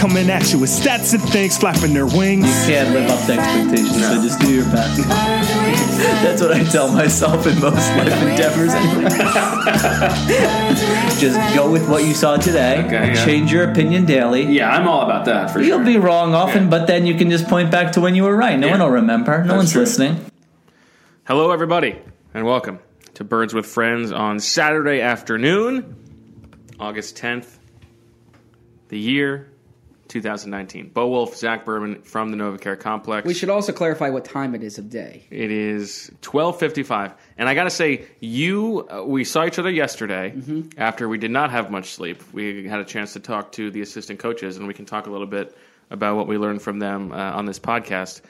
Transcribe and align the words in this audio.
coming 0.00 0.30
at 0.30 0.50
you 0.50 0.58
with 0.58 0.70
stats 0.70 1.12
and 1.12 1.22
things 1.28 1.58
flapping 1.58 1.92
their 1.92 2.06
wings. 2.06 2.46
You 2.66 2.74
can't 2.74 2.94
live 2.94 3.10
up 3.10 3.26
to 3.26 3.32
expectations, 3.34 4.00
so 4.06 4.14
just 4.22 4.40
do 4.40 4.54
your 4.54 4.64
best. 4.64 4.96
Birds 4.96 5.06
with 5.06 5.60
friends. 5.60 5.98
That's 6.22 6.40
what 6.40 6.52
I 6.52 6.64
tell 6.64 6.90
myself 6.90 7.46
in 7.46 7.60
most 7.60 7.86
life 7.96 8.22
endeavors. 8.22 8.72
Just 11.20 11.54
go 11.54 11.70
with 11.70 11.86
what 11.90 12.04
you 12.04 12.14
saw 12.14 12.38
today. 12.38 12.82
Okay, 12.86 13.12
yeah. 13.12 13.24
Change 13.26 13.52
your 13.52 13.70
opinion 13.70 14.06
daily. 14.06 14.44
Yeah, 14.46 14.70
I'm 14.70 14.88
all 14.88 15.02
about 15.02 15.26
that 15.26 15.50
for 15.50 15.60
You'll 15.60 15.78
sure. 15.78 15.84
be 15.84 15.98
wrong 15.98 16.34
often, 16.34 16.64
Yeah. 16.64 16.70
but 16.70 16.86
then 16.86 17.04
you 17.04 17.14
can 17.14 17.28
just 17.30 17.46
point 17.46 17.70
back 17.70 17.92
to 17.92 18.00
when 18.00 18.14
you 18.14 18.22
were 18.22 18.34
right. 18.34 18.58
No 18.58 18.68
Yeah. 18.68 18.72
one 18.78 18.80
will 18.80 18.90
remember. 18.90 19.38
No 19.42 19.48
That's 19.48 19.56
one's 19.58 19.72
true. 19.72 19.82
listening. 19.82 20.24
Hello, 21.24 21.50
everybody, 21.50 21.96
and 22.32 22.46
welcome 22.46 22.78
to 23.14 23.24
Birds 23.24 23.52
with 23.52 23.66
Friends 23.66 24.12
on 24.12 24.40
Saturday 24.40 25.02
afternoon, 25.02 25.94
August 26.78 27.16
10th, 27.18 27.58
the 28.88 28.98
year 28.98 29.49
2019. 30.10 30.90
Bo 30.90 31.06
Wulf, 31.08 31.36
Zach 31.36 31.64
Berman 31.64 32.02
from 32.02 32.30
the 32.30 32.36
NovaCare 32.36 32.78
Complex. 32.78 33.26
We 33.26 33.32
should 33.32 33.48
also 33.48 33.72
clarify 33.72 34.10
what 34.10 34.26
time 34.26 34.54
it 34.54 34.62
is 34.62 34.76
of 34.76 34.90
day. 34.90 35.24
It 35.30 35.50
is 35.50 36.10
12:55, 36.20 37.12
and 37.38 37.48
I 37.48 37.54
got 37.54 37.64
to 37.64 37.70
say, 37.70 38.04
you 38.20 38.86
uh, 38.90 39.02
we 39.04 39.24
saw 39.24 39.46
each 39.46 39.58
other 39.58 39.70
yesterday 39.70 40.34
Mm-hmm. 40.36 40.78
after 40.78 41.08
we 41.08 41.16
did 41.16 41.30
not 41.30 41.50
have 41.50 41.70
much 41.70 41.92
sleep. 41.92 42.22
We 42.32 42.66
had 42.68 42.80
a 42.80 42.84
chance 42.84 43.14
to 43.14 43.20
talk 43.20 43.52
to 43.52 43.70
the 43.70 43.80
assistant 43.80 44.18
coaches, 44.18 44.58
and 44.58 44.66
we 44.66 44.74
can 44.74 44.84
talk 44.84 45.06
a 45.06 45.10
little 45.10 45.26
bit 45.26 45.56
about 45.90 46.16
what 46.16 46.26
we 46.26 46.36
learned 46.36 46.60
from 46.62 46.78
them 46.78 47.12
uh, 47.12 47.16
on 47.16 47.46
this 47.46 47.58
podcast. 47.58 48.20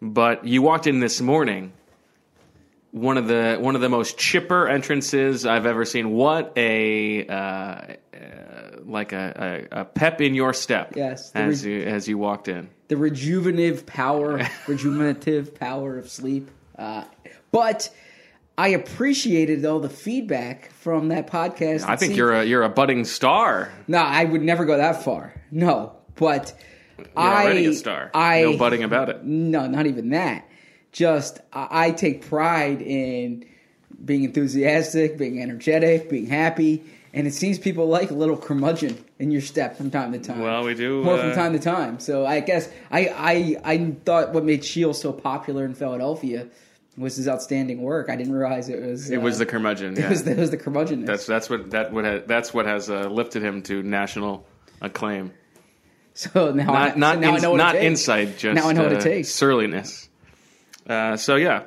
But 0.00 0.46
you 0.46 0.62
walked 0.62 0.86
in 0.86 1.00
this 1.00 1.20
morning, 1.20 1.72
one 2.92 3.16
of 3.18 3.26
the 3.28 3.56
one 3.60 3.74
of 3.74 3.80
the 3.80 3.88
most 3.88 4.18
chipper 4.18 4.68
entrances 4.68 5.44
I've 5.46 5.66
ever 5.66 5.84
seen. 5.84 6.10
What 6.10 6.52
a 6.56 7.26
uh, 7.26 7.32
uh, 7.32 7.96
like 8.86 9.12
a, 9.12 9.68
a, 9.72 9.80
a 9.80 9.84
pep 9.84 10.20
in 10.20 10.34
your 10.34 10.52
step, 10.52 10.94
Yes, 10.96 11.32
as 11.34 11.64
re- 11.64 11.82
you 11.82 11.86
as 11.86 12.08
you 12.08 12.18
walked 12.18 12.48
in. 12.48 12.68
The 12.88 12.96
rejuvenative 12.96 13.86
power, 13.86 14.38
rejuvenative 14.66 15.54
power 15.54 15.98
of 15.98 16.08
sleep. 16.08 16.50
Uh, 16.76 17.04
but 17.52 17.90
I 18.58 18.68
appreciated 18.68 19.64
all 19.64 19.80
the 19.80 19.88
feedback 19.88 20.70
from 20.72 21.08
that 21.08 21.26
podcast. 21.28 21.88
I 21.88 21.96
think 21.96 22.16
you're 22.16 22.32
a 22.32 22.44
you're 22.44 22.62
a 22.62 22.68
budding 22.68 23.04
star. 23.04 23.72
no. 23.88 23.98
I 23.98 24.24
would 24.24 24.42
never 24.42 24.64
go 24.64 24.76
that 24.76 25.02
far. 25.04 25.34
No, 25.50 25.96
but 26.16 26.52
You're 26.98 27.08
I 27.16 27.44
already 27.44 27.66
a 27.66 27.72
star. 27.74 28.10
I 28.14 28.42
no 28.42 28.56
budding 28.56 28.82
about 28.82 29.08
it. 29.08 29.24
No, 29.24 29.66
not 29.66 29.86
even 29.86 30.10
that. 30.10 30.46
Just 30.92 31.40
I 31.52 31.92
take 31.92 32.26
pride 32.28 32.82
in 32.82 33.44
being 34.04 34.24
enthusiastic, 34.24 35.16
being 35.18 35.40
energetic, 35.40 36.08
being 36.10 36.26
happy, 36.26 36.82
and 37.12 37.26
it 37.26 37.34
seems 37.34 37.58
people 37.58 37.86
like 37.88 38.10
a 38.10 38.14
little 38.14 38.36
curmudgeon 38.36 39.04
in 39.18 39.30
your 39.30 39.40
step 39.40 39.76
from 39.76 39.90
time 39.90 40.12
to 40.12 40.18
time. 40.18 40.40
Well, 40.40 40.64
we 40.64 40.74
do, 40.74 41.02
more 41.02 41.14
uh, 41.16 41.22
from 41.22 41.32
time 41.34 41.52
to 41.52 41.58
time. 41.58 41.98
So 42.00 42.24
I 42.26 42.40
guess 42.40 42.68
I 42.90 43.08
I 43.08 43.72
I 43.74 43.94
thought 44.04 44.32
what 44.32 44.44
made 44.44 44.64
Sheil 44.64 44.94
so 44.94 45.12
popular 45.12 45.64
in 45.64 45.74
Philadelphia 45.74 46.46
was 46.96 47.16
his 47.16 47.26
outstanding 47.28 47.80
work. 47.82 48.10
I 48.10 48.16
didn't 48.16 48.34
realize 48.34 48.68
it 48.68 48.80
was 48.82 49.10
It 49.10 49.22
was 49.22 49.36
uh, 49.36 49.38
the 49.40 49.46
curmudgeon. 49.46 49.96
it 49.98 50.08
was 50.08 50.24
the, 50.24 50.32
it 50.32 50.38
was 50.38 50.50
the 50.50 50.56
curmudgeon. 50.56 51.04
that's 51.04 51.26
that's 51.26 51.48
what 51.50 51.70
that 51.70 51.92
would 51.92 52.04
ha- 52.04 52.22
that's 52.26 52.52
what 52.54 52.66
has 52.66 52.90
uh, 52.90 53.08
lifted 53.08 53.42
him 53.42 53.62
to 53.62 53.82
national 53.82 54.46
acclaim. 54.80 55.32
so 56.14 56.52
now 56.52 56.72
I, 56.72 56.94
Not 56.94 56.98
not 56.98 57.14
so 57.14 57.20
now 57.20 57.34
I 57.34 57.38
know 57.38 57.50
what 57.52 57.56
not 57.56 57.74
insight, 57.76 58.38
just 58.38 58.54
now 58.54 58.68
I 58.68 58.72
know 58.72 58.82
what 58.84 58.92
uh, 58.92 58.96
it 58.96 59.02
takes. 59.02 59.28
surliness. 59.30 60.08
Uh, 60.86 61.16
so 61.16 61.36
yeah, 61.36 61.64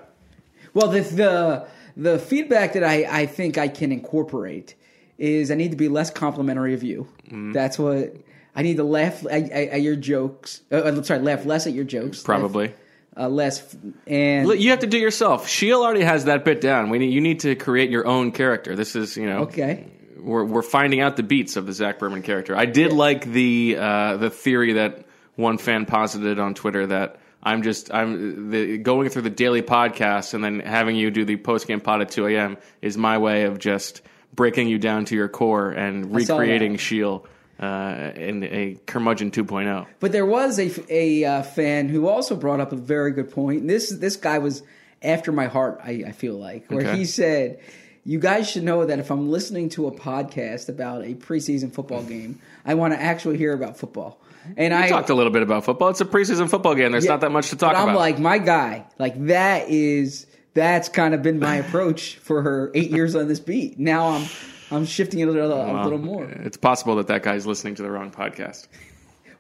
Well, 0.74 0.90
the 0.90 1.02
the 1.02 1.68
the 1.96 2.20
feedback 2.20 2.74
that 2.74 2.84
I 2.84 3.06
I 3.22 3.26
think 3.26 3.58
I 3.58 3.68
can 3.68 3.92
incorporate 3.92 4.76
is 5.24 5.52
I 5.52 5.56
need 5.56 5.72
to 5.72 5.78
be 5.78 5.88
less 5.88 6.10
complimentary 6.10 6.74
of 6.74 6.84
you. 6.84 7.08
Mm-hmm. 7.28 7.54
That's 7.54 7.80
what 7.80 8.16
I 8.56 8.62
need 8.62 8.76
to 8.78 8.84
laugh 8.84 9.26
at, 9.26 9.44
at, 9.52 9.70
at 9.70 9.82
your 9.82 9.96
jokes. 9.96 10.62
Uh, 10.70 10.84
I'm 10.84 11.04
sorry, 11.04 11.22
laugh 11.22 11.46
less 11.46 11.66
at 11.66 11.74
your 11.74 11.86
jokes. 11.86 12.22
probably. 12.22 12.68
laugh, 12.68 12.78
uh, 13.16 13.30
less 13.30 13.76
and 14.06 14.50
You 14.60 14.72
have 14.72 14.80
to 14.80 14.88
do 14.88 14.98
yourself. 14.98 15.48
Sheil 15.48 15.82
already 15.82 16.02
has 16.02 16.26
that 16.26 16.44
bit 16.44 16.60
down. 16.60 16.90
We 16.90 17.00
need, 17.00 17.14
you 17.14 17.22
need 17.22 17.42
to 17.42 17.56
create 17.56 17.90
your 17.90 18.06
own 18.06 18.32
character. 18.32 18.76
This 18.76 18.96
is 18.96 19.16
you 19.16 19.28
know 19.28 19.44
okay. 19.44 19.88
we're 20.18 20.44
we're 20.44 20.62
finding 20.62 21.00
out 21.00 21.16
the 21.16 21.24
beats 21.24 21.56
of 21.56 21.66
the 21.68 21.74
Zach 21.74 22.00
Berman 22.00 22.22
character. 22.22 22.56
I 22.56 22.66
did 22.66 22.92
like 22.92 23.26
the 23.26 23.78
uh, 23.80 24.18
the 24.18 24.30
theory 24.30 24.74
that 24.74 25.06
one 25.36 25.58
fan 25.58 25.86
posited 25.86 26.38
on 26.38 26.54
Twitter 26.54 26.88
that 26.88 27.18
I'm 27.42 27.62
just 27.62 27.94
I'm 27.94 28.52
the, 28.52 28.78
going 28.78 29.10
through 29.10 29.22
the 29.22 29.30
daily 29.30 29.62
podcast 29.62 30.34
and 30.34 30.44
then 30.44 30.60
having 30.60 30.96
you 30.96 31.12
do 31.12 31.24
the 31.24 31.38
post 31.38 31.68
game 31.68 31.82
pod 31.82 32.02
at 32.02 32.10
2 32.10 32.28
a.m. 32.28 32.58
is 32.82 32.98
my 32.98 33.20
way 33.20 33.44
of 33.44 33.60
just 33.60 34.02
breaking 34.36 34.68
you 34.68 34.78
down 34.78 35.06
to 35.06 35.16
your 35.16 35.28
core 35.30 35.72
and 35.72 36.16
recreating. 36.16 36.78
Sheil 36.78 37.26
uh, 37.60 38.12
in 38.16 38.44
a 38.44 38.78
curmudgeon 38.86 39.30
oh. 39.30 39.44
2.0. 39.44 39.88
But 40.00 40.12
there 40.12 40.26
was 40.26 40.60
a 40.60 40.72
a 40.90 41.24
uh, 41.26 41.44
fan 41.44 41.90
who 41.90 42.08
also 42.08 42.36
brought 42.36 42.60
up 42.60 42.72
a 42.72 42.76
very 42.76 43.12
good 43.12 43.32
point. 43.32 43.68
This 43.68 43.90
this 43.90 44.16
guy 44.16 44.40
was 44.40 44.64
after 45.02 45.32
my 45.32 45.48
heart. 45.48 45.80
I, 45.84 46.04
I 46.08 46.12
feel 46.12 46.36
like 46.36 46.70
where 46.70 46.82
Okay. 46.86 46.98
he 46.98 47.06
said, 47.06 47.60
"You 48.04 48.20
guys 48.20 48.50
should 48.50 48.64
know 48.64 48.86
that 48.86 49.00
if 49.00 49.12
I'm 49.12 49.30
listening 49.30 49.70
to 49.70 49.88
a 49.88 49.92
podcast 49.92 50.70
about 50.70 51.04
a 51.04 51.14
preseason 51.14 51.72
football 51.74 52.04
game, 52.04 52.40
I 52.66 52.74
want 52.74 52.94
to 52.94 53.02
actually 53.02 53.38
hear 53.38 53.54
about 53.54 53.78
football." 53.78 54.20
And 54.58 54.74
I 54.74 54.86
I 54.86 54.90
talked 54.90 55.10
a 55.10 55.16
little 55.16 55.32
bit 55.32 55.42
about 55.42 55.64
football. 55.64 55.88
It's 55.90 56.02
a 56.02 56.06
preseason 56.06 56.50
football 56.50 56.76
game. 56.76 56.92
There's 56.92 57.06
Yeah, 57.06 57.12
not 57.12 57.22
that 57.22 57.32
much 57.32 57.50
to 57.52 57.56
talk 57.56 57.74
but 57.74 57.80
I'm 57.80 57.90
about. 57.90 58.00
like 58.00 58.20
my 58.20 58.40
guy. 58.40 58.86
Like 59.00 59.28
that 59.28 59.70
is 59.70 60.26
that's 60.54 60.90
kind 60.90 61.14
of 61.14 61.22
been 61.22 61.40
my 61.40 61.56
approach 61.56 62.18
for 62.18 62.42
her 62.42 62.72
eight 62.74 62.92
years 62.92 63.16
on 63.16 63.28
this 63.28 63.40
beat. 63.40 63.80
Now 63.80 64.10
I'm 64.10 64.28
I'm 64.72 64.86
shifting 64.86 65.20
it 65.20 65.28
a 65.28 65.32
little, 65.32 65.52
a 65.52 65.84
little 65.84 66.00
more. 66.00 66.26
It's 66.26 66.58
possible 66.58 66.96
that 66.96 67.08
that 67.08 67.24
guy's 67.24 67.46
listening 67.46 67.76
to 67.76 67.84
the 67.84 67.92
wrong 67.92 68.12
podcast. 68.12 68.68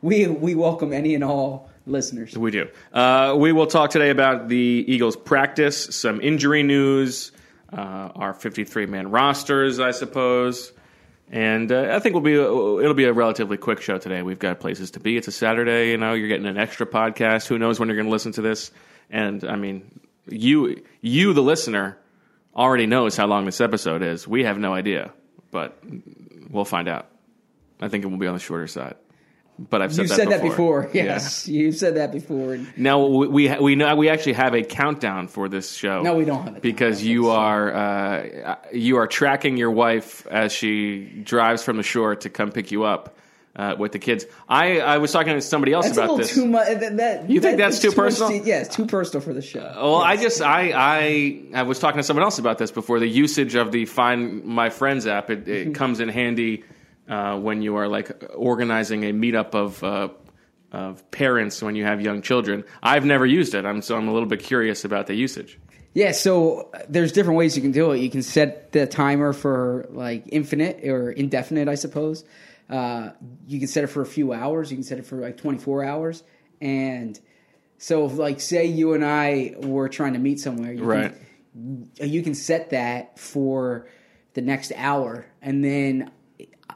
We 0.01 0.27
we 0.27 0.55
welcome 0.55 0.93
any 0.93 1.15
and 1.15 1.23
all 1.23 1.69
listeners. 1.85 2.37
We 2.37 2.51
do. 2.51 2.67
Uh, 2.91 3.35
we 3.37 3.51
will 3.51 3.67
talk 3.67 3.89
today 3.89 4.09
about 4.09 4.47
the 4.47 4.85
Eagles' 4.87 5.15
practice, 5.15 5.95
some 5.95 6.21
injury 6.21 6.63
news, 6.63 7.31
uh, 7.71 8.09
our 8.15 8.33
53 8.33 8.85
man 8.85 9.11
rosters, 9.11 9.79
I 9.79 9.91
suppose. 9.91 10.71
And 11.31 11.71
uh, 11.71 11.89
I 11.91 11.99
think 11.99 12.13
we'll 12.13 12.21
be 12.21 12.35
it'll 12.35 12.93
be 12.93 13.05
a 13.05 13.13
relatively 13.13 13.57
quick 13.57 13.81
show 13.81 13.97
today. 13.97 14.21
We've 14.21 14.39
got 14.39 14.59
places 14.59 14.91
to 14.91 14.99
be. 14.99 15.17
It's 15.17 15.27
a 15.27 15.31
Saturday, 15.31 15.91
you 15.91 15.97
know. 15.97 16.13
You're 16.13 16.27
getting 16.27 16.45
an 16.45 16.57
extra 16.57 16.85
podcast. 16.85 17.47
Who 17.47 17.57
knows 17.57 17.79
when 17.79 17.89
you're 17.89 17.95
going 17.95 18.07
to 18.07 18.11
listen 18.11 18.33
to 18.33 18.41
this? 18.41 18.71
And 19.09 19.43
I 19.43 19.55
mean, 19.55 19.89
you 20.27 20.83
you 21.01 21.33
the 21.33 21.41
listener 21.41 21.97
already 22.55 22.85
knows 22.85 23.17
how 23.17 23.27
long 23.27 23.45
this 23.45 23.61
episode 23.61 24.01
is. 24.01 24.27
We 24.27 24.43
have 24.43 24.57
no 24.57 24.73
idea, 24.73 25.11
but 25.51 25.77
we'll 26.49 26.65
find 26.65 26.87
out. 26.87 27.09
I 27.81 27.89
think 27.89 28.03
it 28.03 28.07
will 28.07 28.17
be 28.17 28.27
on 28.27 28.33
the 28.33 28.39
shorter 28.39 28.67
side. 28.67 28.95
But 29.59 29.83
I've 29.83 29.93
said 29.93 30.03
You've 30.03 30.09
that 30.09 30.15
said 30.15 30.41
before. 30.41 30.41
that 30.41 30.49
before. 30.49 30.89
Yeah. 30.93 31.03
Yes, 31.03 31.47
you've 31.47 31.75
said 31.75 31.95
that 31.97 32.11
before. 32.11 32.59
Now 32.75 33.05
we 33.05 33.27
we, 33.27 33.57
we 33.59 33.75
know 33.75 33.95
we 33.95 34.09
actually 34.09 34.33
have 34.33 34.55
a 34.55 34.63
countdown 34.63 35.27
for 35.27 35.47
this 35.47 35.73
show. 35.73 36.01
No, 36.01 36.15
we 36.15 36.25
don't 36.25 36.43
have 36.43 36.57
a 36.57 36.59
because 36.59 37.03
you 37.03 37.29
are 37.29 37.73
uh, 37.73 38.55
you 38.71 38.97
are 38.97 39.07
tracking 39.07 39.57
your 39.57 39.71
wife 39.71 40.25
as 40.27 40.51
she 40.51 41.05
drives 41.23 41.63
from 41.63 41.77
the 41.77 41.83
shore 41.83 42.15
to 42.15 42.29
come 42.29 42.51
pick 42.51 42.71
you 42.71 42.83
up 42.83 43.15
uh, 43.55 43.75
with 43.77 43.91
the 43.91 43.99
kids. 43.99 44.25
I, 44.49 44.79
I 44.79 44.97
was 44.97 45.11
talking 45.11 45.33
to 45.33 45.41
somebody 45.41 45.73
else 45.73 45.85
That's 45.85 45.97
about 45.97 46.17
this. 46.17 46.33
too 46.33 46.47
much. 46.47 46.67
That, 46.79 46.97
that, 46.97 47.29
You 47.29 47.39
think 47.39 47.57
that- 47.57 47.63
that's 47.71 47.79
too 47.79 47.89
much 47.89 47.95
personal? 47.95 48.29
to- 48.29 48.47
yeah, 48.47 48.61
it's 48.61 48.75
too 48.75 48.85
personal 48.85 49.21
for 49.21 49.33
the 49.33 49.41
show. 49.41 49.59
Well, 49.75 49.97
I 49.97 50.17
just 50.17 50.41
I, 50.41 50.71
I 50.73 51.41
I 51.53 51.63
was 51.63 51.79
talking 51.79 51.97
to 51.99 52.03
someone 52.03 52.23
else 52.23 52.39
about 52.39 52.57
this 52.57 52.71
before. 52.71 52.99
The 52.99 53.07
usage 53.07 53.55
of 53.55 53.71
the 53.71 53.85
Find 53.85 54.43
My 54.43 54.69
Friends 54.69 55.05
app 55.07 55.29
it, 55.29 55.45
Mm-hmm. 55.45 55.71
comes 55.73 55.99
in 55.99 56.09
handy 56.09 56.63
uh, 57.07 57.37
when 57.37 57.61
you 57.61 57.75
are 57.75 57.87
like 57.87 58.23
organizing 58.35 59.03
a 59.03 59.11
meetup 59.13 59.53
of 59.53 59.83
uh, 59.83 60.09
of 60.71 61.11
parents 61.11 61.61
when 61.61 61.75
you 61.75 61.85
have 61.85 62.01
young 62.01 62.23
children. 62.23 62.63
I've 62.81 63.05
never 63.05 63.25
used 63.27 63.53
it. 63.53 63.65
I'm 63.65 63.81
so 63.83 63.95
I'm 63.97 64.07
a 64.07 64.13
little 64.13 64.27
bit 64.29 64.39
curious 64.41 64.83
about 64.85 65.05
the 65.07 65.13
usage. 65.13 65.59
Yeah, 65.93 66.11
so 66.11 66.71
uh, 66.73 66.79
there's 66.89 67.11
different 67.11 67.37
ways 67.37 67.55
you 67.55 67.61
can 67.61 67.71
do 67.71 67.91
it. 67.91 67.99
You 67.99 68.09
can 68.09 68.23
set 68.23 68.71
the 68.71 68.87
timer 68.87 69.31
for 69.31 69.85
like 69.91 70.23
infinite 70.31 70.83
or 70.85 71.11
indefinite, 71.11 71.67
I 71.67 71.75
suppose. 71.75 72.25
Uh, 72.73 73.13
you 73.47 73.59
can 73.59 73.67
set 73.67 73.83
it 73.83 73.87
for 73.87 74.01
a 74.01 74.05
few 74.05 74.33
hours. 74.33 74.71
You 74.71 74.77
can 74.77 74.83
set 74.83 74.97
it 74.97 75.05
for 75.05 75.17
like 75.17 75.37
24 75.37 75.83
hours. 75.83 76.23
And 76.59 77.19
so, 77.77 78.05
if, 78.07 78.13
like, 78.13 78.39
say 78.39 78.65
you 78.65 78.93
and 78.93 79.05
I 79.05 79.53
were 79.59 79.89
trying 79.89 80.13
to 80.13 80.19
meet 80.19 80.39
somewhere, 80.39 80.73
you 80.73 80.83
Right. 80.83 81.13
Can, 81.53 81.91
you 82.01 82.23
can 82.23 82.33
set 82.33 82.71
that 82.71 83.19
for 83.19 83.87
the 84.33 84.41
next 84.41 84.71
hour, 84.75 85.27
and 85.39 85.63
then 85.63 86.09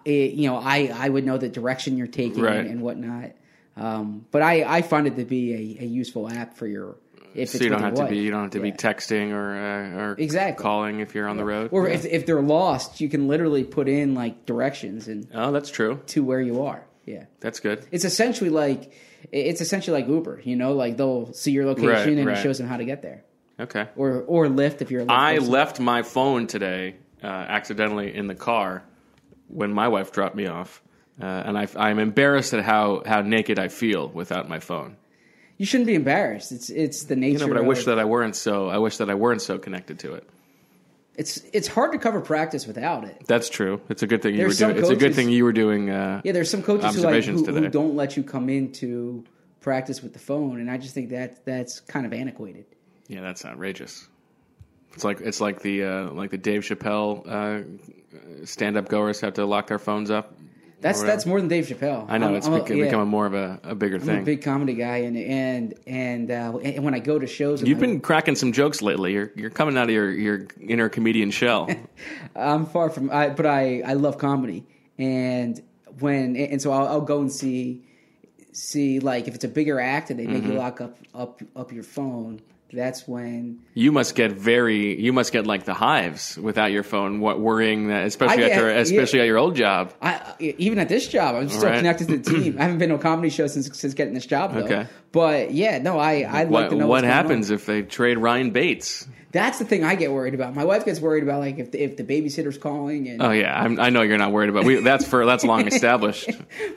it, 0.05 0.33
you 0.33 0.47
know 0.47 0.57
I 0.57 0.91
I 0.93 1.09
would 1.09 1.25
know 1.25 1.39
the 1.39 1.49
direction 1.49 1.97
you're 1.97 2.05
taking 2.05 2.43
Right. 2.43 2.67
and 2.67 2.81
whatnot. 2.81 3.31
Um, 3.75 4.25
but 4.29 4.43
I, 4.43 4.77
I 4.77 4.81
find 4.83 5.07
it 5.07 5.15
to 5.15 5.25
be 5.25 5.77
a, 5.79 5.83
a 5.83 5.87
useful 5.87 6.29
app 6.29 6.55
for 6.55 6.67
your 6.67 6.97
if 7.37 7.49
So 7.49 7.63
you 7.63 7.69
don't 7.69 7.81
have 7.81 7.95
your 7.97 8.05
to 8.05 8.09
be 8.11 8.17
you 8.19 8.31
don't 8.31 8.43
have 8.43 8.51
to 8.51 8.59
be 8.59 8.71
texting 8.71 9.31
or 9.31 9.55
uh, 9.55 10.01
or 10.03 10.15
Exactly. 10.17 10.61
calling 10.61 10.99
if 10.99 11.13
you're 11.15 11.27
on 11.27 11.37
the 11.37 11.45
road. 11.45 11.69
Or 11.71 11.87
Yeah. 11.87 11.95
if 11.95 12.05
if 12.05 12.25
they're 12.25 12.41
lost, 12.41 12.99
you 13.01 13.09
can 13.09 13.27
literally 13.27 13.63
put 13.63 13.87
in 13.87 14.13
like 14.15 14.45
directions 14.45 15.07
and 15.07 15.27
oh, 15.33 15.51
that's 15.51 15.69
true. 15.69 16.01
to 16.07 16.23
where 16.23 16.41
you 16.41 16.63
are. 16.63 16.83
Yeah. 17.05 17.25
That's 17.39 17.59
good. 17.59 17.85
It's 17.91 18.03
essentially 18.05 18.49
like 18.49 18.91
it's 19.31 19.61
essentially 19.61 19.99
like 20.01 20.09
Uber, 20.09 20.41
you 20.43 20.55
know, 20.55 20.73
like 20.73 20.97
they'll 20.97 21.31
see 21.33 21.51
your 21.51 21.65
location 21.65 21.89
Right, 21.89 22.07
and 22.17 22.25
right. 22.27 22.37
it 22.37 22.41
shows 22.43 22.57
them 22.57 22.67
how 22.67 22.77
to 22.77 22.85
get 22.85 23.01
there. 23.01 23.23
Okay. 23.59 23.87
Or 23.95 24.21
or 24.27 24.47
Lyft 24.47 24.81
if 24.81 24.91
you're 24.91 25.01
a 25.01 25.05
Lyft 25.05 25.11
I 25.11 25.35
person. 25.37 25.51
left 25.51 25.79
my 25.79 26.01
phone 26.03 26.47
today 26.47 26.95
uh, 27.23 27.27
accidentally 27.27 28.15
in 28.15 28.27
the 28.27 28.35
car 28.35 28.83
when 29.47 29.71
my 29.73 29.87
wife 29.87 30.11
dropped 30.11 30.35
me 30.35 30.45
off, 30.47 30.81
uh, 31.21 31.25
and 31.25 31.57
I, 31.57 31.67
I'm 31.77 31.99
embarrassed 31.99 32.53
at 32.53 32.63
how, 32.63 33.01
how 33.05 33.21
naked 33.21 33.57
I 33.57 33.69
feel 33.69 34.09
without 34.09 34.49
my 34.49 34.59
phone. 34.59 34.97
You 35.57 35.65
shouldn't 35.65 35.87
be 35.87 35.95
embarrassed. 35.95 36.51
It's 36.51 36.69
it's 36.69 37.03
the 37.05 37.15
nature. 37.15 37.39
You 37.39 37.47
know, 37.47 37.53
but 37.53 37.57
I 37.63 37.65
wish 37.67 37.79
of- 37.79 37.85
that 37.85 37.99
I 37.99 38.05
weren't 38.05 38.35
so. 38.35 38.69
I 38.69 38.77
wish 38.77 38.97
that 38.97 39.09
I 39.09 39.15
weren't 39.15 39.41
so 39.41 39.57
connected 39.57 39.99
to 39.99 40.13
it. 40.13 40.29
it's 41.15 41.41
it's 41.51 41.67
hard 41.67 41.91
to 41.93 41.97
cover 41.97 42.21
practice 42.21 42.67
without 42.67 43.03
it. 43.05 43.23
That's 43.27 43.49
true. 43.49 43.81
It's 43.89 44.03
a 44.03 44.07
good 44.07 44.21
thing 44.21 44.33
you 44.35 44.41
There's 44.41 44.49
were 44.49 44.53
some 44.67 44.69
doing. 44.73 44.81
It's 44.83 44.91
a 44.91 44.95
good 44.95 45.15
thing 45.15 45.29
you 45.29 45.43
were 45.43 45.53
doing. 45.53 45.89
Uh, 45.89 46.21
Yeah, 46.23 46.31
there's 46.33 46.49
some 46.51 46.61
coaches 46.61 46.95
who 46.95 47.01
like 47.01 47.23
who, 47.23 47.43
who 47.43 47.69
don't 47.69 47.95
let 47.95 48.15
you 48.15 48.23
come 48.23 48.49
into 48.49 49.23
practice 49.61 50.03
with 50.03 50.13
the 50.13 50.19
phone, 50.19 50.59
and 50.59 50.69
I 50.69 50.77
just 50.77 50.93
think 50.93 51.09
that 51.09 51.43
that's 51.45 51.79
kind 51.79 52.05
of 52.05 52.13
antiquated. 52.13 52.65
yeah, 53.07 53.21
that's 53.21 53.43
outrageous. 53.43 54.07
It's 54.93 55.03
like 55.03 55.21
it's 55.21 55.41
like 55.41 55.61
the 55.61 55.83
uh, 55.83 56.11
like 56.11 56.29
the 56.29 56.37
Dave 56.37 56.61
Chappelle 56.61 57.27
uh, 57.27 58.45
stand 58.45 58.77
up 58.77 58.87
goers 58.89 59.19
have 59.21 59.33
to 59.33 59.45
lock 59.45 59.67
their 59.67 59.79
phones 59.79 60.11
up. 60.11 60.33
That's 60.79 61.01
that's 61.01 61.25
more 61.25 61.39
than 61.39 61.47
Dave 61.49 61.65
Chappelle. 61.65 62.05
I 62.07 62.19
know 62.19 62.27
I'm- 62.27 62.35
it's 62.35 62.45
I'm 62.47 62.53
a- 62.53 62.61
become, 62.61 62.77
yeah. 62.77 62.85
becoming 62.85 63.07
more 63.07 63.25
of 63.25 63.33
a, 63.33 63.59
a 63.63 63.73
bigger 63.73 63.95
I'm 63.95 64.01
a 64.03 64.05
thing. 64.05 64.23
big 64.25 64.43
comedy 64.43 64.75
guy, 64.75 64.97
and 64.97 65.17
and 65.17 65.73
and 65.87 66.29
uh, 66.31 66.57
and 66.63 66.83
when 66.85 66.93
I 66.93 66.99
go 66.99 67.17
to 67.17 67.25
shows, 67.25 67.63
You've 67.63 67.79
been 67.79 67.99
cracking 67.99 68.35
some 68.35 68.51
jokes 68.51 68.81
lately. 68.83 69.13
You're 69.13 69.31
you're 69.35 69.49
coming 69.49 69.75
out 69.75 69.85
of 69.85 69.89
your, 69.89 70.11
your 70.11 70.47
inner 70.61 70.87
comedian 70.87 71.31
shell. 71.31 71.67
I'm 72.35 72.67
far 72.67 72.89
from, 72.91 73.09
I, 73.09 73.29
but 73.29 73.47
I 73.47 73.81
I 73.81 73.93
love 73.93 74.19
comedy, 74.19 74.65
and 74.99 75.59
when 75.99 76.35
and 76.35 76.61
so 76.61 76.71
I'll, 76.71 76.87
I'll 76.87 77.01
go 77.01 77.21
and 77.21 77.31
see 77.31 77.83
see 78.51 78.99
like 78.99 79.27
if 79.27 79.33
it's 79.35 79.43
a 79.43 79.47
bigger 79.49 79.79
act 79.79 80.09
and 80.11 80.19
they 80.19 80.27
make 80.27 80.43
Mm-hmm. 80.43 80.51
you 80.53 80.57
lock 80.59 80.79
up 80.81 80.95
up 81.15 81.41
up 81.55 81.71
your 81.71 81.83
phone. 81.83 82.39
That's 82.73 83.07
when 83.07 83.59
You 83.73 83.91
must 83.93 84.13
get 84.15 84.31
very. 84.33 84.99
You 85.01 85.13
must 85.13 85.31
get 85.31 85.47
like 85.47 85.63
the 85.63 85.73
hives 85.73 86.37
without 86.37 86.71
your 86.71 86.83
phone, 86.83 87.21
what 87.21 87.39
worrying 87.39 87.87
that, 87.87 88.05
especially 88.05 88.43
I 88.43 88.49
at 88.49 88.57
your, 88.57 88.69
especially 88.69 89.19
yeah. 89.19 89.23
at 89.23 89.27
your 89.27 89.37
old 89.37 89.55
job. 89.55 89.93
I 90.01 90.33
even 90.39 90.77
at 90.79 90.89
this 90.89 91.07
job, 91.07 91.35
I'm 91.35 91.47
still 91.49 91.63
Right. 91.69 91.77
connected 91.77 92.07
to 92.09 92.17
the 92.17 92.29
team. 92.29 92.55
I 92.59 92.63
haven't 92.63 92.79
been 92.79 92.89
to 92.89 92.95
a 92.95 92.99
comedy 92.99 93.29
show 93.29 93.47
since 93.47 93.77
since 93.77 93.93
getting 93.93 94.13
this 94.13 94.25
job 94.25 94.53
though. 94.53 94.61
Okay. 94.65 94.85
But 95.13 95.51
yeah, 95.53 95.77
no, 95.77 95.97
I 95.97 96.21
I 96.23 96.43
like 96.43 96.49
What, 96.49 96.69
to 96.71 96.75
know 96.75 96.87
what 96.87 97.01
going 97.01 97.11
on. 97.11 97.15
happens 97.17 97.49
if 97.51 97.65
they 97.65 97.83
trade 97.83 98.17
Ryan 98.17 98.51
Bates? 98.51 99.07
That's 99.31 99.59
the 99.59 99.65
thing 99.65 99.83
I 99.83 99.95
get 99.95 100.11
worried 100.13 100.33
about. 100.33 100.55
My 100.55 100.63
wife 100.63 100.85
gets 100.85 101.01
worried 101.01 101.21
about 101.23 101.41
like 101.41 101.59
if 101.59 101.71
the, 101.71 101.83
if 101.83 101.97
the 101.97 102.03
babysitter's 102.03 102.57
calling 102.57 103.09
and 103.09 103.21
Oh 103.21 103.31
yeah, 103.31 103.61
I'm, 103.61 103.77
I 103.79 103.89
know 103.89 104.01
you're 104.01 104.17
not 104.17 104.31
worried 104.31 104.49
about. 104.49 104.63
We, 104.63 104.75
that's 104.77 105.05
for 105.05 105.25
that's 105.25 105.43
long 105.43 105.67
established. 105.73 106.29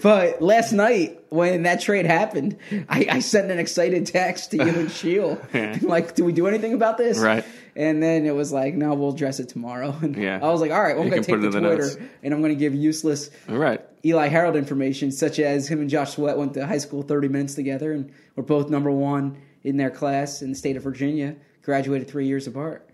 But 0.02 0.43
last 0.43 0.73
night 0.73 1.23
when 1.29 1.62
that 1.62 1.81
trade 1.81 2.06
happened, 2.06 2.56
I, 2.88 3.06
I 3.08 3.19
sent 3.20 3.50
an 3.52 3.58
excited 3.61 4.06
text 4.06 4.50
to 4.50 4.56
you 4.56 4.62
and 4.69 4.91
Sheil, 4.91 5.41
Yeah. 5.55 5.79
like, 5.82 6.14
"Do 6.17 6.25
we 6.25 6.32
do 6.32 6.49
anything 6.49 6.75
about 6.75 6.99
this?" 6.99 7.19
Right. 7.19 7.44
And 7.76 8.02
then 8.02 8.26
it 8.26 8.35
was 8.35 8.52
like, 8.52 8.75
"No, 8.75 8.94
we'll 8.94 9.11
address 9.14 9.38
it 9.38 9.49
tomorrow." 9.49 9.94
And 10.02 10.17
Yeah. 10.17 10.41
I 10.43 10.50
was 10.50 10.61
like, 10.61 10.73
"All 10.73 10.82
right, 10.82 10.97
well, 10.97 11.05
I'm 11.05 11.11
going 11.11 11.23
to 11.23 11.26
take 11.32 11.41
the 11.41 11.50
the 11.50 11.61
Twitter 11.61 11.82
notes. 11.85 11.97
and 12.25 12.35
I'm 12.35 12.41
going 12.41 12.52
to 12.52 12.58
give 12.58 12.75
useless 12.75 13.31
All 13.49 13.56
right. 13.58 13.81
Eli 14.05 14.26
Harold 14.26 14.56
information, 14.56 15.12
such 15.12 15.38
as 15.38 15.69
him 15.69 15.81
and 15.81 15.88
Josh 15.88 16.14
Sweat 16.14 16.37
went 16.37 16.55
to 16.55 16.67
high 16.67 16.79
school 16.79 17.02
30 17.02 17.29
minutes 17.29 17.55
together 17.55 17.93
and 17.93 18.11
were 18.35 18.43
both 18.43 18.70
number 18.70 18.91
one 18.91 19.37
in 19.62 19.76
their 19.76 19.91
class 19.91 20.43
in 20.43 20.50
the 20.50 20.56
state 20.56 20.76
of 20.76 20.82
Virginia. 20.82 21.37
Graduated 21.62 22.08
three 22.08 22.26
years 22.26 22.46
apart. 22.46 22.88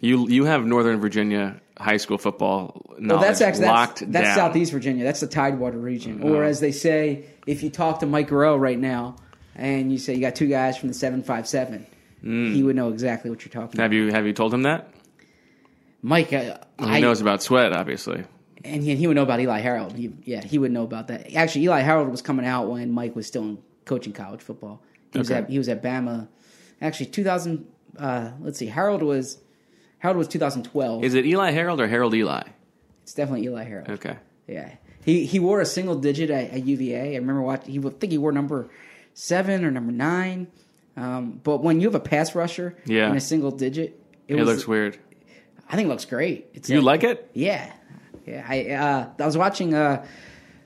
You 0.00 0.28
you 0.28 0.44
have 0.44 0.66
Northern 0.66 1.00
Virginia 1.00 1.60
high 1.78 1.96
school 1.96 2.18
football 2.18 2.84
knowledge 2.98 3.08
Well, 3.08 3.20
that's 3.20 3.40
actually 3.40 3.66
locked 3.66 4.00
that's, 4.00 4.12
that's 4.12 4.26
down. 4.28 4.36
Southeast 4.36 4.72
Virginia. 4.72 5.04
That's 5.04 5.20
the 5.20 5.26
Tidewater 5.26 5.78
region, 5.78 6.22
or 6.22 6.44
Oh. 6.44 6.46
as 6.46 6.60
they 6.60 6.72
say, 6.72 7.24
if 7.46 7.62
you 7.62 7.70
talk 7.70 8.00
to 8.00 8.06
Mike 8.06 8.28
Gorell 8.28 8.60
right 8.60 8.78
now 8.78 9.16
and 9.54 9.90
you 9.92 9.98
say 9.98 10.14
you 10.14 10.20
got 10.20 10.34
two 10.34 10.48
guys 10.48 10.76
from 10.76 10.88
the 10.88 10.94
seven 10.94 11.22
five 11.22 11.46
seven, 11.48 11.86
Hmm. 12.20 12.52
he 12.52 12.62
would 12.62 12.76
know 12.76 12.88
exactly 12.90 13.30
what 13.30 13.44
you're 13.44 13.52
talking 13.52 13.76
about. 13.78 13.82
Have 13.84 13.92
you 13.92 14.10
have 14.12 14.26
you 14.26 14.32
told 14.32 14.52
him 14.52 14.62
that? 14.62 14.88
Mike, 16.02 16.32
uh, 16.32 16.58
He 16.80 16.84
I, 16.86 17.00
knows 17.00 17.20
about 17.20 17.42
sweat, 17.42 17.72
obviously. 17.72 18.24
and 18.64 18.82
he, 18.82 18.96
he 18.96 19.06
would 19.06 19.14
know 19.16 19.22
about 19.22 19.40
Eli 19.40 19.60
Harold. 19.60 19.92
He, 19.96 20.12
yeah, 20.24 20.42
he 20.42 20.58
would 20.58 20.72
know 20.72 20.82
about 20.82 21.08
that. 21.08 21.32
Actually, 21.34 21.64
Eli 21.66 21.80
Harold 21.80 22.08
was 22.10 22.22
coming 22.22 22.44
out 22.44 22.68
when 22.68 22.90
Mike 22.90 23.14
was 23.14 23.26
still 23.26 23.42
in 23.42 23.58
coaching 23.84 24.12
college 24.12 24.40
football. 24.42 24.82
He 25.12 25.18
was 25.18 25.30
at 25.30 25.48
he 25.48 25.58
was 25.58 25.68
at 25.68 25.82
Bama. 25.82 26.28
Actually, 26.80 27.06
2000. 27.06 27.66
Uh, 27.98 28.30
let's 28.40 28.58
see, 28.58 28.66
Harold 28.66 29.02
was 29.02 29.38
Harold 29.98 30.18
was 30.18 30.28
2012. 30.28 31.04
Is 31.04 31.14
it 31.14 31.26
Eli 31.26 31.50
Harold 31.50 31.80
or 31.80 31.86
Harold 31.88 32.14
Eli? 32.14 32.42
it's 33.02 33.14
definitely 33.14 33.46
Eli 33.46 33.64
Harold. 33.64 33.90
Okay. 33.90 34.16
Yeah, 34.46 34.70
he 35.04 35.24
he 35.26 35.38
wore 35.40 35.60
a 35.60 35.66
single 35.66 35.96
digit 35.96 36.30
at, 36.30 36.50
at 36.50 36.64
UVA. 36.66 37.14
I 37.14 37.18
remember 37.18 37.42
watching. 37.42 37.72
He 37.72 37.78
would 37.78 38.00
think 38.00 38.12
he 38.12 38.18
wore 38.18 38.32
number 38.32 38.68
seven 39.14 39.64
or 39.64 39.70
number 39.70 39.92
nine. 39.92 40.46
Um, 40.96 41.40
but 41.42 41.62
when 41.62 41.80
you 41.80 41.86
have 41.88 41.94
a 41.94 42.00
pass 42.00 42.34
rusher 42.34 42.76
Yeah. 42.84 43.10
in 43.10 43.16
a 43.16 43.20
single 43.20 43.50
digit, 43.50 43.98
it, 44.28 44.34
It, 44.36 44.40
was, 44.40 44.46
looks 44.48 44.68
weird. 44.68 44.98
I 45.68 45.76
think 45.76 45.86
it 45.86 45.88
looks 45.88 46.04
great. 46.04 46.48
It's 46.54 46.68
You 46.68 46.80
a- 46.80 46.82
like 46.82 47.02
it? 47.02 47.30
Yeah, 47.32 47.72
yeah. 48.26 48.44
I 48.48 48.70
uh, 48.70 49.08
I 49.18 49.26
was 49.26 49.36
watching. 49.38 49.74
Uh, 49.74 50.04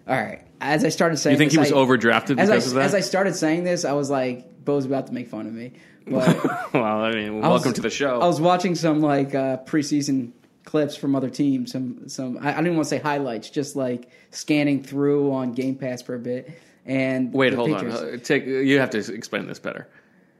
all 0.08 0.16
right, 0.16 0.42
as 0.60 0.84
I 0.84 0.88
started 0.88 1.16
saying, 1.18 1.34
You 1.34 1.38
think 1.38 1.50
this, 1.52 1.68
he 1.68 1.72
was 1.72 1.72
I- 1.72 1.74
overdrafted 1.86 2.28
because 2.36 2.50
I 2.50 2.56
of 2.56 2.74
that? 2.74 2.84
as 2.84 2.94
I 2.94 3.00
started 3.00 3.34
saying 3.36 3.64
this, 3.64 3.84
I 3.84 3.92
was 3.92 4.10
like, 4.10 4.64
Bo's 4.64 4.84
about 4.86 5.06
to 5.08 5.12
make 5.14 5.28
fun 5.28 5.46
of 5.46 5.52
me. 5.52 5.72
But 6.06 6.44
well, 6.72 6.84
I 7.02 7.12
mean, 7.12 7.28
I 7.42 7.48
was- 7.48 7.60
welcome 7.62 7.72
to 7.74 7.80
the 7.82 7.90
show. 7.90 8.20
I 8.20 8.26
was 8.26 8.40
watching 8.40 8.74
some 8.74 9.00
like 9.00 9.34
uh, 9.34 9.58
preseason 9.58 10.32
clips 10.64 10.96
from 10.96 11.14
other 11.16 11.30
teams. 11.30 11.72
Some 11.72 12.08
some 12.08 12.38
I, 12.40 12.52
I 12.54 12.56
didn't 12.56 12.74
want 12.76 12.84
to 12.86 12.90
say 12.90 12.98
highlights, 12.98 13.50
just 13.50 13.76
like 13.76 14.10
scanning 14.30 14.82
through 14.82 15.32
on 15.32 15.52
Game 15.52 15.74
Pass 15.76 16.02
for 16.02 16.14
a 16.14 16.18
bit. 16.18 16.50
And 16.84 17.32
Wait, 17.32 17.52
hold 17.54 17.70
Patriots- 17.72 18.00
on. 18.00 18.14
Uh, 18.14 18.16
Take 18.18 18.46
you 18.46 18.78
have 18.78 18.90
to 18.90 18.98
explain 19.12 19.46
this 19.46 19.58
better. 19.58 19.88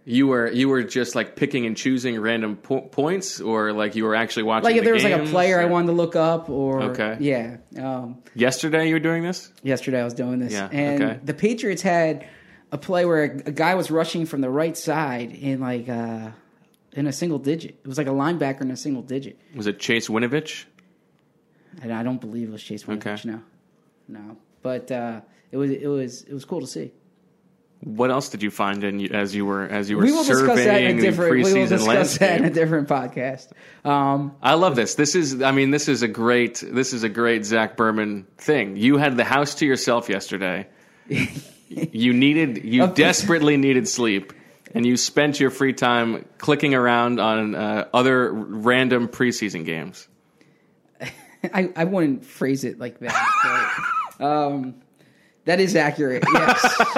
You 0.09 0.29
were 0.29 0.49
you 0.53 0.69
were 0.69 0.85
just 0.85 1.17
like 1.17 1.35
picking 1.35 1.67
and 1.67 1.77
choosing 1.77 2.21
random 2.21 2.55
po- 2.57 2.83
points, 2.83 3.41
or 3.41 3.73
like 3.73 3.97
you 3.97 4.05
were 4.05 4.15
actually 4.15 4.45
watching. 4.45 4.63
Like 4.67 4.77
if 4.77 4.83
the 4.83 4.85
there 4.85 4.95
was 4.95 5.03
like 5.03 5.15
a 5.21 5.25
player 5.27 5.59
I 5.61 5.65
wanted 5.65 5.89
to 5.89 5.93
look 5.95 6.15
up, 6.15 6.49
or 6.49 6.81
Okay. 6.91 7.17
yeah. 7.19 7.57
Um, 7.77 8.19
Yesterday, 8.37 8.87
you 8.87 8.95
were 8.95 9.01
doing 9.01 9.25
this. 9.25 9.51
yesterday 9.65 10.01
I 10.01 10.05
was 10.05 10.15
doing 10.15 10.39
this, 10.39 10.53
Yeah, 10.53 10.69
and 10.71 11.03
okay. 11.03 11.21
the 11.25 11.35
Patriots 11.35 11.83
had 11.83 12.25
a 12.77 12.79
play 12.79 13.05
where 13.05 13.25
a, 13.25 13.31
a 13.49 13.53
guy 13.53 13.75
was 13.75 13.91
rushing 13.91 14.27
from 14.27 14.41
the 14.41 14.51
right 14.51 14.77
side 14.77 15.33
in 15.33 15.61
like 15.61 15.89
uh, 15.89 16.31
in 16.93 17.07
a 17.07 17.13
single 17.13 17.39
digit. 17.39 17.79
It 17.85 17.87
was 17.89 17.99
like 17.99 18.07
a 18.07 18.11
linebacker 18.11 18.63
in 18.63 18.71
a 18.71 18.77
single 18.77 19.03
digit, 19.03 19.39
Was 19.55 19.67
it 19.67 19.79
Chase 19.79 20.09
Winovich? 20.09 20.65
and 21.83 21.93
I 21.93 22.03
don't 22.03 22.21
believe 22.21 22.49
it 22.49 22.53
was 22.53 22.63
Chase 22.63 22.85
Winovich. 22.85 23.07
Okay. 23.07 23.29
No, 23.29 23.43
no, 24.09 24.37
but 24.63 24.91
uh, 24.91 25.21
it 25.51 25.57
was 25.57 25.71
it 25.71 25.87
was 25.87 26.23
it 26.23 26.33
was 26.33 26.45
cool 26.45 26.61
to 26.61 26.67
see. 26.67 26.93
What 27.81 28.11
else 28.11 28.31
did 28.31 28.43
you 28.43 28.51
find 28.51 28.83
in 28.85 29.15
as 29.15 29.35
you 29.35 29.45
were 29.45 29.65
as 29.65 29.91
you 29.91 29.97
were 29.99 30.05
We 30.05 30.13
will 30.13 30.25
discuss 30.25 30.57
that 30.57 30.65
surveying 30.65 30.91
in 30.93 30.99
a 30.99 31.03
different. 31.03 31.33
We 31.33 31.43
will 31.43 31.51
preseason 31.51 31.69
discuss 31.69 32.19
that 32.19 32.39
in 32.39 32.45
a 32.47 32.51
different 32.51 32.89
podcast. 32.89 33.53
Um, 33.85 34.35
I 34.43 34.55
love 34.55 34.77
this. 34.77 34.95
This 34.95 35.15
is, 35.15 35.43
I 35.43 35.53
mean, 35.53 35.71
this 35.71 35.87
is 35.87 36.03
a 36.03 36.09
great, 36.09 36.65
this 36.67 36.95
is 36.95 37.03
a 37.03 37.09
great 37.11 37.45
Zach 37.45 37.77
Berman 37.77 38.27
thing. 38.39 38.77
You 38.77 38.97
had 38.97 39.17
the 39.19 39.25
house 39.25 39.57
to 39.57 39.67
yourself 39.67 40.09
yesterday. 40.09 40.67
you 41.69 42.13
needed, 42.13 42.65
you 42.65 42.87
desperately 42.89 43.57
needed 43.57 43.89
sleep, 43.89 44.33
and 44.75 44.87
you 44.87 44.97
spent 44.97 45.41
your 45.41 45.51
free 45.51 45.73
time 45.73 46.25
clicking 46.39 46.75
around 46.75 47.21
on 47.21 47.55
uh, 47.55 47.89
other 47.93 48.33
random 48.33 49.09
preseason 49.09 49.65
games. 49.65 50.09
I, 51.01 51.73
I 51.75 51.85
wouldn't 51.85 52.25
phrase 52.25 52.65
it 52.65 52.79
like 52.79 52.99
that. 53.01 53.83
But, 54.19 54.25
um, 54.25 54.75
that 55.45 55.61
is 55.61 55.77
accurate. 55.77 56.25
Yes. 56.33 56.81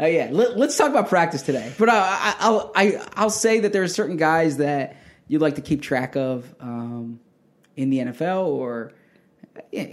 uh, 0.00 0.06
yeah. 0.06 0.28
Let, 0.32 0.56
us 0.58 0.76
talk 0.76 0.90
about 0.90 1.08
practice 1.08 1.42
today. 1.42 1.72
But 1.78 1.90
uh, 1.90 1.92
I, 1.94 2.36
I'll 2.40 2.72
I, 2.74 3.06
I'll 3.14 3.30
say 3.30 3.60
that 3.60 3.72
there 3.72 3.82
are 3.82 3.88
certain 3.88 4.16
guys 4.16 4.56
that 4.56 4.96
you'd 5.28 5.42
like 5.42 5.56
to 5.56 5.62
keep 5.62 5.82
track 5.82 6.16
of 6.16 6.52
um, 6.60 7.20
in 7.76 7.90
the 7.90 7.98
NFL 7.98 8.46
or 8.46 8.92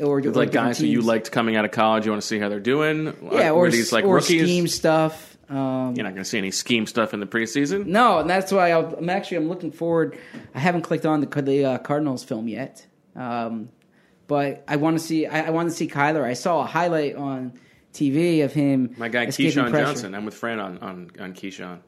or, 0.02 0.20
or 0.20 0.22
Like 0.22 0.52
guys 0.52 0.78
who 0.80 0.86
you 0.86 1.02
liked 1.02 1.32
coming 1.32 1.56
out 1.56 1.66
of 1.66 1.72
college, 1.72 2.06
you 2.06 2.12
want 2.12 2.22
to 2.22 2.28
see 2.28 2.40
how 2.40 2.50
they're 2.50 2.60
doing. 2.60 3.06
Yeah, 3.32 3.52
Were 3.52 3.68
or 3.68 3.70
these 3.72 3.92
like 3.92 4.06
or 4.06 4.16
rookies? 4.16 4.44
scheme 4.44 4.68
stuff. 4.68 5.38
Um, 5.50 5.96
You're 5.96 6.04
not 6.04 6.14
going 6.14 6.18
to 6.18 6.26
see 6.26 6.38
any 6.38 6.52
scheme 6.52 6.86
stuff 6.86 7.14
in 7.14 7.22
the 7.22 7.26
preseason. 7.26 7.86
No, 7.86 8.20
and 8.20 8.30
that's 8.30 8.52
why 8.52 8.72
I'll, 8.72 8.96
I'm 8.96 9.10
actually 9.10 9.38
I'm 9.38 9.48
looking 9.48 9.72
forward. 9.72 10.18
I 10.54 10.60
haven't 10.60 10.82
clicked 10.82 11.06
on 11.06 11.22
the 11.22 11.42
the 11.42 11.64
uh, 11.66 11.78
Cardinals 11.78 12.24
film 12.26 12.50
yet, 12.50 12.86
um, 13.16 13.70
but 14.28 14.64
I 14.68 14.76
want 14.76 14.98
to 15.00 15.04
see. 15.04 15.26
I, 15.26 15.48
I 15.48 15.50
want 15.52 15.70
to 15.70 15.76
see 15.76 15.88
Kyler. 15.88 16.24
I 16.24 16.34
saw 16.34 16.62
a 16.62 16.66
highlight 16.66 17.16
on 17.16 17.54
TV 17.94 18.44
of 18.44 18.52
him. 18.52 18.94
My 18.98 19.08
guy 19.08 19.28
KeeSean 19.28 19.70
pressure. 19.70 19.86
Johnson. 19.86 20.16
I'm 20.16 20.26
with 20.26 20.34
Fran 20.34 20.60
on 20.60 20.80
on, 20.80 21.12
on 21.18 21.34
KeeSean. 21.34 21.80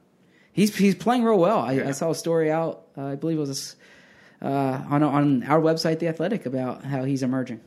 He's 0.54 0.74
he's 0.76 0.96
playing 0.96 1.24
real 1.26 1.38
well. 1.38 1.60
I, 1.60 1.74
Yeah. 1.74 1.90
I 1.90 1.92
saw 1.92 2.12
a 2.12 2.16
story 2.16 2.50
out. 2.50 2.88
Uh, 2.98 3.08
I 3.08 3.16
believe 3.16 3.38
it 3.38 3.42
was 3.42 3.76
uh, 4.42 4.48
on 4.90 5.04
on 5.04 5.44
our 5.44 5.60
website, 5.60 6.00
The 6.00 6.08
Athletic, 6.08 6.46
about 6.46 6.86
how 6.86 7.04
he's 7.04 7.24
emerging. 7.24 7.60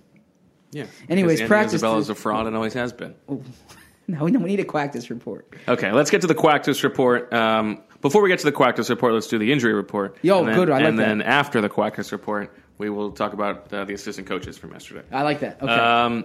Yeah. 0.73 0.87
Anyways, 1.09 1.41
Andy 1.41 1.49
practice- 1.49 1.75
Isabella's 1.75 2.09
a 2.11 2.15
fraud 2.15 2.47
and 2.47 2.57
always 2.57 2.75
has 2.75 2.93
been. 2.93 3.15
No, 3.29 4.27
no, 4.27 4.39
we 4.41 4.49
need 4.49 4.61
a 4.61 4.65
Quactus 4.65 5.11
report. 5.11 5.53
Okay, 5.69 5.93
let's 5.93 6.11
get 6.11 6.23
to 6.23 6.27
the 6.27 6.35
Quactus 6.35 6.83
report. 6.83 7.33
Um, 7.33 7.83
before 8.01 8.21
we 8.23 8.29
get 8.29 8.41
to 8.41 8.45
the 8.45 8.53
Quactus 8.53 8.91
report, 8.91 9.13
let's 9.15 9.29
do 9.29 9.39
the 9.39 9.53
injury 9.53 9.75
report. 9.75 10.17
Yo, 10.23 10.41
and 10.41 10.49
then, 10.49 10.55
good, 10.57 10.71
I 10.71 10.79
like 10.79 10.85
And 10.87 10.99
then 10.99 11.23
after 11.23 11.61
the 11.61 11.69
Quactus 11.69 12.11
report, 12.11 12.53
we 12.79 12.91
will 12.91 13.13
talk 13.13 13.33
about 13.33 13.73
uh, 13.73 13.85
the 13.85 13.95
assistant 13.95 14.27
coaches 14.27 14.59
from 14.59 14.73
yesterday. 14.73 15.03
I 15.13 15.23
like 15.23 15.41
that. 15.41 15.63
Okay, 15.63 15.73
Um, 15.73 16.25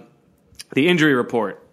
the 0.72 0.88
injury 0.88 1.14
report. 1.14 1.64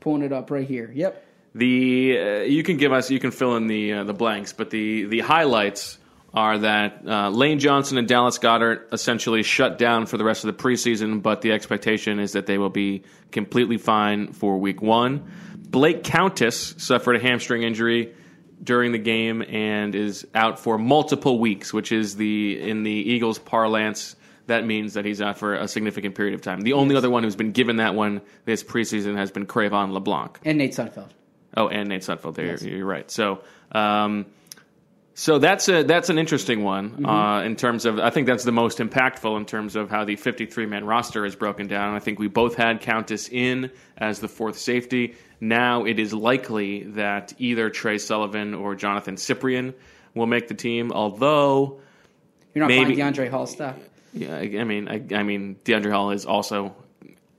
pulling 0.00 0.22
it 0.22 0.32
up 0.32 0.50
right 0.50 0.66
here. 0.68 0.90
Yep. 0.94 1.24
The 1.54 2.18
uh, 2.20 2.24
you 2.42 2.62
can 2.62 2.76
give 2.76 2.92
us 2.92 3.10
you 3.10 3.18
can 3.18 3.30
fill 3.30 3.56
in 3.56 3.68
the 3.68 3.92
uh, 3.94 4.04
the 4.04 4.12
blanks, 4.12 4.52
but 4.52 4.68
the 4.70 5.06
the 5.06 5.20
highlights 5.20 5.98
are 6.34 6.58
that 6.58 7.02
uh, 7.06 7.30
Lane 7.30 7.58
Johnson 7.58 7.96
and 7.98 8.06
Dallas 8.06 8.38
Goedert 8.38 8.92
essentially 8.92 9.42
shut 9.42 9.78
down 9.78 10.06
for 10.06 10.18
the 10.18 10.24
rest 10.24 10.44
of 10.44 10.56
the 10.56 10.62
preseason, 10.62 11.22
but 11.22 11.40
the 11.40 11.52
expectation 11.52 12.18
is 12.20 12.32
that 12.32 12.46
they 12.46 12.58
will 12.58 12.68
be 12.70 13.02
completely 13.32 13.78
fine 13.78 14.32
for 14.32 14.58
Week 14.58 14.82
One. 14.82 15.30
Blake 15.56 16.04
Countess 16.04 16.74
suffered 16.78 17.16
a 17.16 17.18
hamstring 17.20 17.62
injury 17.62 18.14
during 18.62 18.92
the 18.92 18.98
game 18.98 19.42
and 19.42 19.94
is 19.94 20.26
out 20.34 20.58
for 20.58 20.78
multiple 20.78 21.38
weeks, 21.38 21.72
which 21.72 21.92
is 21.92 22.16
the 22.16 22.60
in 22.60 22.82
the 22.82 22.90
Eagles 22.90 23.38
parlance. 23.38 24.14
That 24.48 24.64
means 24.66 24.94
that 24.94 25.04
he's 25.04 25.20
out 25.20 25.38
for 25.38 25.54
a 25.54 25.68
significant 25.68 26.14
period 26.14 26.34
of 26.34 26.40
time. 26.40 26.62
The 26.62 26.72
only 26.72 26.96
other 26.96 27.10
one 27.10 27.22
who's 27.22 27.36
been 27.36 27.52
given 27.52 27.76
that 27.76 27.94
one 27.94 28.22
this 28.46 28.64
preseason 28.64 29.16
has 29.16 29.30
been 29.30 29.46
Cre'Von 29.46 29.92
LeBlanc. 29.92 30.38
And 30.44 30.56
Nate 30.58 30.72
Sudfeld. 30.72 31.08
Oh, 31.56 31.68
and 31.68 31.88
Nate 31.90 32.00
Sudfeld. 32.02 32.34
There, 32.34 32.46
Yes. 32.46 32.62
you're 32.62 32.86
right. 32.86 33.10
So, 33.10 33.42
um, 33.72 34.24
so 35.18 35.38
that's 35.40 35.68
a 35.68 35.82
that's 35.82 36.10
an 36.10 36.18
interesting 36.18 36.62
one 36.62 36.90
Mm-hmm. 36.90 37.06
uh, 37.06 37.42
in 37.42 37.56
terms 37.56 37.84
of. 37.86 37.98
I 37.98 38.10
think 38.10 38.28
that's 38.28 38.44
the 38.44 38.52
most 38.52 38.78
impactful 38.78 39.36
in 39.36 39.46
terms 39.46 39.74
of 39.74 39.90
how 39.90 40.04
the 40.04 40.14
53 40.14 40.66
man 40.66 40.84
roster 40.84 41.24
is 41.26 41.34
broken 41.34 41.66
down. 41.66 41.96
I 41.96 41.98
think 41.98 42.20
we 42.20 42.28
both 42.28 42.54
had 42.54 42.80
Countess 42.80 43.28
in 43.28 43.72
as 43.96 44.20
the 44.20 44.28
fourth 44.28 44.56
safety. 44.58 45.16
Now 45.40 45.84
it 45.86 45.98
is 45.98 46.14
likely 46.14 46.84
that 47.02 47.32
either 47.38 47.68
Tre 47.68 47.98
Sullivan 47.98 48.54
or 48.54 48.76
Johnathan 48.76 49.14
Cyprien 49.18 49.74
will 50.14 50.26
make 50.26 50.46
the 50.46 50.54
team. 50.54 50.92
Although, 50.92 51.80
You're 52.54 52.64
not 52.64 52.68
Maybe- 52.68 52.96
finding 52.96 53.24
Deiondre' 53.26 53.30
Hall 53.30 53.46
stuff. 53.48 53.74
yeah, 54.12 54.36
I, 54.36 54.42
I 54.60 54.64
mean, 54.64 54.88
I, 54.88 55.02
I 55.16 55.22
mean, 55.24 55.56
Deiondre' 55.64 55.90
Hall 55.92 56.12
is 56.12 56.26
also 56.26 56.76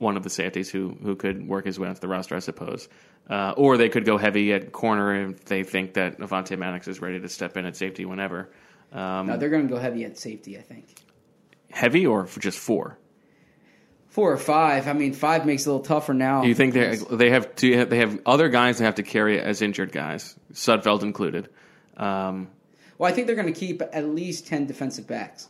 one 0.00 0.16
of 0.16 0.24
the 0.24 0.30
safeties 0.30 0.68
who 0.70 0.96
who 1.02 1.14
could 1.14 1.46
work 1.46 1.64
his 1.66 1.78
way 1.78 1.86
onto 1.88 2.00
the 2.00 2.08
roster, 2.08 2.34
I 2.34 2.40
suppose. 2.40 2.88
Uh, 3.28 3.54
or 3.56 3.76
they 3.76 3.88
could 3.88 4.04
go 4.04 4.18
heavy 4.18 4.52
at 4.52 4.72
corner 4.72 5.28
if 5.30 5.44
they 5.44 5.62
think 5.62 5.94
that 5.94 6.18
Avonte 6.18 6.58
Maddox 6.58 6.88
is 6.88 7.00
ready 7.00 7.20
to 7.20 7.28
step 7.28 7.56
in 7.56 7.64
at 7.64 7.76
safety 7.76 8.04
whenever. 8.04 8.50
Um, 8.92 9.28
No, 9.28 9.36
they're 9.36 9.50
going 9.50 9.68
to 9.68 9.72
go 9.72 9.78
heavy 9.78 10.04
at 10.04 10.18
safety. 10.18 10.58
I 10.58 10.62
think 10.62 10.86
heavy 11.70 12.06
or 12.06 12.26
for 12.26 12.40
just 12.40 12.58
four? 12.58 12.98
four 14.08 14.32
or 14.32 14.36
five. 14.38 14.88
I 14.88 14.92
mean, 14.92 15.12
five 15.12 15.46
makes 15.46 15.62
it 15.64 15.68
a 15.68 15.72
little 15.72 15.84
tougher 15.86 16.12
now. 16.12 16.42
Do 16.42 16.48
you 16.48 16.54
think 16.56 16.74
they 16.74 16.96
they 17.12 17.30
have 17.30 17.54
to 17.56 17.84
they 17.84 17.98
have 17.98 18.18
other 18.26 18.48
guys 18.48 18.78
they 18.78 18.84
have 18.84 18.96
to 18.96 19.04
carry 19.04 19.40
as 19.40 19.62
injured 19.62 19.92
guys, 19.92 20.34
Sudfeld 20.52 21.02
included? 21.02 21.48
Um, 21.96 22.48
Well, 22.98 23.10
I 23.10 23.14
think 23.14 23.26
they're 23.28 23.36
going 23.36 23.52
to 23.52 23.58
keep 23.58 23.82
at 23.82 24.04
least 24.06 24.46
10 24.48 24.66
defensive 24.66 25.06
backs. 25.06 25.48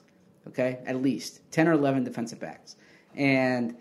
Okay? 0.49 0.79
At 0.85 1.01
least 1.01 1.41
10 1.53 1.69
or 1.69 1.73
11 1.73 2.05
defensive 2.05 2.41
backs. 2.41 2.77
And 3.15 3.77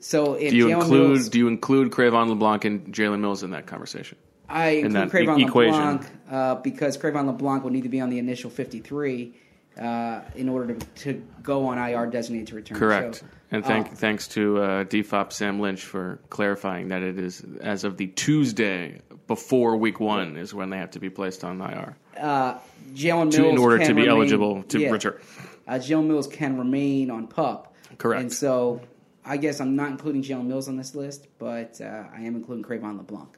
so 0.00 0.34
if 0.34 0.50
do 0.50 0.56
you 0.56 0.66
Jalen 0.66 0.80
include 0.82 1.10
Mills, 1.10 1.28
do 1.28 1.38
you 1.38 1.48
include 1.48 1.90
Cre'Von 1.90 2.28
LeBlanc 2.28 2.64
and 2.64 2.94
Jalen 2.94 3.20
Mills 3.20 3.42
in 3.42 3.50
that 3.50 3.66
conversation? 3.66 4.18
I 4.48 4.68
include 4.70 4.92
that 4.94 5.08
Cre'Von 5.10 5.40
e- 5.40 5.44
equation? 5.44 5.74
LeBlanc 5.74 6.06
uh, 6.30 6.54
because 6.56 6.96
Cre'Von 6.96 7.26
LeBlanc 7.26 7.64
will 7.64 7.70
need 7.70 7.82
to 7.82 7.88
be 7.88 8.00
on 8.00 8.10
the 8.10 8.18
initial 8.18 8.50
53 8.50 9.34
uh, 9.78 10.20
in 10.34 10.48
order 10.48 10.74
to, 10.74 10.86
to 11.02 11.24
go 11.42 11.66
on 11.66 11.78
IR 11.78 12.06
designated 12.06 12.48
to 12.48 12.54
return. 12.56 12.78
Correct. 12.78 13.14
So, 13.16 13.26
and 13.50 13.64
thank, 13.64 13.86
uh, 13.88 13.94
thanks 13.94 14.28
to 14.28 14.58
uh, 14.60 14.84
DFOP 14.84 15.32
Sam 15.32 15.60
Lynch 15.60 15.82
for 15.82 16.18
clarifying 16.30 16.88
that 16.88 17.02
it 17.02 17.18
is 17.18 17.44
as 17.60 17.84
of 17.84 17.96
the 17.96 18.08
Tuesday 18.08 19.00
before 19.26 19.76
week 19.76 20.00
one 20.00 20.36
is 20.36 20.52
when 20.54 20.70
they 20.70 20.78
have 20.78 20.90
to 20.92 21.00
be 21.00 21.10
placed 21.10 21.44
on 21.44 21.60
IR 21.60 21.96
uh, 22.18 22.58
Jalen 22.94 23.24
Mills 23.24 23.36
to, 23.36 23.48
in 23.48 23.58
order 23.58 23.78
can 23.78 23.88
to 23.88 23.94
be 23.94 24.02
remain- 24.02 24.16
eligible 24.16 24.62
to 24.64 24.80
yeah. 24.80 24.90
return. 24.90 25.20
uh, 25.66 25.74
Jalen 25.74 26.06
Mills 26.06 26.26
can 26.26 26.58
remain 26.58 27.10
on 27.10 27.26
pup. 27.26 27.74
Correct. 27.98 28.20
And 28.22 28.32
so 28.32 28.80
I 29.28 29.36
guess 29.36 29.60
I'm 29.60 29.76
not 29.76 29.90
including 29.90 30.22
Jalen 30.22 30.46
Mills 30.46 30.68
on 30.68 30.76
this 30.76 30.94
list, 30.94 31.26
but 31.38 31.80
uh, 31.80 32.04
I 32.14 32.22
am 32.22 32.34
including 32.34 32.64
Cre'Von 32.64 32.96
LeBlanc. 32.96 33.36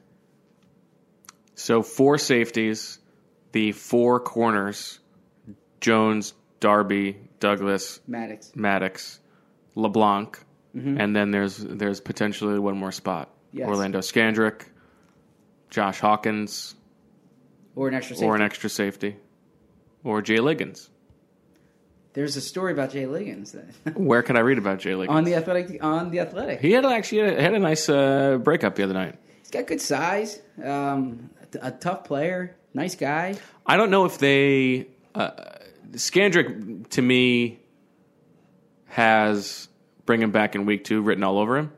So 1.55 1.83
four 1.83 2.17
safeties, 2.17 2.99
the 3.51 3.71
four 3.73 4.19
corners: 4.19 4.99
Jones, 5.81 6.33
Darby, 6.59 7.17
Douglas, 7.39 7.99
Maddox. 8.07 8.51
Maddox, 8.55 9.19
LeBlanc, 9.75 10.39
and 10.73 11.13
then 11.15 11.31
there's 11.31 11.57
there's 11.57 11.99
potentially 11.99 12.57
one 12.57 12.77
more 12.77 12.91
spot: 12.91 13.27
Mm-hmm. 13.49 13.57
Yes. 13.59 13.67
Orlando 13.67 13.99
Scandrick, 13.99 14.63
Josh 15.69 15.99
Hawkins, 15.99 16.75
Or 17.75 17.89
an 17.89 17.93
extra 17.93 18.15
safety. 18.15 18.25
or 18.27 18.35
an 18.35 18.41
extra 18.41 18.69
safety, 18.69 19.17
or 20.05 20.21
Jay 20.21 20.37
Liggins. 20.39 20.89
There's 22.13 22.35
a 22.35 22.41
story 22.41 22.73
about 22.73 22.91
Jay 22.91 23.05
Liggins 23.05 23.55
Where 23.95 24.21
can 24.21 24.35
I 24.35 24.41
read 24.41 24.57
about 24.57 24.79
Jay 24.79 24.95
Liggins? 24.95 25.15
on 25.15 25.23
the 25.23 25.35
athletic 25.35 25.83
on 25.83 26.11
the 26.11 26.19
athletic. 26.19 26.59
He 26.59 26.71
had 26.71 26.85
actually 26.85 27.35
had 27.35 27.53
a 27.53 27.59
nice 27.59 27.87
uh, 27.87 28.37
breakup 28.37 28.75
the 28.75 28.83
other 28.83 28.93
night. 28.93 29.15
He's 29.39 29.51
got 29.51 29.67
good 29.67 29.81
size, 29.81 30.41
um, 30.63 31.29
a, 31.61 31.71
tough 31.71 32.03
player, 32.03 32.55
nice 32.73 32.95
guy. 32.95 33.35
I 33.65 33.77
don't 33.77 33.91
know 33.91 34.05
if 34.05 34.17
they 34.17 34.87
uh, 35.15 35.31
Scandrick 35.91 36.89
to 36.89 37.01
me 37.01 37.59
has 38.87 39.69
bring 40.05 40.21
him 40.21 40.31
back 40.31 40.55
in 40.55 40.65
week 40.65 40.83
two 40.83 41.01
written 41.01 41.23
all 41.23 41.37
over 41.37 41.57
him. 41.57 41.71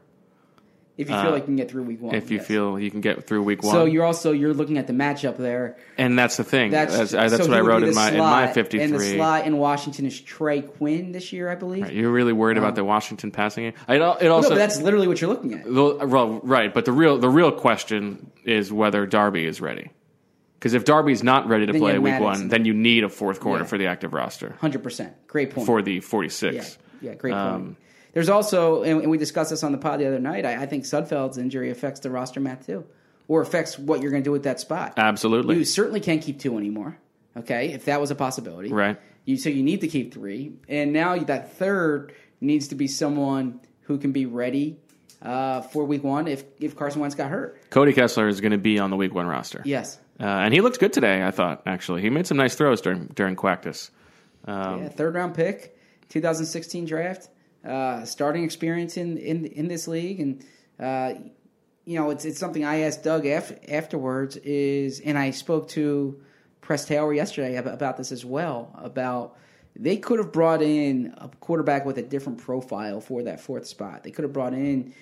If 0.96 1.10
you 1.10 1.16
feel 1.20 1.32
like 1.32 1.42
you 1.44 1.46
can 1.48 1.56
get 1.56 1.72
through 1.72 1.84
week 1.84 2.02
one, 2.02 2.14
Uh, 2.14 2.18
If 2.20 2.30
you 2.30 2.38
yes. 2.38 2.46
feel 2.46 2.80
you 2.80 2.92
can 2.92 3.02
get 3.02 3.26
through 3.26 3.42
week 3.42 3.64
one, 3.64 3.72
So 3.74 3.86
you're 3.86 4.06
also 4.06 4.32
you're 4.32 4.54
looking 4.54 4.78
at 4.78 4.86
the 4.86 4.94
matchup 4.94 5.38
there. 5.38 5.76
and 5.98 6.20
that's 6.20 6.38
the 6.38 6.44
thing. 6.44 6.70
That's 6.70 6.96
That's 6.96 7.12
that's, 7.12 7.38
so 7.38 7.48
what 7.48 7.58
I 7.58 7.62
wrote 7.62 7.82
in 7.82 7.96
my 7.96 8.12
in 8.12 8.18
my 8.20 8.44
slot, 8.46 8.54
fifty 8.54 8.80
And 8.80 8.94
the 8.94 9.00
slot 9.00 9.48
in 9.48 9.58
Washington 9.58 10.06
is 10.06 10.22
Trey 10.22 10.62
Quinn 10.62 11.12
this 11.12 11.34
year, 11.34 11.50
I 11.50 11.56
believe. 11.56 11.92
You're 11.92 12.12
really 12.12 12.32
worried 12.34 12.58
about 12.60 12.76
the 12.76 12.84
Washington 12.84 13.32
passing 13.32 13.64
game. 13.64 13.74
It, 13.90 13.96
it 13.96 14.00
no, 14.00 14.34
also 14.36 14.50
but 14.50 14.56
that's 14.56 14.80
literally 14.82 15.08
what 15.08 15.20
you're 15.20 15.32
looking 15.32 15.54
at. 15.56 15.64
the- 15.66 15.72
well, 16.06 16.40
right, 16.44 16.72
but 16.72 16.86
the 16.86 16.92
real 16.92 17.18
the 17.18 17.30
real 17.30 17.52
question 17.52 18.30
is 18.46 18.72
whether 18.72 19.08
Darby 19.08 19.46
is 19.46 19.62
ready. 19.62 19.90
Because 20.60 20.76
if 20.76 20.86
Darby's 20.86 21.24
not 21.24 21.48
ready 21.50 21.66
to 21.66 21.74
Then 21.74 21.82
play 21.82 21.98
week 22.00 22.20
one, 22.22 22.48
then 22.50 22.64
you 22.66 22.74
need 22.74 23.04
a 23.04 23.10
fourth 23.10 23.40
corner 23.42 23.64
Yeah. 23.64 23.68
for 23.68 23.78
the 23.80 23.88
active 23.88 24.14
roster 24.14 24.56
Hundred 24.62 24.84
percent, 24.84 25.12
great 25.28 25.50
point. 25.56 25.66
for 25.66 25.82
the 25.82 26.00
forty 26.02 26.30
six. 26.30 26.78
Yeah, 27.02 27.10
yeah, 27.10 27.16
great 27.16 27.34
point. 27.34 27.44
Um, 27.48 27.78
There's 28.13 28.29
also, 28.29 28.84
and 28.84 29.10
we 29.10 29.17
discussed 29.17 29.50
this 29.50 29.63
on 29.63 29.72
the 29.72 29.77
pod 29.77 30.00
the 30.00 30.05
other 30.08 30.20
night. 30.20 30.46
I, 30.46 30.62
I 30.63 30.65
think 30.67 30.84
Sudfeld's 30.86 31.38
injury 31.38 31.72
affects 31.72 32.00
the 32.01 32.10
roster 32.12 32.39
math 32.39 32.65
too, 32.65 32.86
or 33.27 33.41
affects 33.41 33.77
what 33.77 34.01
you're 34.01 34.12
going 34.12 34.24
to 34.24 34.27
do 34.27 34.32
with 34.32 34.43
that 34.43 34.60
spot. 34.60 34.93
Absolutely. 34.98 35.58
You 35.58 35.65
certainly 35.65 36.00
can't 36.00 36.22
keep 36.22 36.39
two 36.39 36.58
anymore. 36.58 36.98
Okay, 37.36 37.70
if 37.74 37.86
that 37.86 38.00
was 38.00 38.12
a 38.12 38.15
possibility, 38.15 38.70
Right. 38.72 39.00
You 39.25 39.38
so 39.38 39.50
you 39.50 39.63
need 39.63 39.82
to 39.82 39.88
keep 39.88 40.13
three, 40.13 40.51
and 40.67 40.93
now 40.93 41.17
that 41.17 41.53
third 41.53 42.13
needs 42.41 42.67
to 42.67 42.75
be 42.75 42.88
someone 42.88 43.62
who 43.84 43.98
can 43.98 44.12
be 44.12 44.25
ready 44.27 44.77
uh, 45.22 45.62
for 45.62 45.86
week 45.86 46.03
one 46.03 46.27
if 46.27 46.43
if 46.60 46.75
Carson 46.75 47.01
Wentz 47.01 47.15
got 47.15 47.32
hurt. 47.32 47.70
Cody 47.72 47.93
Kessler 47.93 48.27
is 48.27 48.41
going 48.41 48.51
to 48.51 48.58
be 48.60 48.77
on 48.77 48.89
the 48.91 48.98
week 48.98 49.15
one 49.15 49.25
roster. 49.25 49.62
Yes, 49.65 49.98
Uh, 50.20 50.25
and 50.25 50.53
he 50.53 50.62
looked 50.62 50.79
good 50.79 50.93
today, 50.93 51.24
I 51.24 51.32
thought, 51.32 51.63
actually. 51.65 52.01
He 52.01 52.10
made 52.12 52.27
some 52.27 52.38
nice 52.38 52.53
throws 52.53 52.82
during 52.82 53.08
during 53.15 53.36
Quactus. 53.36 53.89
Um, 54.46 54.84
yeah, 54.84 54.89
third 54.89 55.15
round 55.15 55.34
pick, 55.34 55.75
2016 56.10 56.86
draft, 56.86 57.29
uh, 57.65 58.03
starting 58.05 58.43
experience 58.43 58.98
in, 58.98 59.17
in 59.17 59.46
in 59.46 59.67
this 59.67 59.88
league, 59.88 60.20
and 60.20 60.46
uh, 60.79 61.13
you 61.86 61.98
know 61.98 62.10
it's 62.10 62.25
it's 62.25 62.39
something 62.39 62.65
I 62.65 62.82
asked 62.82 63.03
Doug 63.03 63.25
af- 63.25 63.58
afterwards 63.70 64.38
is, 64.38 65.00
and 65.00 65.17
I 65.17 65.32
spoke 65.32 65.70
to 65.70 66.22
Press 66.62 66.86
Taylor 66.86 67.13
yesterday 67.13 67.55
about 67.55 67.98
this 67.98 68.12
as 68.12 68.25
well 68.25 68.72
about. 68.77 69.38
They 69.75 69.98
could 69.98 70.20
have 70.20 70.32
brought 70.32 70.62
in 70.62 71.15
a 71.17 71.29
quarterback 71.39 71.84
with 71.84 71.98
a 71.98 72.03
different 72.03 72.38
profile 72.38 73.01
for 73.01 73.24
that 73.24 73.39
fourth 73.41 73.65
spot. 73.65 74.03
They 74.03 74.12
could 74.12 74.22
have 74.22 74.32
brought 74.32 74.53
in 74.53 74.93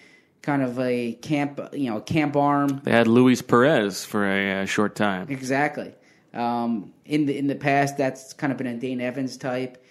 kind 0.42 0.62
of 0.62 0.80
a 0.80 1.14
camp, 1.14 1.60
you 1.74 1.90
know, 1.90 2.00
camp 2.00 2.36
arm 2.36 2.82
They 2.84 2.92
had 2.92 3.08
Luis 3.08 3.42
Perez 3.42 4.06
for 4.06 4.26
a, 4.26 4.62
uh 4.62 4.66
short 4.66 4.96
time. 4.96 5.28
Exactly. 5.30 5.94
Um, 6.34 6.94
in 7.06 7.26
the 7.26 7.38
in 7.38 7.48
the 7.48 7.56
past, 7.56 7.98
that's 7.98 8.34
kind 8.34 8.52
of 8.52 8.58
been 8.58 8.68
a 8.68 8.76
Dane 8.78 9.02
Evans 9.02 9.36
type. 9.38 9.84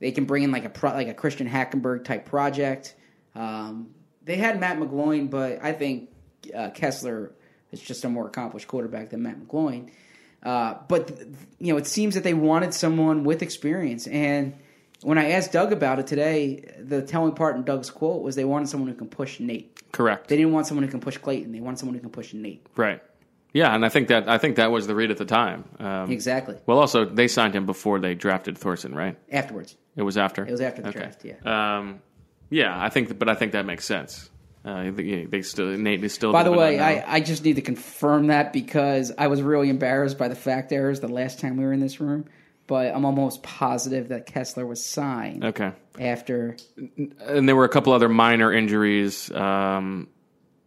They 0.00 0.12
can 0.12 0.24
bring 0.24 0.42
in 0.42 0.50
like 0.50 0.64
a 0.64 0.70
pro, 0.70 0.92
like 0.92 1.08
a 1.08 1.14
Christian 1.14 1.48
Hackenberg 1.48 2.04
type 2.04 2.26
project. 2.26 2.94
Um, 3.34 3.90
they 4.22 4.36
had 4.36 4.58
Matt 4.58 4.78
McGloin, 4.78 5.30
but 5.30 5.62
I 5.62 5.72
think 5.72 6.10
uh, 6.54 6.70
Kessler 6.70 7.32
is 7.70 7.80
just 7.80 8.04
a 8.04 8.08
more 8.08 8.26
accomplished 8.26 8.66
quarterback 8.66 9.10
than 9.10 9.22
Matt 9.22 9.38
McGloin. 9.38 9.90
Uh, 10.42 10.74
but 10.88 11.08
th- 11.08 11.28
you 11.58 11.72
know, 11.72 11.78
it 11.78 11.86
seems 11.86 12.14
that 12.14 12.24
they 12.24 12.34
wanted 12.34 12.72
someone 12.72 13.24
with 13.24 13.42
experience. 13.42 14.06
And 14.06 14.54
when 15.02 15.18
I 15.18 15.32
asked 15.32 15.52
Doug 15.52 15.72
about 15.72 15.98
it 15.98 16.06
today, 16.06 16.64
the 16.78 17.02
telling 17.02 17.32
part 17.32 17.56
in 17.56 17.64
Doug's 17.64 17.90
quote 17.90 18.22
was 18.22 18.36
they 18.36 18.44
wanted 18.44 18.68
someone 18.68 18.88
who 18.88 18.96
can 18.96 19.08
push 19.08 19.38
Nate. 19.38 19.92
Correct. 19.92 20.28
They 20.28 20.36
didn't 20.36 20.52
want 20.52 20.66
someone 20.66 20.84
who 20.84 20.90
can 20.90 21.00
push 21.00 21.18
Clayton. 21.18 21.52
They 21.52 21.60
wanted 21.60 21.78
someone 21.78 21.94
who 21.94 22.00
can 22.00 22.10
push 22.10 22.32
Nate. 22.32 22.66
Right. 22.76 23.02
Yeah, 23.52 23.74
and 23.74 23.84
I 23.84 23.88
think 23.88 24.08
that 24.08 24.28
I 24.28 24.38
think 24.38 24.56
that 24.56 24.70
was 24.70 24.86
the 24.86 24.94
read 24.94 25.10
at 25.10 25.16
the 25.16 25.24
time. 25.24 25.64
Um, 25.78 26.10
Exactly. 26.10 26.56
Well, 26.66 26.78
also 26.78 27.04
they 27.04 27.28
signed 27.28 27.54
him 27.54 27.66
before 27.66 27.98
they 27.98 28.14
drafted 28.14 28.56
Thorson, 28.56 28.94
right? 28.94 29.16
Afterwards. 29.30 29.76
It 29.96 30.02
was 30.02 30.16
after. 30.16 30.46
It 30.46 30.52
was 30.52 30.60
after 30.60 30.82
the 30.82 30.88
Okay. 30.90 30.98
draft, 31.00 31.24
yeah. 31.24 31.78
Um, 31.78 32.00
yeah, 32.48 32.80
I 32.80 32.88
think, 32.88 33.18
but 33.18 33.28
I 33.28 33.34
think 33.34 33.52
that 33.52 33.66
makes 33.66 33.84
sense. 33.84 34.30
Uh, 34.64 34.90
they, 34.90 35.24
they 35.24 35.42
still 35.42 35.66
Nate 35.66 36.04
is 36.04 36.12
still. 36.12 36.32
By 36.32 36.42
the 36.42 36.52
way. 36.52 36.78
I, 36.78 37.16
I 37.16 37.20
just 37.20 37.44
need 37.44 37.56
to 37.56 37.62
confirm 37.62 38.26
that 38.26 38.52
because 38.52 39.10
I 39.16 39.28
was 39.28 39.40
really 39.40 39.70
embarrassed 39.70 40.18
by 40.18 40.28
the 40.28 40.34
fact 40.34 40.70
errors 40.72 41.00
the 41.00 41.08
last 41.08 41.40
time 41.40 41.56
we 41.56 41.64
were 41.64 41.72
in 41.72 41.80
this 41.80 42.00
room. 42.00 42.26
But 42.66 42.94
I'm 42.94 43.04
almost 43.04 43.42
positive 43.42 44.08
that 44.08 44.26
Kessler 44.26 44.64
was 44.64 44.84
signed 44.84 45.44
okay. 45.44 45.72
after. 45.98 46.56
And 47.18 47.48
there 47.48 47.56
were 47.56 47.64
a 47.64 47.68
couple 47.68 47.92
other 47.92 48.08
minor 48.08 48.52
injuries. 48.52 49.28
Um, 49.32 50.06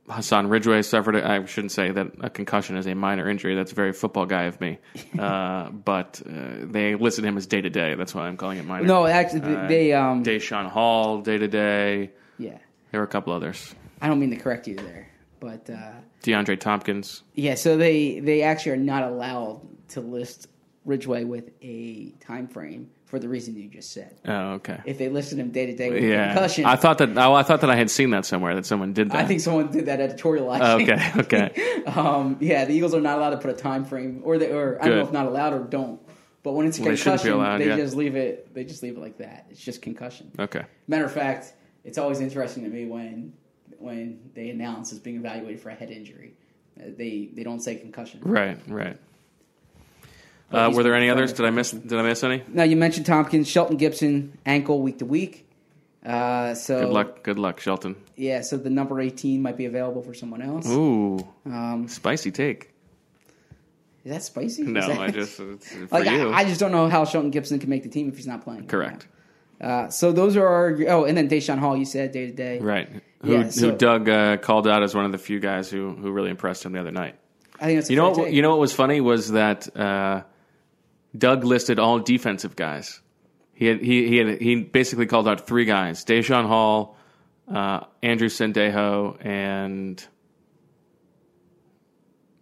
Hassan 0.10 0.48
Ridgeway 0.48 0.82
suffered. 0.82 1.16
a- 1.16 1.26
I 1.28 1.46
shouldn't 1.46 1.72
say 1.72 1.92
that 1.92 2.08
a 2.22 2.30
concussion 2.30 2.76
is 2.76 2.86
a 2.88 2.94
minor 2.94 3.30
injury. 3.30 3.56
That's 3.56 3.72
very 3.72 3.94
football 3.94 4.26
guy 4.26 4.44
of 4.44 4.60
me. 4.62 4.80
Uh, 5.20 5.70
but 5.70 6.22
uh, 6.28 6.32
they 6.64 6.96
listed 6.96 7.24
him 7.24 7.38
as 7.38 7.46
day 7.48 7.62
to 7.62 7.70
day. 7.70 7.94
That's 7.96 8.14
why 8.16 8.28
I'm 8.28 8.36
calling 8.36 8.58
it 8.58 8.66
minor. 8.66 8.86
No, 8.86 9.06
actually, 9.06 9.42
Uh, 9.56 9.68
they. 9.68 9.94
um 9.94 10.24
Deshaun 10.24 10.70
Hall 10.70 11.22
day 11.22 11.38
to 11.38 11.48
day. 11.48 12.12
Yeah, 12.40 12.58
There 12.92 13.00
were 13.00 13.06
a 13.06 13.08
couple 13.10 13.32
others. 13.32 13.74
I 14.02 14.08
don't 14.08 14.20
mean 14.20 14.32
to 14.32 14.36
correct 14.38 14.68
you 14.68 14.76
there, 14.76 15.08
but 15.40 15.70
uh, 15.70 15.92
DeAndre 16.24 16.60
Tompkins. 16.60 17.24
yeah. 17.36 17.56
So 17.56 17.78
they 17.78 18.20
they 18.20 18.42
actually 18.42 18.74
are 18.74 18.78
not 18.78 19.04
allowed 19.04 19.62
to 19.90 20.02
list 20.02 20.48
Ridgeway 20.86 21.24
with 21.24 21.52
a 21.62 22.10
time 22.20 22.48
frame 22.48 22.90
for 23.14 23.20
the 23.20 23.30
reason 23.30 23.56
you 23.56 23.70
just 23.70 23.92
said. 23.92 24.20
Oh, 24.26 24.54
okay. 24.54 24.82
If 24.86 24.98
they 24.98 25.08
listed 25.08 25.38
him 25.38 25.52
day 25.52 25.68
to 25.68 25.76
day 25.76 25.92
with 25.92 26.04
Yeah, 26.04 26.34
concussion, 26.34 26.66
I 26.66 26.76
thought 26.76 26.98
that. 26.98 27.16
Oh, 27.16 27.36
I 27.36 27.44
thought 27.44 27.62
that 27.62 27.70
I 27.70 27.76
had 27.76 27.92
seen 27.92 28.10
that 28.10 28.26
somewhere. 28.26 28.56
That 28.56 28.66
someone 28.66 28.92
did 28.92 29.12
that. 29.12 29.18
I 29.18 29.28
think 29.28 29.40
someone 29.40 29.72
did 29.72 29.86
that 29.86 30.02
editorial. 30.02 30.52
Actually. 30.52 30.92
okay. 30.92 31.12
Okay. 31.20 31.84
Um, 31.94 32.38
yeah, 32.40 32.66
the 32.66 32.74
Eagles 32.74 32.96
are 32.96 33.02
not 33.02 33.20
allowed 33.20 33.32
to 33.32 33.38
put 33.38 33.52
a 33.52 33.54
time 33.54 33.86
frame, 33.86 34.22
or 34.24 34.38
they, 34.40 34.52
or 34.52 34.80
I 34.82 34.88
don't 34.88 34.98
know 34.98 35.04
if 35.04 35.12
not 35.12 35.28
allowed 35.28 35.54
or 35.54 35.60
don't. 35.60 36.00
But 36.42 36.54
when 36.54 36.66
it's 36.66 36.80
a 36.80 36.82
Well, 36.82 36.92
they 36.92 36.96
concussion, 36.98 37.34
allowed, 37.34 37.58
they 37.60 37.68
yeah. 37.68 37.76
just 37.76 37.96
leave 37.96 38.16
it. 38.16 38.52
They 38.54 38.64
just 38.64 38.82
leave 38.82 38.98
it 38.98 39.00
like 39.00 39.18
that. 39.20 39.46
It's 39.52 39.60
just 39.60 39.82
concussion. 39.84 40.32
Okay. 40.40 40.64
Matter 40.88 41.06
of 41.06 41.12
fact, 41.12 41.54
it's 41.84 41.98
always 42.00 42.20
interesting 42.20 42.64
to 42.64 42.70
me 42.70 42.86
when 42.86 43.34
when 43.78 44.32
they 44.34 44.50
announce 44.50 44.92
as 44.92 44.98
being 45.00 45.18
evaluated 45.18 45.60
for 45.60 45.70
a 45.70 45.76
head 45.76 45.92
injury. 45.92 46.34
Uh, 46.80 46.86
they 46.98 47.30
they 47.34 47.44
don't 47.44 47.60
say 47.60 47.76
concussion. 47.76 48.22
Right. 48.24 48.58
Right. 48.68 48.98
But 50.54 50.68
Uh, 50.68 50.76
were 50.76 50.84
there 50.84 50.94
any 50.94 51.10
others? 51.10 51.34
Did 51.34 51.46
I 51.48 51.50
miss? 51.50 51.72
Did 51.72 51.94
I 51.98 52.04
miss 52.04 52.24
any? 52.24 52.44
No, 52.48 52.62
you 52.64 52.76
mentioned 52.76 53.08
Tompkins, 53.08 53.48
Shelton 53.50 53.76
Gibson 53.78 54.38
ankle 54.46 54.82
week 54.84 55.00
to 55.00 55.06
week. 55.06 55.48
Uh, 56.06 56.54
so 56.54 56.82
Good 56.82 56.90
luck. 56.94 57.24
Good 57.24 57.40
luck, 57.40 57.60
Shelton. 57.60 57.96
Yeah, 58.16 58.42
so 58.42 58.58
the 58.58 58.70
number 58.70 59.02
eighteen 59.02 59.42
might 59.42 59.58
be 59.58 59.66
available 59.66 60.04
for 60.04 60.14
someone 60.14 60.42
else. 60.44 60.68
Ooh, 60.70 61.18
Um, 61.48 61.88
spicy 61.88 62.30
take. 62.30 62.70
is 64.06 64.12
that 64.12 64.22
spicy? 64.22 64.62
No, 64.64 64.88
that- 64.88 65.00
I 65.00 65.10
just 65.10 65.40
it's 65.40 65.68
for 65.74 65.88
like 66.00 66.10
you. 66.12 66.30
I, 66.30 66.40
I 66.40 66.44
just 66.46 66.60
don't 66.60 66.72
know 66.72 66.88
how 66.88 67.04
Shelton 67.06 67.32
Gibson 67.32 67.58
can 67.60 67.70
make 67.70 67.82
the 67.84 67.90
team 67.90 68.10
if 68.10 68.16
he's 68.18 68.28
not 68.28 68.44
playing. 68.44 68.68
Correct. 68.68 69.08
Uh, 69.62 69.88
so 69.90 70.12
those 70.12 70.36
are 70.36 70.46
our 70.48 70.78
oh, 70.90 71.06
and 71.06 71.18
then 71.18 71.30
Deshaun 71.30 71.58
Hall. 71.58 71.76
You 71.76 71.86
said 71.86 72.12
day 72.12 72.28
to 72.28 72.34
day. 72.34 72.60
Right. 72.60 72.90
Who, 73.24 73.32
Yeah, 73.32 73.50
so- 73.50 73.72
who 73.72 73.78
Doug 73.78 74.08
uh, 74.08 74.38
called 74.38 74.68
out 74.68 74.84
as 74.84 74.94
one 74.94 75.06
of 75.06 75.12
the 75.14 75.18
few 75.18 75.40
guys 75.40 75.70
who 75.72 75.96
who 75.96 76.12
really 76.12 76.30
impressed 76.30 76.64
him 76.64 76.74
the 76.74 76.80
other 76.80 76.92
night. 76.92 77.16
I 77.60 77.66
think 77.66 77.78
that's 77.78 77.90
a 77.90 77.94
You 77.94 77.98
know, 77.98 78.10
what, 78.10 78.26
take. 78.26 78.34
you 78.34 78.42
know 78.42 78.50
what 78.50 78.60
was 78.60 78.74
funny 78.74 79.00
was 79.00 79.32
that 79.32 79.74
uh, 79.78 80.24
Doug 81.18 81.44
listed 81.44 81.80
all 81.80 82.00
defensive 82.00 82.56
guys. 82.56 83.02
He 83.54 83.68
had, 83.68 83.82
he 83.82 84.08
he 84.08 84.18
had, 84.18 84.42
he 84.42 84.56
basically 84.56 85.06
called 85.06 85.28
out 85.28 85.46
three 85.46 85.66
guys: 85.66 86.04
Deshaun 86.06 86.48
Hall, 86.48 86.98
uh, 87.48 87.82
Andrew 88.02 88.30
Sendejo, 88.30 89.24
and 89.24 90.06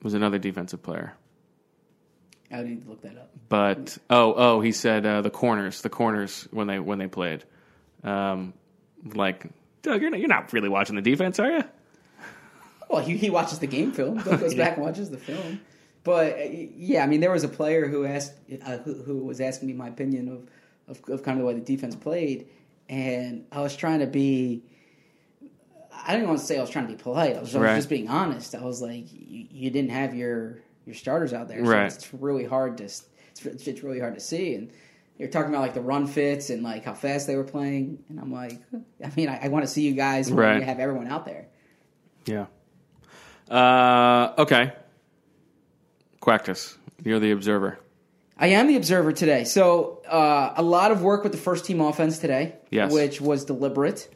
was 0.01 0.13
another 0.13 0.37
defensive 0.37 0.81
player. 0.81 1.13
I 2.51 2.63
need 2.63 2.83
to 2.83 2.89
look 2.89 3.01
that 3.01 3.17
up. 3.17 3.29
But 3.49 3.97
oh 4.09 4.33
oh, 4.35 4.61
he 4.61 4.71
said 4.71 5.05
uh, 5.05 5.21
the 5.21 5.29
corners, 5.29 5.81
the 5.81 5.89
corners 5.89 6.47
when 6.51 6.67
they 6.67 6.79
when 6.79 6.97
they 6.97 7.07
played. 7.07 7.43
Um, 8.03 8.53
like 9.03 9.45
Doug, 9.81 10.01
you're 10.01 10.11
not, 10.11 10.19
you're 10.19 10.29
not 10.29 10.53
really 10.53 10.69
watching 10.69 10.95
the 10.95 11.01
defense, 11.01 11.39
are 11.39 11.49
you? 11.51 11.63
Well, 12.89 13.01
he, 13.01 13.17
he 13.17 13.29
watches 13.29 13.59
the 13.59 13.67
game 13.67 13.91
film. 13.91 14.17
Doug 14.17 14.39
goes 14.39 14.53
back 14.55 14.75
and 14.75 14.85
watches 14.85 15.09
the 15.09 15.17
film. 15.17 15.61
But 16.03 16.33
uh, 16.33 16.43
yeah, 16.49 17.03
I 17.03 17.07
mean, 17.07 17.21
there 17.21 17.31
was 17.31 17.43
a 17.43 17.47
player 17.49 17.87
who 17.87 18.05
asked 18.05 18.33
uh, 18.65 18.77
who, 18.77 18.93
who 19.03 19.17
was 19.19 19.39
asking 19.39 19.67
me 19.67 19.73
my 19.73 19.87
opinion 19.87 20.27
of, 20.29 20.97
of 20.97 21.09
of 21.09 21.23
kind 21.23 21.37
of 21.37 21.43
the 21.43 21.47
way 21.47 21.53
the 21.53 21.61
defense 21.61 21.95
played, 21.95 22.47
and 22.89 23.45
I 23.51 23.61
was 23.61 23.75
trying 23.75 23.99
to 23.99 24.07
be. 24.07 24.63
I 26.03 26.13
didn't 26.13 26.27
want 26.29 26.39
to 26.39 26.45
say 26.45 26.57
I 26.57 26.61
was 26.61 26.71
trying 26.71 26.87
to 26.87 26.93
be 26.95 27.01
polite. 27.01 27.35
I 27.37 27.41
was, 27.41 27.55
I 27.55 27.59
was 27.59 27.75
just 27.77 27.89
being 27.89 28.09
honest. 28.09 28.55
I 28.55 28.63
was 28.63 28.81
like, 28.81 29.05
you, 29.11 29.45
you 29.51 29.69
didn't 29.69 29.91
have 29.91 30.15
your 30.15 30.59
your 30.87 30.95
starters 30.95 31.31
out 31.33 31.47
there, 31.47 31.63
so 31.63 31.71
Right. 31.71 31.93
it's 31.93 32.11
really 32.13 32.45
hard 32.45 32.77
to 32.77 32.85
it's, 32.85 33.05
it's 33.45 33.83
really 33.83 33.99
hard 33.99 34.15
to 34.15 34.19
see. 34.19 34.55
And 34.55 34.71
you're 35.19 35.29
talking 35.29 35.49
about 35.51 35.61
like 35.61 35.75
the 35.75 35.81
run 35.81 36.07
fits 36.07 36.49
and 36.49 36.63
like 36.63 36.83
how 36.85 36.95
fast 36.95 37.27
they 37.27 37.35
were 37.35 37.43
playing, 37.43 38.03
and 38.09 38.19
I'm 38.19 38.31
like, 38.33 38.59
I 39.05 39.11
mean, 39.15 39.29
I, 39.29 39.45
I 39.45 39.47
want 39.49 39.63
to 39.65 39.69
see 39.71 39.83
you 39.83 39.93
guys 39.93 40.29
when 40.31 40.39
Right. 40.39 40.55
you 40.57 40.63
have 40.63 40.79
everyone 40.79 41.05
out 41.07 41.25
there. 41.25 41.45
Yeah. 42.25 42.47
Uh, 43.49 44.33
okay. 44.39 44.73
Quactus, 46.21 46.77
you're 47.03 47.19
the 47.19 47.31
observer. 47.31 47.79
I 48.37 48.47
am 48.47 48.67
the 48.67 48.75
observer 48.77 49.11
today. 49.11 49.43
So 49.43 50.01
uh, 50.07 50.53
a 50.55 50.63
lot 50.63 50.91
of 50.91 51.01
work 51.01 51.23
with 51.23 51.31
the 51.31 51.37
first 51.37 51.65
team 51.65 51.81
offense 51.81 52.19
today, 52.19 52.55
Yes. 52.69 52.91
which 52.93 53.19
was 53.19 53.43
deliberate. 53.45 54.07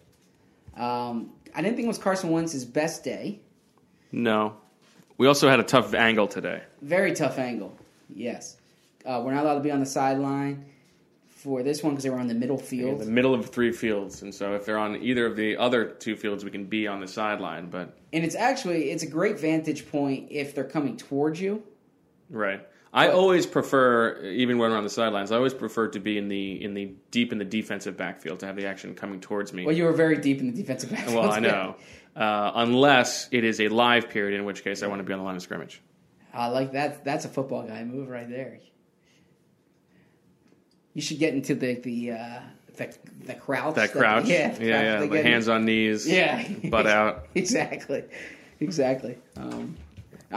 Um, 0.78 1.32
I 1.54 1.62
didn't 1.62 1.76
think 1.76 1.86
it 1.86 1.90
was 1.90 1.98
Carson 1.98 2.30
Wentz's 2.32 2.66
best 2.66 3.04
day. 3.04 3.40
No. 4.12 4.56
We 5.18 5.28
also 5.28 5.50
had 5.50 5.60
a 5.60 5.64
tough 5.64 5.94
angle 5.94 6.28
today. 6.28 6.62
Very 6.82 7.14
tough 7.14 7.38
angle. 7.40 7.76
Yes, 8.14 8.58
uh, 9.06 9.22
we're 9.26 9.34
not 9.34 9.44
allowed 9.44 9.56
to 9.56 9.62
be 9.62 9.72
on 9.72 9.80
the 9.80 9.86
sideline 9.86 10.66
for 11.30 11.64
this 11.64 11.82
one 11.82 11.94
because 11.94 12.04
they 12.04 12.10
were 12.10 12.20
on 12.20 12.28
the 12.28 12.34
middle 12.36 12.60
In 12.60 12.64
field. 12.66 13.00
the 13.02 13.06
middle 13.06 13.34
of 13.34 13.48
three 13.50 13.72
fields, 13.72 14.22
and 14.22 14.34
so 14.34 14.54
if 14.54 14.66
they're 14.66 14.78
on 14.78 14.98
either 15.02 15.26
of 15.26 15.36
the 15.36 15.58
other 15.58 15.86
two 15.86 16.16
fields, 16.16 16.44
we 16.46 16.52
can 16.52 16.66
be 16.66 16.88
on 16.88 17.00
the 17.00 17.08
sideline. 17.08 17.68
But 17.70 17.98
and 18.14 18.24
it's 18.24 18.36
actually 18.36 18.92
it's 18.92 19.02
a 19.04 19.08
great 19.08 19.40
vantage 19.40 19.90
point 19.90 20.28
if 20.30 20.54
they're 20.54 20.64
coming 20.66 20.98
towards 20.98 21.40
you. 21.42 21.64
Right, 22.30 22.66
I 22.96 23.10
always 23.10 23.46
prefer, 23.46 24.22
even 24.24 24.58
when 24.58 24.72
we're 24.72 24.78
on 24.78 24.84
the 24.84 24.90
sidelines, 24.90 25.32
I 25.34 25.36
always 25.36 25.54
prefer 25.54 25.90
to 25.90 26.00
be 26.00 26.18
in 26.18 26.30
the 26.30 26.64
in 26.64 26.74
the 26.74 26.94
deep 27.12 27.34
in 27.34 27.38
the 27.38 27.46
defensive 27.46 27.98
backfield 27.98 28.40
to 28.40 28.46
have 28.46 28.56
the 28.56 28.66
action 28.66 28.96
coming 28.96 29.20
towards 29.20 29.52
me. 29.52 29.66
Well, 29.66 29.76
you 29.76 29.84
were 29.84 29.92
very 29.92 30.18
deep 30.18 30.40
in 30.40 30.48
the 30.48 30.54
defensive 30.54 30.92
backfield. 30.92 31.16
Well, 31.16 31.32
I 31.32 31.40
know, 31.40 31.76
uh, 32.16 32.52
unless 32.56 33.28
it 33.32 33.44
is 33.44 33.60
a 33.60 33.68
live 33.68 34.10
period, 34.10 34.40
in 34.40 34.46
which 34.46 34.64
case 34.64 34.82
I 34.82 34.88
want 34.88 35.00
to 35.00 35.04
be 35.04 35.12
on 35.12 35.20
the 35.20 35.26
line 35.26 35.36
of 35.36 35.42
scrimmage. 35.42 35.82
I 36.34 36.48
like 36.48 36.72
that. 36.72 37.04
That's 37.04 37.26
a 37.26 37.30
football 37.30 37.64
guy 37.64 37.84
move 37.84 38.10
right 38.10 38.30
there. 38.30 38.60
You 40.94 41.02
should 41.02 41.20
get 41.20 41.34
into 41.34 41.54
the 41.54 41.76
the 41.76 42.12
uh, 42.12 42.40
the, 42.78 42.98
the 43.26 43.34
crouch. 43.34 43.76
That 43.76 43.92
crouch, 43.92 44.28
yeah, 44.28 44.56
yeah, 44.58 44.66
yeah, 44.66 45.00
they 45.02 45.08
the 45.10 45.22
hands 45.24 45.50
on 45.50 45.66
knees, 45.66 46.08
Yeah, 46.08 46.48
butt 46.70 46.88
out. 46.88 47.28
exactly, 47.36 48.06
exactly. 48.62 49.18
Um, 49.36 49.76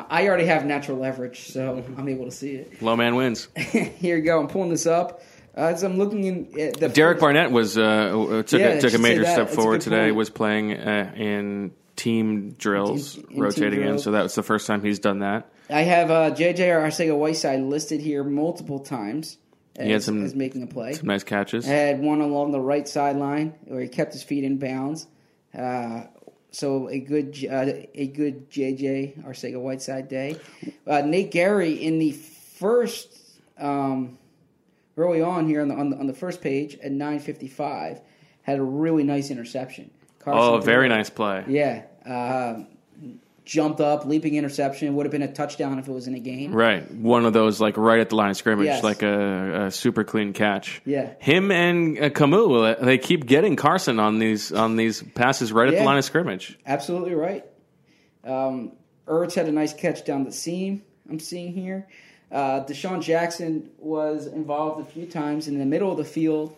I 0.09 0.27
already 0.29 0.47
have 0.47 0.65
natural 0.65 0.99
leverage, 0.99 1.49
so 1.51 1.83
I'm 1.97 2.09
able 2.09 2.25
to 2.27 2.31
see 2.31 2.53
it. 2.57 2.81
Low 2.83 2.97
man 2.97 3.17
wins. 3.17 3.49
Here 3.57 4.17
you 4.17 4.23
go. 4.23 4.41
I'm 4.41 4.49
pulling 4.49 4.71
this 4.71 4.87
up. 4.87 5.23
Uh, 5.57 5.73
as 5.73 5.83
I'm 5.83 5.99
looking 5.99 6.25
in 6.25 6.61
at 6.61 6.75
the 6.79 6.89
Derek 6.89 7.19
Barnett 7.19 7.51
was 7.51 7.77
uh, 7.77 8.43
took 8.47 8.61
Yeah, 8.61 8.67
I 8.69 8.71
a, 8.73 8.81
took 8.81 8.95
a 8.95 8.99
major 8.99 9.25
step 9.25 9.47
That's 9.49 9.55
forward 9.57 9.81
today. 9.81 10.05
point. 10.07 10.15
Was 10.17 10.31
playing 10.31 10.73
uh, 10.75 11.13
in 11.17 11.73
team 11.97 12.53
drills, 12.53 13.17
In- 13.17 13.23
in 13.25 13.29
team 13.31 13.39
rotating 13.41 13.83
in. 13.83 13.99
So 13.99 14.13
that 14.13 14.23
was 14.23 14.35
the 14.37 14.43
first 14.45 14.67
time 14.69 14.83
he's 14.83 15.01
done 15.01 15.19
that. 15.21 15.51
I 15.69 15.83
have 15.83 16.11
uh, 16.11 16.31
JJ 16.31 16.59
Arcega 16.59 17.17
Whiteside 17.17 17.61
listed 17.61 18.01
here 18.01 18.23
multiple 18.25 18.79
times 18.79 19.37
as, 19.77 19.87
He 19.87 19.93
had 19.93 20.03
some- 20.05 20.25
as 20.25 20.35
making 20.35 20.63
a 20.63 20.67
play. 20.69 20.93
Some 20.93 21.09
nice 21.09 21.25
catches. 21.25 21.67
I 21.67 21.73
had 21.73 22.01
one 22.01 22.21
along 22.21 22.53
the 22.53 22.61
right 22.61 22.87
sideline 22.87 23.55
where 23.65 23.81
he 23.81 23.89
kept 23.89 24.13
his 24.13 24.23
feet 24.23 24.45
in 24.45 24.59
bounds. 24.59 25.09
Uh, 25.53 26.03
so 26.51 26.89
a 26.89 26.99
good 26.99 27.37
uh, 27.51 27.73
a 27.95 28.07
good 28.09 28.51
JJ 28.51 29.25
Arcega 29.25 29.61
Whiteside 29.61 30.09
day. 30.09 30.37
Uh, 30.87 31.03
Nate 31.03 31.33
Gerry 31.33 31.75
in 31.75 31.99
the 31.99 32.13
first 32.13 33.09
um, 33.59 34.19
early 34.97 35.23
on 35.23 35.47
here 35.47 35.61
on 35.63 35.69
the, 35.69 35.75
on 35.75 35.91
the 35.91 35.97
on 35.97 36.07
the 36.07 36.15
first 36.15 36.41
page 36.41 36.77
at 36.83 36.93
nine 36.93 37.19
fifty 37.19 37.49
five 37.49 38.01
had 38.43 38.59
a 38.59 38.63
really 38.63 39.05
nice 39.05 39.31
interception. 39.31 39.91
Carson 40.21 40.55
Oh, 40.55 40.59
very 40.59 40.89
nice 40.89 41.11
play. 41.11 41.45
Yeah, 41.47 41.85
uh, 42.07 42.65
jumped 43.49 43.81
up, 43.81 44.05
leaping 44.05 44.35
interception. 44.35 44.95
Would 44.95 45.07
have 45.07 45.11
been 45.11 45.23
a 45.23 45.33
touchdown 45.33 45.79
if 45.79 45.89
it 45.89 45.93
was 45.93 46.07
in 46.07 46.15
a 46.15 46.19
game. 46.21 46.53
Right, 46.55 46.89
one 46.93 47.25
of 47.25 47.33
those 47.33 47.61
like 47.61 47.79
right 47.79 47.99
at 47.99 48.11
the 48.11 48.17
line 48.17 48.31
of 48.31 48.37
scrimmage, 48.37 48.67
Yes. 48.67 48.85
like 48.85 49.03
a, 49.03 49.67
a 49.67 49.71
super 49.71 50.05
clean 50.05 50.35
catch. 50.35 50.83
Yeah. 50.85 51.15
him 51.19 51.51
and 51.51 51.99
uh, 51.99 52.11
Kamu, 52.11 52.79
uh, 52.79 52.85
they 52.85 52.99
keep 52.99 53.25
getting 53.27 53.57
Carson 53.57 53.99
on 53.99 54.19
these 54.19 54.53
on 54.53 54.77
these 54.77 55.03
passes 55.03 55.51
right 55.53 55.67
at 55.69 55.79
the 55.79 55.85
line 55.85 55.97
of 55.99 56.05
scrimmage. 56.05 56.59
Absolutely 56.67 57.15
right. 57.15 57.45
Um, 58.23 58.73
Ertz 59.07 59.35
had 59.35 59.47
a 59.47 59.53
nice 59.53 59.73
catch 59.73 60.05
down 60.05 60.25
the 60.25 60.33
seam. 60.33 60.83
I'm 61.09 61.19
seeing 61.19 61.55
here. 61.55 61.89
Uh, 62.31 62.63
DeSean 62.67 63.01
Jackson 63.01 63.71
was 63.79 64.27
involved 64.27 64.87
a 64.87 64.93
few 64.93 65.07
times 65.07 65.49
in 65.49 65.59
the 65.59 65.65
middle 65.65 65.91
of 65.91 65.97
the 65.97 66.05
field, 66.05 66.55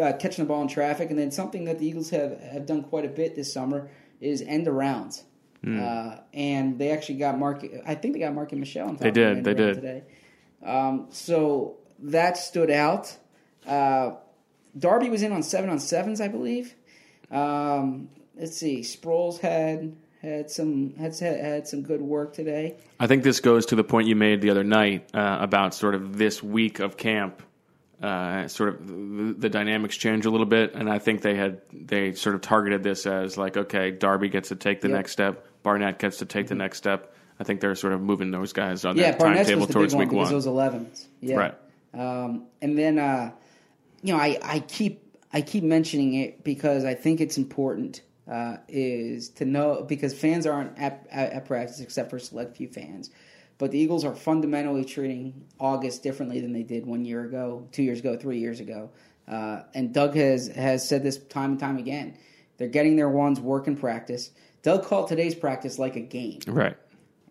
uh, 0.00 0.12
catching 0.12 0.44
the 0.44 0.48
ball 0.48 0.62
in 0.62 0.68
traffic, 0.68 1.10
and 1.10 1.18
then 1.18 1.32
something 1.32 1.64
that 1.64 1.80
the 1.80 1.86
Eagles 1.88 2.10
have, 2.10 2.40
have 2.40 2.66
done 2.66 2.84
quite 2.84 3.04
a 3.04 3.08
bit 3.08 3.34
this 3.34 3.52
summer 3.52 3.90
is 4.20 4.40
end 4.42 4.68
arounds. 4.68 5.24
Hmm. 5.64 5.80
Uh, 5.82 6.16
and 6.34 6.78
they 6.78 6.90
actually 6.90 7.16
got 7.18 7.38
Mark. 7.38 7.64
I 7.86 7.94
think 7.94 8.14
they 8.14 8.20
got 8.20 8.34
Mark 8.34 8.52
and 8.52 8.60
Michelle. 8.60 8.88
On 8.88 8.94
top 8.96 9.00
They 9.02 9.08
of 9.08 9.14
did, 9.14 9.44
they 9.44 9.54
did. 9.54 9.74
today. 9.74 10.02
Um, 10.64 11.06
so 11.10 11.76
that 12.00 12.36
stood 12.36 12.70
out. 12.70 13.16
Uh, 13.66 14.12
Darby 14.78 15.08
was 15.08 15.22
in 15.22 15.32
on 15.32 15.42
seven 15.42 15.70
on 15.70 15.78
sevens, 15.78 16.20
I 16.20 16.28
believe. 16.28 16.74
Um, 17.30 18.08
let's 18.36 18.56
see. 18.56 18.80
Sproles 18.80 19.38
had 19.40 19.96
had 20.20 20.50
some 20.50 20.94
had 20.96 21.16
had 21.18 21.66
some 21.68 21.82
good 21.82 22.00
work 22.02 22.34
today. 22.34 22.76
I 23.00 23.06
think 23.06 23.22
this 23.24 23.40
goes 23.40 23.66
to 23.66 23.76
the 23.76 23.84
point 23.84 24.08
you 24.08 24.16
made 24.16 24.40
the 24.40 24.50
other 24.50 24.64
night 24.64 25.08
uh, 25.14 25.38
about 25.40 25.74
sort 25.74 25.94
of 25.94 26.16
this 26.18 26.42
week 26.42 26.78
of 26.80 26.96
camp. 26.96 27.42
Uh, 28.02 28.48
sort 28.48 28.68
of 28.70 28.86
the, 28.86 29.34
the 29.38 29.48
dynamics 29.48 29.96
change 29.96 30.26
a 30.26 30.30
little 30.30 30.46
bit, 30.46 30.74
and 30.74 30.90
I 30.90 30.98
think 30.98 31.22
they 31.22 31.36
had 31.36 31.62
they 31.72 32.12
sort 32.12 32.34
of 32.34 32.42
targeted 32.42 32.82
this 32.82 33.06
as 33.06 33.38
like, 33.38 33.56
okay, 33.56 33.92
Darby 33.92 34.28
gets 34.28 34.48
to 34.50 34.56
take 34.56 34.80
the 34.82 34.88
Yep. 34.88 34.96
next 34.96 35.12
step, 35.12 35.46
Barnett 35.64 35.98
gets 35.98 36.18
to 36.18 36.26
take 36.26 36.46
the 36.46 36.54
next 36.54 36.78
step. 36.78 37.12
I 37.40 37.42
think 37.42 37.60
they're 37.60 37.74
sort 37.74 37.94
of 37.94 38.00
moving 38.00 38.30
those 38.30 38.52
guys 38.52 38.84
on 38.84 38.96
Yeah, 38.96 39.10
that 39.10 39.18
Barnett's 39.18 39.48
timetable 39.48 39.66
towards 39.66 39.92
big 39.92 39.98
one 39.98 40.06
week 40.06 40.10
because 40.10 40.46
one. 40.46 40.60
it 40.60 40.76
was 40.76 40.86
11s. 40.86 41.06
Yeah. 41.20 41.36
Right. 41.36 41.54
Um, 41.92 42.46
and 42.62 42.78
then, 42.78 42.98
uh, 43.00 43.32
you 44.02 44.12
know, 44.12 44.20
I, 44.20 44.38
I 44.42 44.60
keep 44.60 45.00
I 45.32 45.40
keep 45.40 45.64
mentioning 45.64 46.14
it 46.14 46.44
because 46.44 46.84
I 46.84 46.94
think 46.94 47.20
it's 47.20 47.36
important 47.38 48.02
uh, 48.30 48.58
is 48.68 49.30
to 49.30 49.44
know 49.44 49.84
because 49.88 50.14
fans 50.16 50.46
aren't 50.46 50.78
at, 50.78 51.08
at, 51.10 51.32
at 51.32 51.44
practice 51.46 51.80
except 51.80 52.10
for 52.10 52.16
a 52.16 52.20
select 52.20 52.56
few 52.56 52.68
fans. 52.68 53.10
But 53.58 53.72
the 53.72 53.78
Eagles 53.78 54.04
are 54.04 54.14
fundamentally 54.14 54.84
treating 54.84 55.46
August 55.58 56.02
differently 56.02 56.40
than 56.40 56.52
they 56.52 56.62
did 56.62 56.86
one 56.86 57.04
year 57.04 57.24
ago, 57.24 57.66
two 57.72 57.82
years 57.82 58.00
ago, 58.00 58.16
three 58.16 58.38
years 58.38 58.60
ago. 58.60 58.90
Uh, 59.26 59.62
and 59.74 59.92
Doug 59.92 60.14
has 60.14 60.48
has 60.48 60.86
said 60.86 61.02
this 61.02 61.18
time 61.18 61.52
and 61.52 61.60
time 61.60 61.78
again. 61.78 62.16
They're 62.58 62.68
getting 62.68 62.96
their 62.96 63.08
ones 63.08 63.40
work 63.40 63.66
in 63.66 63.76
practice. 63.76 64.30
Doug 64.64 64.82
called 64.84 65.06
today's 65.08 65.34
practice 65.36 65.78
like 65.78 65.94
a 65.94 66.00
game, 66.00 66.40
Right. 66.48 66.76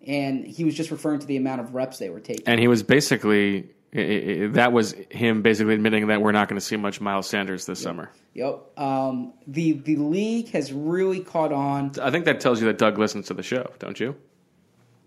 and 0.08 0.46
he 0.48 0.63
was 0.63 0.74
just 0.76 0.89
referring 0.91 1.19
to 1.19 1.28
the 1.28 1.36
amount 1.36 1.60
of 1.60 1.76
reps 1.76 1.98
they 2.00 2.10
were 2.10 2.22
taking. 2.22 2.48
And 2.48 2.60
he 2.60 2.67
was 2.69 2.82
basically 2.84 3.69
i- 3.96 4.00
i- 4.00 4.48
that 4.54 4.72
was 4.72 4.93
him 5.12 5.41
basically 5.41 5.74
admitting 5.74 6.08
that 6.08 6.22
we're 6.22 6.32
not 6.32 6.48
going 6.48 6.60
to 6.60 6.65
see 6.65 6.78
much 6.78 7.02
Miles 7.02 7.28
Sanders 7.28 7.65
this 7.65 7.80
summer. 7.80 8.10
Yep. 8.34 8.80
Um, 8.80 9.34
the 9.48 9.74
the 9.74 9.98
league 9.98 10.50
has 10.52 10.72
really 10.74 11.19
caught 11.19 11.52
on. 11.52 11.91
I 12.02 12.10
think 12.10 12.26
that 12.26 12.39
tells 12.39 12.60
you 12.62 12.67
that 12.67 12.78
Doug 12.78 12.98
listens 12.98 13.28
to 13.28 13.34
the 13.34 13.43
show, 13.43 13.69
don't 13.80 14.00
you? 14.00 14.15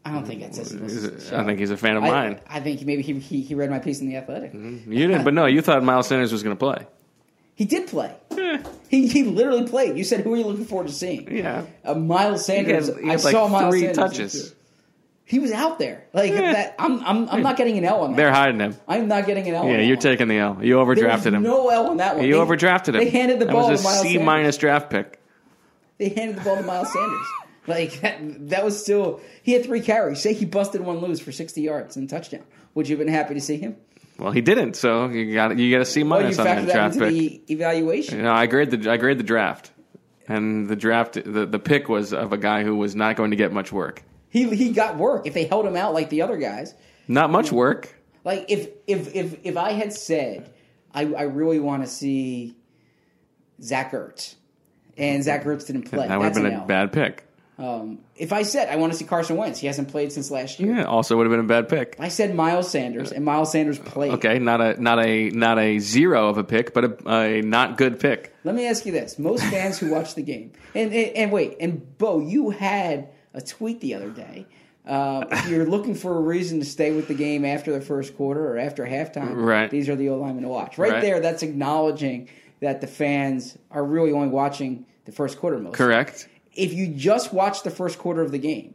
I 0.05 0.13
don't 0.13 0.25
think 0.25 0.41
it's. 0.43 0.57
it's 0.59 1.33
I 1.33 1.45
think 1.45 1.59
he's 1.59 1.71
a 1.73 1.77
fan 1.77 1.97
of 1.97 2.05
I, 2.05 2.11
mine. 2.11 2.41
I 2.49 2.61
think 2.61 2.83
maybe 2.87 3.03
he, 3.03 3.15
he 3.19 3.41
he 3.41 3.55
read 3.57 3.71
my 3.71 3.81
piece 3.81 4.01
in 4.01 4.07
the 4.09 4.15
Athletic. 4.17 4.55
You 4.55 4.79
didn't, 4.87 5.25
but 5.25 5.35
no, 5.35 5.47
you 5.47 5.63
thought 5.63 5.83
Miles 5.83 6.07
Sanders 6.07 6.31
was 6.31 6.45
going 6.45 6.57
to 6.57 6.59
play. 6.61 6.87
He 7.57 7.65
did 7.65 7.89
play. 7.89 8.15
He 8.89 9.09
he 9.09 9.25
literally 9.25 9.67
played. 9.67 9.97
You 9.99 10.05
said 10.05 10.21
who 10.21 10.35
are 10.35 10.37
you 10.37 10.45
looking 10.45 10.65
forward 10.67 10.87
to 10.89 10.93
seeing? 10.93 11.35
Yeah. 11.35 11.65
Uh, 11.85 11.95
Miles 11.95 12.45
Sanders. 12.45 12.87
He 12.87 12.93
had- 12.93 13.03
he 13.03 13.09
I 13.09 13.13
had 13.13 13.25
like 13.25 13.33
saw 13.33 13.49
Miles 13.49 13.73
three 13.73 13.81
Sanders. 13.81 13.97
touches. 13.97 14.55
He 15.25 15.41
was 15.41 15.51
out 15.51 15.81
there. 15.81 16.05
Like 16.13 16.33
that. 16.35 16.77
I'm 16.79 17.03
I'm 17.05 17.29
I'm 17.29 17.43
not 17.43 17.57
getting 17.57 17.77
an 17.79 17.85
L 17.85 18.03
on 18.03 18.11
that. 18.13 18.17
They're 18.17 18.33
hiding 18.33 18.61
him. 18.61 18.77
I'm 18.87 19.09
not 19.09 19.27
getting 19.27 19.49
an 19.49 19.55
L. 19.57 19.67
Yeah, 19.67 19.79
that 19.79 19.85
you're 19.85 19.97
taking 19.97 20.29
the 20.29 20.39
L. 20.39 20.59
You 20.63 20.77
overdrafted 20.77 21.33
him. 21.35 21.43
No 21.43 21.69
L 21.71 21.89
on 21.89 21.97
that 21.97 22.17
one. 22.17 22.25
you 22.27 22.35
They- 22.35 22.39
overdrafted 22.39 22.89
him. 22.89 22.99
They 22.99 23.09
handed 23.11 23.41
the 23.41 23.47
that 23.47 23.53
ball 23.53 23.71
was 23.71 23.81
to 23.81 23.85
Miles 23.89 24.03
C 24.03 24.09
Sanders. 24.11 24.25
minus 24.27 24.57
draft 24.59 24.91
pick. 24.91 25.19
They 25.99 26.11
handed 26.11 26.37
the 26.37 26.43
ball 26.43 26.57
to 26.57 26.63
Miles 26.63 26.93
Sanders. 26.93 27.27
Like 27.67 28.01
that, 28.03 28.49
that 28.51 28.65
was 28.65 28.81
still 28.81 29.21
he 29.43 29.53
had 29.55 29.65
three 29.65 29.81
carries. 29.81 30.21
Say 30.21 30.35
he 30.35 30.45
busted 30.45 30.83
one 30.83 30.99
loose 30.99 31.19
for 31.19 31.33
sixty 31.33 31.63
yards 31.63 31.97
and 31.97 32.09
touchdown. 32.09 32.43
Would 32.75 32.89
you 32.89 32.97
have 32.97 33.05
been 33.05 33.13
happy 33.13 33.35
to 33.35 33.41
see 33.41 33.57
him? 33.57 33.77
Well, 34.19 34.33
he 34.33 34.41
didn't, 34.41 34.75
so 34.77 35.09
you 35.09 35.35
got 35.35 35.59
you 35.59 35.71
got 35.71 35.83
a 35.83 35.85
C 35.85 36.03
Well, 36.03 36.21
minus 36.21 36.39
on 36.39 36.47
factored 36.47 36.67
that 36.67 36.73
draft 36.73 36.99
pick. 36.99 37.09
the 37.11 37.43
evaluation. 37.53 38.23
No, 38.23 38.33
I 38.33 38.47
grade 38.47 38.71
the 38.71 38.91
I 38.91 38.97
grade 38.97 39.19
the 39.19 39.25
draft, 39.25 39.71
and 40.27 40.69
the 40.69 40.77
draft 40.77 41.15
the, 41.23 41.45
the 41.47 41.59
pick 41.59 41.89
was 41.89 42.13
of 42.15 42.33
a 42.33 42.39
guy 42.39 42.63
who 42.65 42.77
was 42.77 42.95
not 42.97 43.17
going 43.17 43.31
to 43.33 43.37
get 43.37 43.53
much 43.53 43.73
work. 43.73 44.03
He 44.31 44.49
he 44.57 44.73
got 44.73 44.97
work 44.97 45.27
if 45.27 45.35
they 45.35 45.45
held 45.45 45.67
him 45.67 45.77
out 45.77 45.93
like 45.95 46.09
the 46.11 46.23
other 46.23 46.39
guys. 46.39 46.75
Not 47.09 47.31
much 47.31 47.53
work. 47.53 47.95
Like 48.25 48.47
if 48.49 48.69
if 48.87 49.15
if 49.15 49.37
if 49.45 49.57
I 49.57 49.73
had 49.73 49.93
said 49.93 50.51
I 50.95 51.03
I 51.13 51.23
really 51.23 51.61
want 51.61 51.85
to 51.85 51.89
see 51.89 52.57
Zach 53.63 53.93
Ertz, 53.93 54.35
and 54.97 55.23
Zach 55.23 55.45
Ertz 55.45 55.67
didn't 55.67 55.91
play, 55.91 56.09
That 56.09 56.19
would 56.19 56.25
have 56.25 56.35
been 56.35 56.47
a 56.47 56.61
L. 56.61 56.67
bad 56.67 56.93
pick. 56.93 57.26
Um, 57.59 58.01
if 58.17 58.35
I 58.35 58.43
said 58.43 58.69
I 58.69 58.77
want 58.77 58.93
to 58.93 58.99
see 58.99 59.07
Carson 59.07 59.37
Wentz, 59.37 59.59
he 59.61 59.67
hasn't 59.67 59.89
played 59.89 60.13
since 60.13 60.31
last 60.31 60.61
year. 60.61 60.75
Yeah, 60.77 60.85
also 60.85 61.17
would 61.17 61.25
have 61.27 61.31
been 61.33 61.41
a 61.41 61.49
bad 61.49 61.71
pick. 61.71 61.97
I 61.99 62.09
said 62.09 62.35
Miles 62.35 62.71
Sanders, 62.71 63.13
and 63.13 63.25
Miles 63.25 63.51
Sanders 63.51 63.79
played. 63.79 64.13
Okay, 64.13 64.39
not 64.39 64.61
a 64.61 64.81
not 64.83 65.03
a 65.05 65.31
not 65.31 65.59
a 65.59 65.79
zero 65.79 66.29
of 66.29 66.37
a 66.37 66.45
pick, 66.45 66.75
but 66.75 66.85
a, 66.85 67.11
a 67.11 67.41
not 67.43 67.79
good 67.79 67.99
pick. 67.99 68.35
Let 68.45 68.55
me 68.55 68.67
ask 68.67 68.85
you 68.85 68.93
this: 68.93 69.19
Most 69.19 69.43
fans 69.45 69.79
who 69.79 69.91
watch 69.91 70.15
the 70.15 70.23
game, 70.23 70.53
and, 70.75 70.93
and 70.93 71.17
and 71.17 71.33
wait, 71.33 71.57
and 71.59 71.97
Bo, 71.97 72.21
you 72.21 72.51
had 72.51 73.09
a 73.33 73.41
tweet 73.41 73.81
the 73.81 73.95
other 73.95 74.11
day. 74.11 74.47
Uh, 74.87 75.25
if 75.33 75.49
you're 75.49 75.67
looking 75.67 75.95
for 75.97 76.17
a 76.17 76.21
reason 76.21 76.61
to 76.61 76.65
stay 76.67 76.93
with 76.93 77.09
the 77.09 77.15
game 77.15 77.45
after 77.45 77.73
the 77.73 77.81
first 77.81 78.17
quarter 78.17 78.53
or 78.53 78.57
after 78.59 78.85
halftime, 78.87 79.35
Right. 79.35 79.69
These 79.69 79.89
are 79.89 79.97
the 79.97 80.11
O 80.11 80.17
linemen 80.19 80.45
to 80.45 80.49
watch. 80.49 80.79
Right, 80.79 80.93
Right. 80.93 81.03
there, 81.03 81.19
that's 81.19 81.43
acknowledging 81.43 82.29
that 82.61 82.81
the 82.81 82.87
fans 82.87 83.59
are 83.73 83.85
really 83.85 84.13
only 84.13 84.29
watching 84.29 84.87
the 85.05 85.11
first 85.11 85.39
quarter 85.41 85.59
most. 85.59 85.75
Correct. 85.75 86.29
If 86.57 86.73
you 86.73 86.89
just 86.89 87.33
watched 87.33 87.65
the 87.65 87.71
first 87.71 87.99
quarter 87.99 88.23
of 88.23 88.33
the 88.33 88.39
game, 88.39 88.75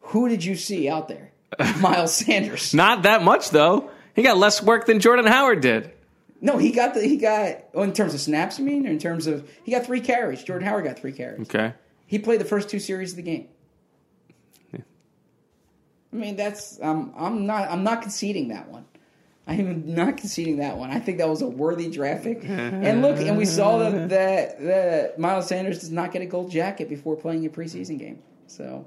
who 0.00 0.28
did 0.28 0.44
you 0.44 0.56
see 0.56 0.88
out 0.88 1.08
there? 1.08 1.32
Miles 1.80 2.14
Sanders. 2.14 2.74
Not 2.74 3.02
that 3.02 3.22
much 3.22 3.50
though. 3.50 3.90
He 4.14 4.22
got 4.22 4.36
less 4.36 4.62
work 4.62 4.86
than 4.86 5.00
Jordan 5.00 5.26
Howard 5.26 5.60
did. 5.60 5.92
No, 6.40 6.56
he 6.56 6.72
got 6.72 6.94
the 6.94 7.02
he 7.02 7.16
got 7.16 7.64
oh, 7.74 7.82
in 7.82 7.92
terms 7.92 8.14
of 8.14 8.20
snaps. 8.20 8.58
You 8.58 8.64
mean, 8.64 8.86
or 8.86 8.90
in 8.90 8.98
terms 8.98 9.26
of 9.26 9.48
he 9.62 9.72
got 9.72 9.84
three 9.84 10.00
carries. 10.00 10.42
Jordan 10.42 10.66
Howard 10.66 10.84
got 10.84 10.98
three 10.98 11.12
carries. 11.12 11.42
Okay. 11.42 11.74
He 12.06 12.18
played 12.18 12.40
the 12.40 12.46
first 12.46 12.70
two 12.70 12.80
series 12.80 13.12
of 13.12 13.16
the 13.16 13.22
game. 13.22 13.48
I 16.12 16.16
mean, 16.16 16.36
that's 16.36 16.80
um, 16.82 17.12
I'm 17.16 17.46
not 17.46 17.70
I'm 17.70 17.84
not 17.84 18.02
conceding 18.02 18.48
that 18.48 18.68
one. 18.68 18.84
I'm 19.46 19.94
not 19.94 20.16
conceding 20.16 20.58
that 20.58 20.76
one. 20.76 20.90
I 20.90 21.00
think 21.00 21.18
that 21.18 21.28
was 21.28 21.42
a 21.42 21.46
worthy 21.48 21.90
draft 21.90 22.24
pick. 22.24 22.44
and 22.44 23.02
look, 23.02 23.18
and 23.18 23.36
we 23.36 23.44
saw 23.44 23.78
that 23.78 24.08
that, 24.10 24.60
that 24.62 25.18
Miles 25.18 25.48
Sanders 25.48 25.80
does 25.80 25.90
not 25.90 26.12
get 26.12 26.22
a 26.22 26.26
gold 26.26 26.50
jacket 26.50 26.88
before 26.88 27.16
playing 27.16 27.44
a 27.46 27.48
preseason 27.48 27.98
game. 27.98 28.22
So 28.46 28.86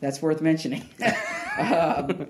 that's 0.00 0.20
worth 0.22 0.40
mentioning. 0.40 0.88
um, 1.58 2.28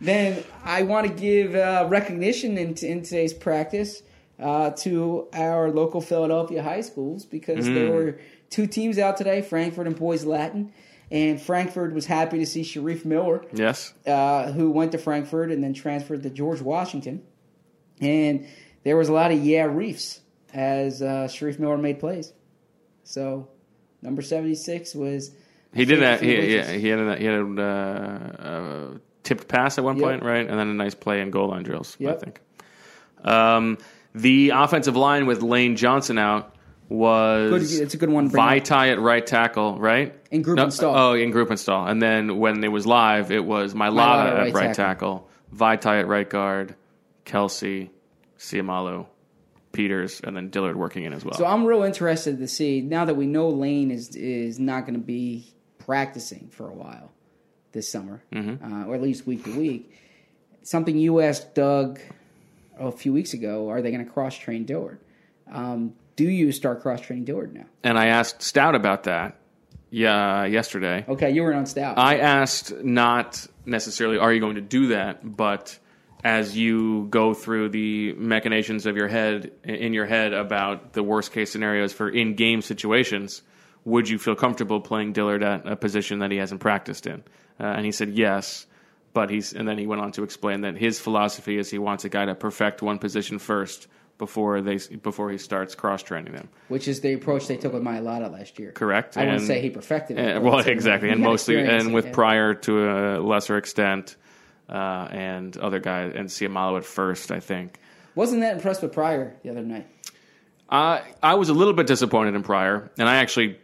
then 0.00 0.44
I 0.64 0.82
want 0.82 1.06
to 1.06 1.12
give 1.12 1.54
uh, 1.54 1.86
recognition 1.88 2.58
in, 2.58 2.74
in 2.76 3.02
today's 3.02 3.32
practice 3.32 4.02
uh, 4.38 4.70
to 4.70 5.28
our 5.32 5.70
local 5.70 6.00
Philadelphia 6.00 6.62
high 6.62 6.80
schools 6.80 7.24
because 7.24 7.66
there 7.66 7.90
were 7.90 8.18
two 8.50 8.66
teams 8.66 8.98
out 8.98 9.16
today, 9.16 9.42
Frankford 9.42 9.86
and 9.86 9.96
Boys 9.96 10.24
Latin. 10.24 10.72
And 11.14 11.40
Frankford 11.40 11.94
was 11.94 12.06
happy 12.06 12.38
to 12.40 12.46
see 12.46 12.62
Shareef 12.62 13.04
Miller, 13.04 13.44
Yes. 13.52 13.94
uh, 14.04 14.50
who 14.50 14.70
went 14.72 14.90
to 14.92 14.98
Frankford 14.98 15.52
and 15.52 15.62
then 15.62 15.72
transferred 15.72 16.24
to 16.24 16.28
George 16.30 16.60
Washington. 16.60 17.22
And 18.00 18.46
there 18.82 18.96
was 18.96 19.08
a 19.08 19.12
lot 19.12 19.30
of 19.30 19.38
yeah 19.44 19.62
reefs 19.64 20.20
as 20.52 21.00
uh, 21.02 21.28
Sharif 21.28 21.60
Miller 21.60 21.78
made 21.78 22.00
plays. 22.00 22.32
So 23.04 23.48
number 24.02 24.22
76 24.22 24.94
was. 24.96 25.30
He 25.72 25.84
did 25.84 26.00
that. 26.02 26.20
He, 26.20 26.54
yeah, 26.56 26.72
he 26.72 26.88
had 26.88 26.98
a, 26.98 27.16
he 27.16 27.24
had 27.26 27.34
a, 27.40 27.62
uh, 27.62 28.48
a 28.94 29.00
tipped 29.22 29.46
pass 29.46 29.78
at 29.78 29.84
one 29.84 29.96
Yep. 29.96 30.04
point, 30.04 30.22
right, 30.24 30.46
and 30.48 30.58
then 30.58 30.68
a 30.68 30.74
nice 30.74 30.94
play 30.94 31.20
in 31.20 31.30
goal 31.30 31.48
line 31.50 31.62
drills. 31.62 31.96
I 32.04 32.12
think. 32.14 32.40
Um, 33.24 33.78
the 34.14 34.50
offensive 34.50 34.96
line 34.96 35.26
with 35.26 35.42
Lane 35.42 35.76
Johnson 35.76 36.18
out 36.18 36.54
was 36.88 37.50
Good- 37.50 37.82
it's 37.82 37.94
a 37.94 37.96
good 37.96 38.10
one. 38.10 38.30
Vaitai 38.30 38.92
at 38.92 39.00
right 39.00 39.26
tackle, 39.26 39.78
right? 39.78 40.14
In 40.34 40.42
group 40.42 40.56
No, 40.56 40.64
install. 40.64 40.96
Oh, 40.96 41.14
in 41.14 41.30
group 41.30 41.50
install, 41.52 41.86
and 41.86 42.02
then 42.02 42.38
when 42.38 42.64
it 42.64 42.72
was 42.72 42.86
live, 42.86 43.30
it 43.30 43.44
was 43.44 43.72
Mylata, 43.72 43.94
Mailata 43.94 44.30
at 44.30 44.52
right 44.52 44.54
right, 44.54 44.74
tackle, 44.74 45.28
Vaitai 45.54 46.00
at 46.00 46.08
right 46.08 46.28
guard, 46.28 46.74
Kelce, 47.24 47.88
Seumalo, 48.36 49.06
Peters, 49.70 50.20
and 50.24 50.36
then 50.36 50.50
Dillard 50.50 50.76
working 50.76 51.04
in 51.04 51.12
as 51.12 51.24
well. 51.24 51.34
So 51.34 51.46
I'm 51.46 51.64
real 51.64 51.84
interested 51.84 52.38
to 52.38 52.48
see 52.48 52.80
now 52.80 53.04
that 53.04 53.14
we 53.14 53.26
know 53.26 53.48
Lane 53.48 53.92
is 53.92 54.16
is 54.16 54.58
not 54.58 54.80
going 54.86 54.94
to 54.94 55.06
be 55.06 55.54
practicing 55.78 56.48
for 56.48 56.68
a 56.68 56.74
while 56.74 57.12
this 57.70 57.88
summer, 57.88 58.22
uh, 58.34 58.84
or 58.86 58.96
at 58.96 59.02
least 59.02 59.26
week 59.26 59.44
to 59.44 59.56
week. 59.56 59.92
Something 60.62 60.98
you 60.98 61.20
asked 61.20 61.54
Doug 61.54 62.00
a 62.76 62.90
few 62.90 63.12
weeks 63.12 63.34
ago: 63.34 63.68
Are 63.68 63.80
they 63.82 63.92
going 63.92 64.04
to 64.04 64.10
cross 64.10 64.36
train 64.36 64.64
Dillard? 64.64 64.98
Um, 65.52 65.94
do 66.16 66.24
you 66.24 66.50
start 66.50 66.82
cross 66.82 67.00
training 67.00 67.24
Dillard 67.24 67.54
now? 67.54 67.66
and 67.84 67.96
I 67.96 68.06
asked 68.06 68.42
Stout 68.42 68.74
about 68.74 69.04
that. 69.04 69.38
Yeah, 69.94 70.46
yesterday. 70.46 71.04
Okay, 71.06 71.30
you 71.30 71.42
were 71.42 71.54
on 71.54 71.66
stout. 71.66 71.98
I 71.98 72.18
asked 72.18 72.72
not 72.82 73.46
necessarily 73.64 74.18
are 74.18 74.32
you 74.32 74.40
going 74.40 74.56
to 74.56 74.60
do 74.60 74.88
that, 74.88 75.36
but 75.36 75.78
as 76.24 76.56
you 76.56 77.06
go 77.10 77.32
through 77.32 77.68
the 77.68 78.12
machinations 78.14 78.86
of 78.86 78.96
your 78.96 79.06
head 79.06 79.52
in 79.62 79.92
your 79.92 80.06
head 80.06 80.32
about 80.32 80.94
the 80.94 81.04
worst 81.04 81.30
case 81.30 81.52
scenarios 81.52 81.92
for 81.92 82.08
in 82.08 82.34
game 82.34 82.60
situations, 82.60 83.42
would 83.84 84.08
you 84.08 84.18
feel 84.18 84.34
comfortable 84.34 84.80
playing 84.80 85.12
Dillard 85.12 85.44
at 85.44 85.64
a 85.64 85.76
position 85.76 86.18
that 86.18 86.32
he 86.32 86.38
hasn't 86.38 86.60
practiced 86.60 87.06
in? 87.06 87.22
Uh, 87.60 87.66
and 87.66 87.86
he 87.86 87.92
said 87.92 88.14
yes, 88.14 88.66
but 89.12 89.30
he's 89.30 89.52
and 89.52 89.68
then 89.68 89.78
he 89.78 89.86
went 89.86 90.02
on 90.02 90.10
to 90.10 90.24
explain 90.24 90.62
that 90.62 90.76
his 90.76 90.98
philosophy 90.98 91.56
is 91.56 91.70
he 91.70 91.78
wants 91.78 92.04
a 92.04 92.08
guy 92.08 92.24
to 92.24 92.34
perfect 92.34 92.82
one 92.82 92.98
position 92.98 93.38
first 93.38 93.86
before 94.18 94.60
they 94.60 94.78
before 95.02 95.30
he 95.30 95.38
starts 95.38 95.74
cross 95.74 96.02
training 96.02 96.32
them. 96.32 96.48
which 96.68 96.88
is 96.88 97.00
the 97.00 97.12
approach 97.12 97.46
they 97.48 97.56
took 97.56 97.72
with 97.72 97.82
Mailata 97.82 98.30
last 98.32 98.58
year. 98.58 98.72
Correct. 98.72 99.16
I 99.16 99.24
wouldn't 99.24 99.42
say 99.46 99.60
he 99.60 99.70
perfected 99.70 100.18
it. 100.18 100.42
Well, 100.42 100.60
exactly, 100.60 101.10
and 101.10 101.20
mostly, 101.20 101.58
and 101.58 101.92
with 101.92 102.06
it. 102.06 102.12
prior 102.12 102.54
to 102.54 102.88
a 102.88 103.18
lesser 103.20 103.56
extent, 103.56 104.16
uh, 104.68 105.08
and 105.10 105.56
other 105.56 105.80
guys, 105.80 106.12
and 106.14 106.28
Seumalo 106.28 106.76
at 106.78 106.84
first, 106.84 107.30
I 107.30 107.40
think. 107.40 107.78
Wasn't 108.14 108.40
that 108.42 108.54
impressed 108.54 108.82
with 108.82 108.92
Pryor 108.92 109.34
the 109.42 109.50
other 109.50 109.62
night? 109.62 109.86
I 110.70 111.02
I 111.22 111.34
was 111.34 111.48
a 111.48 111.54
little 111.54 111.74
bit 111.74 111.86
disappointed 111.86 112.34
in 112.34 112.42
Pryor, 112.42 112.90
and 112.98 113.08
I 113.08 113.16
actually 113.16 113.58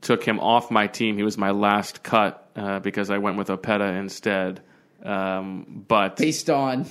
took 0.00 0.22
him 0.22 0.38
off 0.38 0.70
my 0.70 0.86
team. 0.86 1.16
He 1.16 1.22
was 1.22 1.38
my 1.38 1.50
last 1.50 2.02
cut 2.02 2.50
uh, 2.56 2.80
because 2.80 3.10
I 3.10 3.18
went 3.18 3.38
with 3.38 3.48
Opeta 3.48 3.98
instead. 3.98 4.60
Um, 5.02 5.84
but 5.88 6.16
Based 6.16 6.48
on 6.50 6.86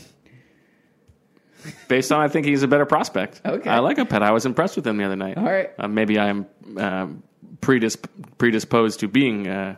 based 1.88 2.12
on, 2.12 2.22
I 2.22 2.28
think 2.28 2.46
he's 2.46 2.64
a 2.64 2.68
better 2.68 2.86
prospect. 2.86 3.42
Okay. 3.46 3.70
I 3.70 3.80
like 3.80 3.98
Opeta. 3.98 4.22
I 4.22 4.32
was 4.32 4.46
impressed 4.46 4.76
with 4.76 4.86
him 4.88 4.98
the 4.98 5.04
other 5.04 5.16
night. 5.16 5.38
All 5.38 5.44
right. 5.44 5.72
Uh, 5.78 5.88
maybe 5.88 6.18
I 6.20 6.28
am 6.28 6.46
um, 6.78 7.24
predisp- 7.62 8.06
predisposed 8.38 9.00
to 9.02 9.08
being 9.08 9.48
uh, 9.48 9.76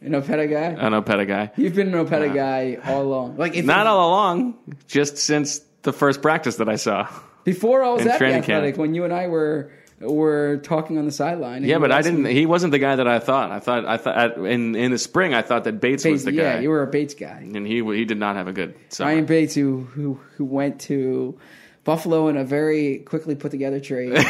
an 0.00 0.12
Opeta 0.12 0.50
guy. 0.50 0.84
an 0.86 0.92
Opeta 0.92 1.26
guy. 1.26 1.50
You've 1.56 1.74
been 1.74 1.94
an 1.94 2.06
Opeta 2.06 2.34
guy 2.34 2.78
all 2.84 3.02
along. 3.02 3.36
Like 3.36 3.54
if 3.56 3.64
Not 3.64 3.86
all 3.86 4.10
along, 4.10 4.58
just 4.88 5.16
since 5.18 5.60
the 5.82 5.92
first 5.92 6.22
practice 6.22 6.56
that 6.56 6.68
I 6.68 6.76
saw. 6.76 7.08
before 7.44 7.82
I 7.84 7.90
was 7.90 8.02
in 8.02 8.08
at 8.08 8.12
the 8.12 8.18
training 8.18 8.42
athletic 8.42 8.74
camp. 8.74 8.78
when 8.78 8.94
you 8.94 9.04
and 9.04 9.12
I 9.12 9.28
were 9.28 9.70
were 10.02 10.58
talking 10.58 10.98
on 10.98 11.04
the 11.06 11.12
sideline. 11.12 11.64
Yeah, 11.64 11.78
but 11.78 11.90
I 11.92 12.02
didn't. 12.02 12.24
He 12.26 12.46
wasn't 12.46 12.72
the 12.72 12.78
guy 12.78 12.96
that 12.96 13.06
I 13.08 13.18
thought. 13.18 13.50
I 13.50 13.60
thought. 13.60 13.84
I 13.86 13.96
thought 13.96 14.36
in 14.38 14.74
in 14.74 14.90
the 14.90 14.98
spring. 14.98 15.32
I 15.34 15.42
thought 15.42 15.64
that 15.64 15.80
Bates, 15.80 16.04
was 16.04 16.24
the 16.24 16.32
yeah, 16.32 16.42
guy, 16.42 16.54
Yeah, 16.54 16.60
you 16.60 16.70
were 16.70 16.82
a 16.82 16.86
Bates 16.86 17.14
guy. 17.14 17.40
and 17.54 17.66
he 17.66 17.82
he 17.82 18.04
did 18.04 18.18
not 18.18 18.36
have 18.36 18.48
a 18.48 18.52
good 18.52 18.74
summer. 18.88 19.10
Ryan 19.10 19.24
Bates, 19.26 19.54
who 19.54 19.80
who 19.82 20.20
who 20.36 20.44
went 20.44 20.80
to 20.82 21.38
Buffalo 21.84 22.28
in 22.28 22.36
a 22.36 22.44
very 22.44 22.98
quickly 22.98 23.34
put 23.34 23.50
together 23.50 23.80
trade. 23.80 24.12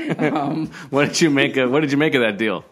What 0.90 1.08
did 1.08 1.20
you 1.20 1.30
make 1.30 1.56
of 1.56 1.70
What 1.70 1.80
did 1.80 1.92
you 1.92 1.98
make 1.98 2.14
of 2.14 2.22
that 2.22 2.38
deal? 2.38 2.64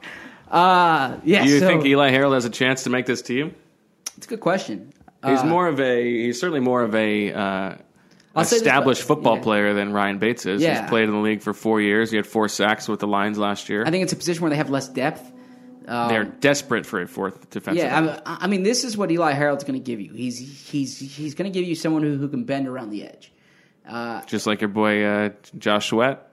uh 0.51 1.19
yeah, 1.25 1.45
Do 1.45 1.51
you 1.51 1.59
so, 1.61 1.67
think 1.67 1.85
Eli 1.85 2.11
Harold 2.11 2.35
has 2.35 2.45
a 2.47 2.51
chance 2.51 2.85
to 2.85 2.91
make 2.91 3.05
this 3.07 3.21
team? 3.23 3.55
it's 4.17 4.27
a 4.27 4.31
good 4.31 4.41
question. 4.41 4.93
He's 5.27 5.41
Uh, 5.41 5.47
more 5.47 5.69
of 5.69 5.79
a. 5.81 6.03
He's 6.27 6.41
certainly 6.41 6.61
more 6.61 6.83
of 6.83 6.95
a. 6.95 7.33
Uh, 7.33 7.75
I'll 8.39 8.45
established 8.45 9.03
football 9.03 9.37
yeah. 9.37 9.43
player 9.43 9.75
than 9.75 9.93
Ryan 9.93 10.19
Bates 10.19 10.47
is. 10.47 10.63
Yeah. 10.63 10.81
He's 10.81 10.89
played 10.89 11.05
in 11.05 11.13
the 11.13 11.21
league 11.21 11.43
for 11.43 11.53
four 11.53 11.81
years. 11.81 12.11
He 12.11 12.17
had 12.17 12.27
four 12.27 12.49
sacks 12.49 12.89
with 12.89 13.01
the 13.01 13.07
Lions 13.07 13.39
last 13.39 13.69
year. 13.69 13.85
I 13.87 13.91
think 13.91 14.03
it's 14.03 14.13
a 14.13 14.17
position 14.17 14.43
where 14.43 14.51
they 14.51 14.57
have 14.57 14.71
less 14.71 14.89
depth. 14.89 15.33
Um, 15.87 16.09
They're 16.09 16.25
desperate 16.25 16.85
for 16.85 17.01
a 17.01 17.07
fourth 17.07 17.49
defensive. 17.49 17.83
Yeah, 17.83 17.97
end. 17.97 18.23
I, 18.27 18.39
I 18.41 18.47
mean, 18.47 18.63
this 18.63 18.85
is 18.85 18.97
what 18.97 19.11
Eli 19.11 19.33
Harold's 19.33 19.65
going 19.65 19.79
to 19.79 19.85
give 19.85 20.01
you. 20.01 20.13
He's 20.13 20.39
he's 20.39 20.99
he's 20.99 21.35
going 21.35 21.51
to 21.51 21.59
give 21.59 21.67
you 21.67 21.75
someone 21.75 22.03
who, 22.03 22.19
who 22.19 22.29
can 22.29 22.45
bend 22.45 22.69
around 22.69 22.91
the 22.91 23.05
edge. 23.05 23.33
Uh, 23.89 24.23
just 24.27 24.47
like 24.47 24.61
your 24.61 24.69
boy 24.69 25.03
uh, 25.03 25.31
Josh 25.57 25.89
Sweat. 25.89 26.31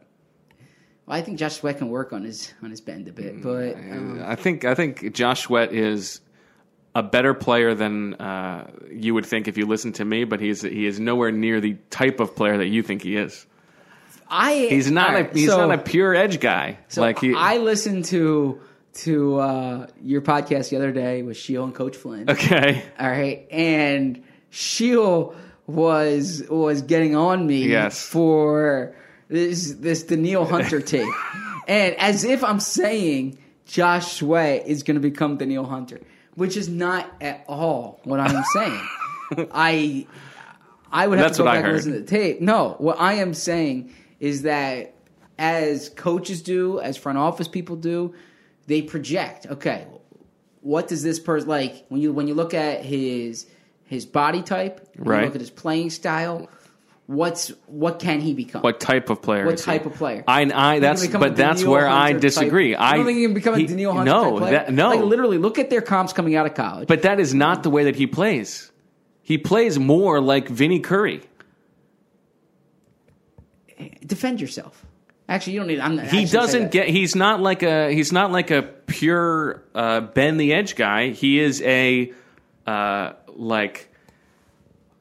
well, 1.06 1.18
I 1.18 1.22
think 1.22 1.39
Josh 1.39 1.56
Sweat 1.56 1.78
can 1.78 1.89
work 1.89 2.12
on 2.12 2.26
his 2.26 2.54
on 2.62 2.70
his 2.70 2.82
bend 2.82 3.08
a 3.08 3.13
bit, 3.13 3.41
but 3.41 3.76
um, 3.76 4.22
I 4.26 4.36
think 4.36 4.65
I 4.65 4.76
think 4.76 5.13
Josh 5.13 5.44
Sweat 5.44 5.74
is 5.74 6.20
a 6.96 7.04
better 7.04 7.34
player 7.34 7.76
than 7.76 8.14
uh, 8.16 8.72
you 8.90 9.14
would 9.14 9.26
think 9.26 9.48
if 9.48 9.58
you 9.58 9.66
listen 9.68 9.92
to 9.94 10.06
me, 10.06 10.24
but 10.24 10.40
he's 10.40 10.62
he 10.64 10.86
is 10.88 11.00
nowhere 11.00 11.32
near 11.32 11.60
the 11.62 11.76
type 11.92 12.20
of 12.20 12.36
player 12.36 12.58
that 12.58 12.68
you 12.68 12.82
think 12.82 13.04
he 13.04 13.18
is. 13.18 13.46
I 14.30 14.68
He's 14.70 14.90
not 14.90 15.12
all 15.14 15.22
a 15.22 15.24
he's 15.34 15.50
so- 15.50 15.68
not 15.68 15.78
a 15.78 15.82
pure 15.84 16.16
edge 16.16 16.40
guy. 16.40 16.80
So 16.88 17.02
like 17.02 17.20
he 17.20 17.34
I 17.36 17.58
listened 17.58 18.06
to 18.06 18.60
to 18.96 19.40
uh, 19.40 19.88
your 20.02 20.22
podcast 20.22 20.70
the 20.70 20.78
other 20.78 20.92
day 20.94 21.22
with 21.22 21.36
Sheil 21.38 21.64
and 21.66 21.76
Coach 21.76 21.98
Flynn. 21.98 22.30
okay. 22.30 22.82
All 22.98 23.10
right, 23.10 23.46
and 23.52 24.24
Sheil 24.50 25.36
was 25.68 26.44
was 26.50 26.82
getting 26.84 27.16
on 27.16 27.46
me 27.46 27.68
Yes. 27.68 28.02
for 28.02 28.96
this 29.28 29.74
this 29.74 30.04
Danielle 30.04 30.46
Hunter 30.46 30.80
take, 30.96 31.10
and 31.68 31.96
as 31.96 32.24
if 32.24 32.44
I'm 32.44 32.60
saying 32.62 33.38
Josh 33.66 34.14
Sweat 34.14 34.66
is 34.68 34.84
going 34.84 34.96
to 34.96 35.02
become 35.02 35.38
Danielle 35.38 35.66
Hunter, 35.66 36.00
which 36.36 36.56
is 36.58 36.69
not 36.69 37.12
at 37.21 37.43
all 37.48 38.00
what 38.04 38.19
I'm 38.19 38.43
saying. 38.54 38.82
I 39.52 40.06
I 40.91 41.08
would 41.08 41.17
have 41.17 41.28
That's 41.30 41.38
to 41.38 41.43
go 41.43 41.50
back 41.50 41.63
and 41.63 41.74
listen 41.74 41.93
to 41.93 42.00
the 42.00 42.06
tape. 42.06 42.41
No, 42.41 42.76
what 42.78 43.00
I 43.00 43.13
am 43.15 43.34
saying 43.34 43.93
is 44.19 44.43
that 44.43 44.93
as 45.38 45.89
coaches 45.89 46.41
do, 46.41 46.80
as 46.80 46.95
front 46.95 47.17
office 47.17 47.48
people 47.48 47.76
do, 47.76 48.13
they 48.67 48.82
project. 48.82 49.48
Okay, 49.48 49.88
what 50.62 50.88
does 50.88 51.04
this 51.04 51.19
person 51.19 51.50
like 51.50 51.86
when 51.89 52.00
you 52.02 52.13
when 52.13 52.28
you 52.28 52.34
look 52.36 52.54
at 52.54 52.84
his 52.86 53.48
his 53.84 54.06
body 54.06 54.41
type, 54.41 54.88
Right. 54.98 55.19
you 55.19 55.26
look 55.26 55.36
at 55.36 55.41
his 55.41 55.50
playing 55.52 55.89
style. 55.89 56.50
What's 57.08 57.50
what 57.68 58.00
can 58.00 58.20
he 58.20 58.34
become? 58.34 58.62
What 58.63 58.80
type 58.80 59.12
of 59.12 59.22
player? 59.22 59.46
What 59.46 59.54
is 59.56 59.62
he? 59.62 59.65
type 59.65 59.86
of 59.86 59.94
player? 59.94 60.24
I, 60.28 60.41
I 60.41 60.80
that's 60.80 61.06
but 61.08 61.36
that's 61.36 61.63
where 61.63 61.88
I 61.88 62.13
disagree. 62.13 62.74
Type. 62.74 62.82
I 62.82 62.96
don't 62.96 63.06
think 63.06 63.18
he 63.18 63.26
can 63.26 63.34
become 63.36 63.54
a 63.54 63.58
he- 63.60 63.68
Danielle 63.68 63.94
Hunter 63.94 64.12
no, 64.12 64.39
type 64.39 64.52
that- 64.52 64.74
no. 64.74 64.89
Like 64.89 65.02
literally, 65.02 65.38
look 65.38 65.60
at 65.60 65.70
their 65.70 65.82
comps 65.82 66.13
coming 66.13 66.36
out 66.36 66.48
of 66.48 66.56
college. 66.56 66.88
But 66.88 67.04
that 67.04 67.20
is 67.20 67.34
not 67.34 67.62
the 67.62 67.70
way 67.70 67.84
that 67.84 67.96
he 67.96 68.08
plays. 68.08 68.72
He 69.22 69.38
plays 69.38 69.78
more 69.78 70.20
like 70.20 70.48
Vinny 70.48 70.80
Curry. 70.80 71.22
defend 74.06 74.41
yourself. 74.41 74.86
Actually, 75.28 75.54
you 75.54 75.60
don't 75.60 75.68
need. 75.68 75.80
I'm, 75.80 75.98
He 75.98 76.26
doesn't 76.26 76.72
get. 76.72 76.88
He's 76.88 77.15
not 77.15 77.41
like 77.41 77.63
a. 77.63 77.91
He's 77.91 78.12
not 78.12 78.32
like 78.32 78.52
a 78.52 78.62
pure 78.62 79.63
uh, 79.74 80.02
bend 80.02 80.39
the 80.39 80.54
edge 80.54 80.76
guy. 80.76 81.10
He 81.10 81.39
is 81.39 81.62
a 81.63 82.13
uh, 82.68 83.13
like 83.28 83.91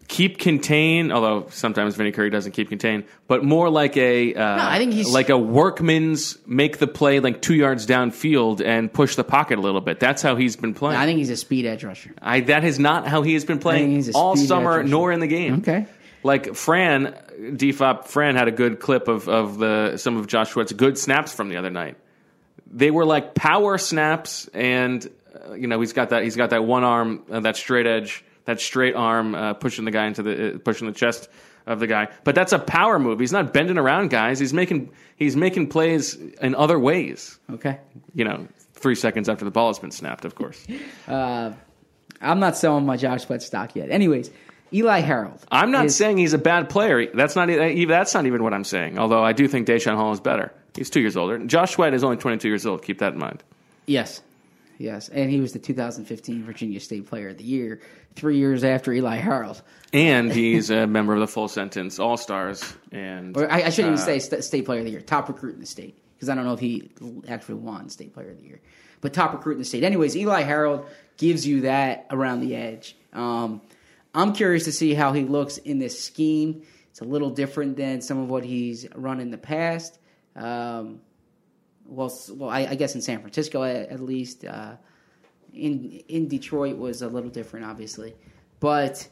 keep 0.09 0.39
contain. 0.39 1.13
Although 1.13 1.47
sometimes 1.51 1.97
Vinny 1.97 2.13
Curry 2.13 2.31
doesn't 2.31 2.53
keep 2.53 2.69
contain, 2.69 3.05
but 3.27 3.45
more 3.45 3.69
like 3.71 3.97
a. 3.97 4.35
Uh, 4.35 4.57
I 4.69 4.79
think 4.79 4.93
he's- 4.93 5.13
like 5.13 5.29
a 5.29 5.39
workman's 5.39 6.39
make 6.47 6.79
the 6.79 6.87
play 6.87 7.21
like 7.21 7.41
two 7.43 7.55
yards 7.55 7.87
downfield 7.87 8.65
and 8.65 8.93
push 8.93 9.17
the 9.17 9.25
pocket 9.25 9.59
a 9.59 9.63
little 9.63 9.81
bit. 9.81 10.01
That's 10.01 10.23
how 10.23 10.37
he's 10.37 10.57
been 10.57 10.75
playing. 10.75 10.99
I 11.01 11.07
think 11.07 11.19
he's 11.19 11.31
a 11.31 11.37
speed 11.37 11.67
edge 11.67 11.85
rusher. 11.85 12.13
I, 12.21 12.41
that 12.41 12.65
is 12.65 12.79
not 12.79 13.07
how 13.07 13.23
he 13.23 13.35
has 13.35 13.45
been 13.45 13.59
playing 13.59 14.05
all 14.15 14.37
summer, 14.37 14.83
nor 14.83 15.13
in 15.13 15.21
the 15.21 15.27
game. 15.27 15.55
Okay. 15.61 15.87
Like 16.23 16.55
Fran, 16.55 17.15
Defop 17.39 18.07
Fran 18.07 18.35
had 18.37 18.49
a 18.49 18.51
good 18.51 18.81
clip 18.81 19.09
of, 19.09 19.29
of 19.29 19.59
the 19.59 19.99
some 19.99 20.17
of 20.17 20.27
Josh 20.27 20.51
Sweat's 20.51 20.73
good 20.73 20.97
snaps 20.97 21.35
from 21.35 21.51
the 21.51 21.57
other 21.57 21.69
night. 21.71 21.97
They 22.73 22.91
were 22.91 23.05
like 23.05 23.35
power 23.35 23.77
snaps, 23.77 24.49
and 24.55 25.07
uh, 25.49 25.53
you 25.53 25.67
know 25.67 25.79
he's 25.81 25.93
got 25.93 26.09
that 26.11 26.23
he's 26.25 26.35
got 26.35 26.49
that 26.51 26.65
one 26.65 26.83
arm, 26.83 27.23
uh, 27.31 27.41
that 27.41 27.57
straight 27.57 27.87
edge, 27.87 28.25
that 28.45 28.61
straight 28.61 28.95
arm 28.95 29.35
uh, 29.35 29.55
pushing 29.55 29.85
the 29.85 29.91
guy 29.91 30.07
into 30.07 30.23
the 30.23 30.55
uh, 30.55 30.59
pushing 30.59 30.87
the 30.87 30.93
chest 30.93 31.29
of 31.67 31.81
the 31.81 31.87
guy. 31.87 32.09
But 32.25 32.35
that's 32.35 32.53
a 32.53 32.59
power 32.59 32.99
move. 32.99 33.21
He's 33.21 33.33
not 33.33 33.53
bending 33.53 33.79
around 33.79 34.11
guys. 34.11 34.39
He's 34.39 34.53
making 34.53 34.91
he's 35.17 35.37
making 35.37 35.69
plays 35.69 36.15
in 36.15 36.55
other 36.55 36.79
ways. 36.79 37.39
Okay. 37.51 37.79
You 38.15 38.25
know, 38.25 38.47
three 38.75 38.95
seconds 38.95 39.29
after 39.29 39.45
the 39.45 39.51
ball 39.51 39.69
has 39.69 39.79
been 39.79 39.91
snapped, 39.91 40.25
of 40.25 40.35
course. 40.35 40.67
I'm 41.09 42.41
not 42.41 42.57
selling 42.57 42.87
my 42.87 42.97
Josh 42.97 43.25
Sweat 43.25 43.43
stock 43.43 43.77
yet. 43.77 43.91
Anyways, 43.91 44.31
Eli 44.73 45.01
Harold. 45.01 45.45
I'm 45.51 45.71
not 45.71 45.87
is- 45.87 45.97
saying 45.97 46.17
he's 46.19 46.33
a 46.33 46.39
bad 46.39 46.69
player. 46.69 47.07
That's 47.15 47.37
not 47.37 47.51
even 47.51 47.89
that's 47.89 48.15
not 48.15 48.27
even 48.27 48.43
what 48.43 48.55
I'm 48.55 48.65
saying. 48.65 48.99
Although 48.99 49.23
I 49.23 49.33
do 49.33 49.47
think 49.49 49.67
Deshaun 49.67 49.97
Hall 49.97 50.13
is 50.13 50.21
better. 50.21 50.53
He's 50.75 50.91
two 50.91 51.01
years 51.01 51.17
older. 51.17 51.39
Josh 51.39 51.73
Sweat 51.73 51.95
is 51.95 52.03
only 52.03 52.17
22 52.17 52.49
years 52.49 52.67
old. 52.67 52.83
Keep 52.83 52.99
that 52.99 53.13
in 53.13 53.19
mind. 53.19 53.45
Yes. 53.87 54.23
Yes. 54.79 55.09
And 55.09 55.31
he 55.31 55.41
was 55.41 55.53
the 55.53 55.59
2015 55.59 56.45
Virginia 56.45 56.81
State 56.81 57.07
Player 57.07 57.29
of 57.29 57.39
the 57.39 57.45
Year, 57.45 57.81
three 58.15 58.39
years 58.39 58.65
after 58.65 58.93
Eli 58.93 59.17
Harold. 59.17 59.63
And 59.93 60.33
he's 60.33 60.71
a 60.71 60.87
member 60.87 61.15
of 61.15 61.21
the 61.21 61.27
Full 61.29 61.49
Sentence 61.49 61.99
All 61.99 62.17
Stars. 62.17 62.75
And 62.91 63.37
Or 63.37 63.51
I, 63.51 63.63
I 63.63 63.71
shouldn't 63.71 63.97
uh, 63.97 64.03
even 64.03 64.05
say 64.05 64.19
st- 64.19 64.45
State 64.45 64.65
Player 64.65 64.81
of 64.81 64.85
the 64.85 64.91
Year, 64.91 65.01
top 65.01 65.29
recruit 65.29 65.55
in 65.55 65.61
the 65.61 65.67
state, 65.67 65.97
because 66.15 66.29
I 66.29 66.35
don't 66.35 66.45
know 66.45 66.55
if 66.55 66.61
he 66.61 66.91
actually 67.29 67.57
won 67.57 67.89
State 67.89 68.15
Player 68.15 68.31
of 68.31 68.39
the 68.39 68.47
Year, 68.47 68.61
but 69.01 69.13
top 69.13 69.33
recruit 69.33 69.53
in 69.53 69.59
the 69.59 69.65
state. 69.65 69.85
Anyways, 69.85 70.17
Eli 70.17 70.43
Harold 70.43 70.87
gives 71.17 71.47
you 71.47 71.63
that 71.63 72.07
around 72.11 72.41
the 72.41 72.57
edge. 72.57 72.97
Um, 73.13 73.61
I'm 74.15 74.33
curious 74.33 74.65
to 74.65 74.73
see 74.73 74.95
how 74.95 75.13
he 75.13 75.23
looks 75.23 75.59
in 75.59 75.79
this 75.79 76.03
scheme. 76.03 76.63
It's 76.91 77.01
a 77.01 77.05
little 77.05 77.31
different 77.31 77.77
than 77.77 78.01
some 78.01 78.19
of 78.19 78.29
what 78.31 78.45
he's 78.45 78.87
run 78.95 79.21
in 79.21 79.31
the 79.31 79.39
past. 79.39 79.99
Um, 80.37 81.01
well, 81.87 82.13
well, 82.31 82.51
I, 82.51 82.61
I 82.61 82.75
guess 82.75 82.95
in 82.95 83.03
San 83.03 83.21
Francisco 83.21 83.63
at, 83.63 83.91
at 83.91 84.01
least. 84.01 84.45
Uh, 84.45 84.77
in 85.55 86.03
in 86.09 86.29
Detroit 86.29 86.77
was 86.77 87.03
a 87.03 87.09
little 87.09 87.31
different, 87.31 87.67
obviously, 87.67 88.15
but 88.61 89.09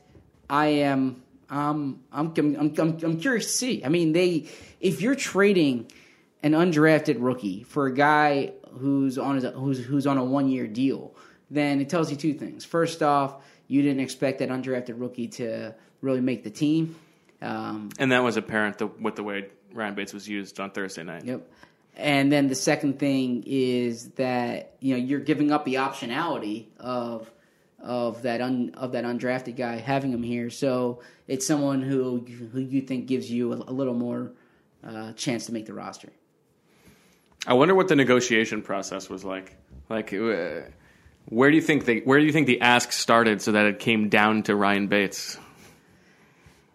I 0.50 0.66
am 0.66 1.22
um, 1.50 2.00
I'm, 2.12 2.32
I'm 2.36 2.56
I'm 2.78 2.98
I'm 3.02 3.20
curious 3.20 3.46
to 3.46 3.52
see. 3.52 3.84
I 3.84 3.88
mean, 3.88 4.12
they 4.12 4.48
if 4.80 5.00
you're 5.00 5.14
trading 5.14 5.90
an 6.42 6.52
undrafted 6.52 7.16
rookie 7.20 7.62
for 7.62 7.86
a 7.86 7.94
guy 7.94 8.52
who's 8.78 9.18
on 9.18 9.36
his, 9.36 9.44
who's 9.54 9.84
who's 9.84 10.06
on 10.06 10.18
a 10.18 10.24
one 10.24 10.48
year 10.48 10.66
deal, 10.66 11.14
then 11.50 11.80
it 11.80 11.88
tells 11.88 12.10
you 12.10 12.16
two 12.16 12.34
things. 12.34 12.64
First 12.64 13.02
off, 13.02 13.44
you 13.68 13.82
didn't 13.82 14.00
expect 14.00 14.40
that 14.40 14.48
undrafted 14.48 15.00
rookie 15.00 15.28
to 15.28 15.74
really 16.00 16.20
make 16.20 16.42
the 16.42 16.50
team. 16.50 16.96
Um, 17.40 17.90
and 17.98 18.12
that 18.12 18.22
was 18.22 18.36
apparent 18.36 18.78
the, 18.78 18.86
with 18.86 19.16
the 19.16 19.22
way 19.22 19.48
Ryan 19.72 19.94
Bates 19.94 20.12
was 20.12 20.28
used 20.28 20.60
on 20.60 20.70
Thursday 20.70 21.02
night. 21.02 21.24
Yep. 21.24 21.50
And 21.96 22.32
then 22.32 22.48
the 22.48 22.54
second 22.54 22.98
thing 22.98 23.44
is 23.46 24.10
that 24.12 24.76
you 24.80 24.94
know 24.94 25.00
you're 25.02 25.20
giving 25.20 25.52
up 25.52 25.64
the 25.64 25.74
optionality 25.74 26.66
of 26.78 27.30
of 27.78 28.22
that 28.22 28.40
un, 28.40 28.72
of 28.76 28.92
that 28.92 29.04
undrafted 29.04 29.56
guy 29.56 29.76
having 29.76 30.12
him 30.12 30.22
here. 30.22 30.50
So 30.50 31.02
it's 31.28 31.46
someone 31.46 31.82
who 31.82 32.20
who 32.52 32.60
you 32.60 32.82
think 32.82 33.06
gives 33.06 33.30
you 33.30 33.52
a, 33.52 33.56
a 33.56 33.72
little 33.72 33.94
more 33.94 34.32
uh, 34.84 35.12
chance 35.12 35.46
to 35.46 35.52
make 35.52 35.66
the 35.66 35.74
roster. 35.74 36.10
I 37.46 37.54
wonder 37.54 37.74
what 37.74 37.88
the 37.88 37.96
negotiation 37.96 38.62
process 38.62 39.10
was 39.10 39.24
like. 39.24 39.56
Like, 39.88 40.12
uh, 40.12 40.60
where 41.26 41.50
do 41.50 41.56
you 41.56 41.62
think 41.62 41.84
they? 41.84 41.98
Where 41.98 42.18
do 42.18 42.24
you 42.24 42.32
think 42.32 42.46
the 42.46 42.60
ask 42.60 42.92
started 42.92 43.42
so 43.42 43.52
that 43.52 43.66
it 43.66 43.78
came 43.78 44.08
down 44.08 44.44
to 44.44 44.56
Ryan 44.56 44.86
Bates? 44.86 45.38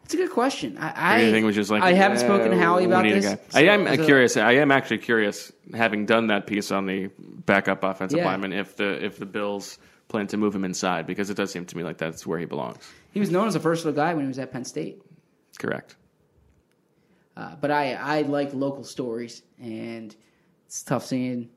It's 0.08 0.14
a 0.14 0.18
good 0.18 0.32
question. 0.32 0.78
I, 0.78 1.18
I 1.18 1.32
think 1.32 1.46
was 1.46 1.54
just 1.54 1.70
like 1.70 1.84
I 1.84 1.92
haven't 1.92 2.20
spoken 2.20 2.52
to 2.52 2.58
Howie 2.58 2.86
about 2.86 3.04
this. 3.04 3.26
guy? 3.26 3.38
I 3.54 3.64
am 3.64 3.86
so- 3.86 3.96
so- 3.98 4.06
curious. 4.06 4.38
I 4.38 4.54
am 4.54 4.72
actually 4.72 5.00
curious, 5.00 5.52
having 5.74 6.06
done 6.06 6.28
that 6.28 6.48
piece 6.48 6.72
on 6.72 6.86
the 6.86 7.10
backup 7.46 7.84
offensive 7.84 8.20
Yeah. 8.20 8.26
lineman, 8.28 8.54
if 8.54 8.78
the 8.78 9.04
if 9.04 9.18
the 9.20 9.26
Bills 9.26 9.78
plan 10.08 10.26
to 10.28 10.38
move 10.38 10.56
him 10.56 10.64
inside 10.64 11.06
because 11.08 11.30
it 11.30 11.34
does 11.36 11.52
seem 11.52 11.66
to 11.66 11.76
me 11.76 11.84
like 11.84 11.98
that's 11.98 12.26
where 12.26 12.40
he 12.40 12.46
belongs. 12.46 12.90
He 13.12 13.20
was 13.20 13.30
known 13.32 13.50
as 13.50 13.56
a 13.56 13.60
versatile 13.60 13.92
guy 13.92 14.14
when 14.14 14.24
he 14.24 14.30
was 14.30 14.40
at 14.40 14.50
Penn 14.54 14.64
State. 14.64 15.02
Correct. 15.60 15.98
Uh, 17.36 17.56
but 17.60 17.70
I, 17.70 17.94
I 17.96 18.22
like 18.22 18.54
local 18.54 18.86
stories, 18.86 19.44
and 19.62 20.16
it's 20.68 20.84
tough 20.84 21.06
seeing 21.06 21.50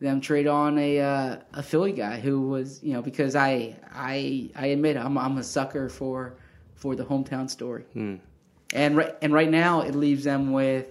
them 0.00 0.20
trade 0.20 0.48
on 0.48 0.76
a 0.76 0.98
uh, 1.00 1.36
a 1.54 1.62
Philly 1.62 1.92
guy 1.92 2.18
who 2.18 2.48
was 2.48 2.82
you 2.82 2.94
know 2.94 3.02
because 3.02 3.36
I 3.36 3.76
I 3.94 4.50
I 4.56 4.66
admit 4.66 4.96
I'm 4.96 5.16
I'm 5.16 5.38
a 5.38 5.44
sucker 5.44 5.88
for 5.88 6.34
for 6.82 6.96
the 6.96 7.04
hometown 7.04 7.48
story, 7.48 7.84
and 7.94 8.96
right 8.96 9.14
and 9.22 9.32
right 9.32 9.48
now 9.48 9.82
it 9.82 9.94
leaves 9.94 10.24
them 10.24 10.50
with 10.50 10.88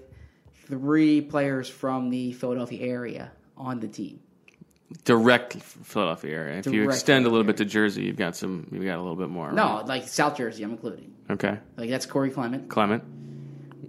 three 0.68 1.20
players 1.20 1.68
from 1.68 2.10
the 2.10 2.32
Philadelphia 2.32 2.82
area 2.88 3.32
on 3.58 3.82
the 3.82 3.90
team. 3.90 4.22
Direct 5.04 5.54
Philadelphia 5.56 6.34
area. 6.34 6.60
If 6.60 6.68
you 6.68 6.84
extend 6.90 7.26
a 7.26 7.30
little 7.30 7.44
bit 7.44 7.58
to 7.58 7.66
Jersey, 7.66 8.04
you've 8.04 8.16
got 8.16 8.38
some. 8.38 8.68
You've 8.72 8.86
got 8.86 8.98
a 8.98 9.02
little 9.02 9.18
bit 9.18 9.30
more. 9.30 9.52
No, 9.52 9.78
right? 9.78 9.86
like 9.86 10.08
South 10.08 10.38
Jersey, 10.38 10.64
I'm 10.64 10.72
including. 10.72 11.14
Okay. 11.30 11.58
Like 11.76 11.90
that's 11.90 12.06
Corey 12.06 12.30
Clement, 12.30 12.70
Clement, 12.70 13.04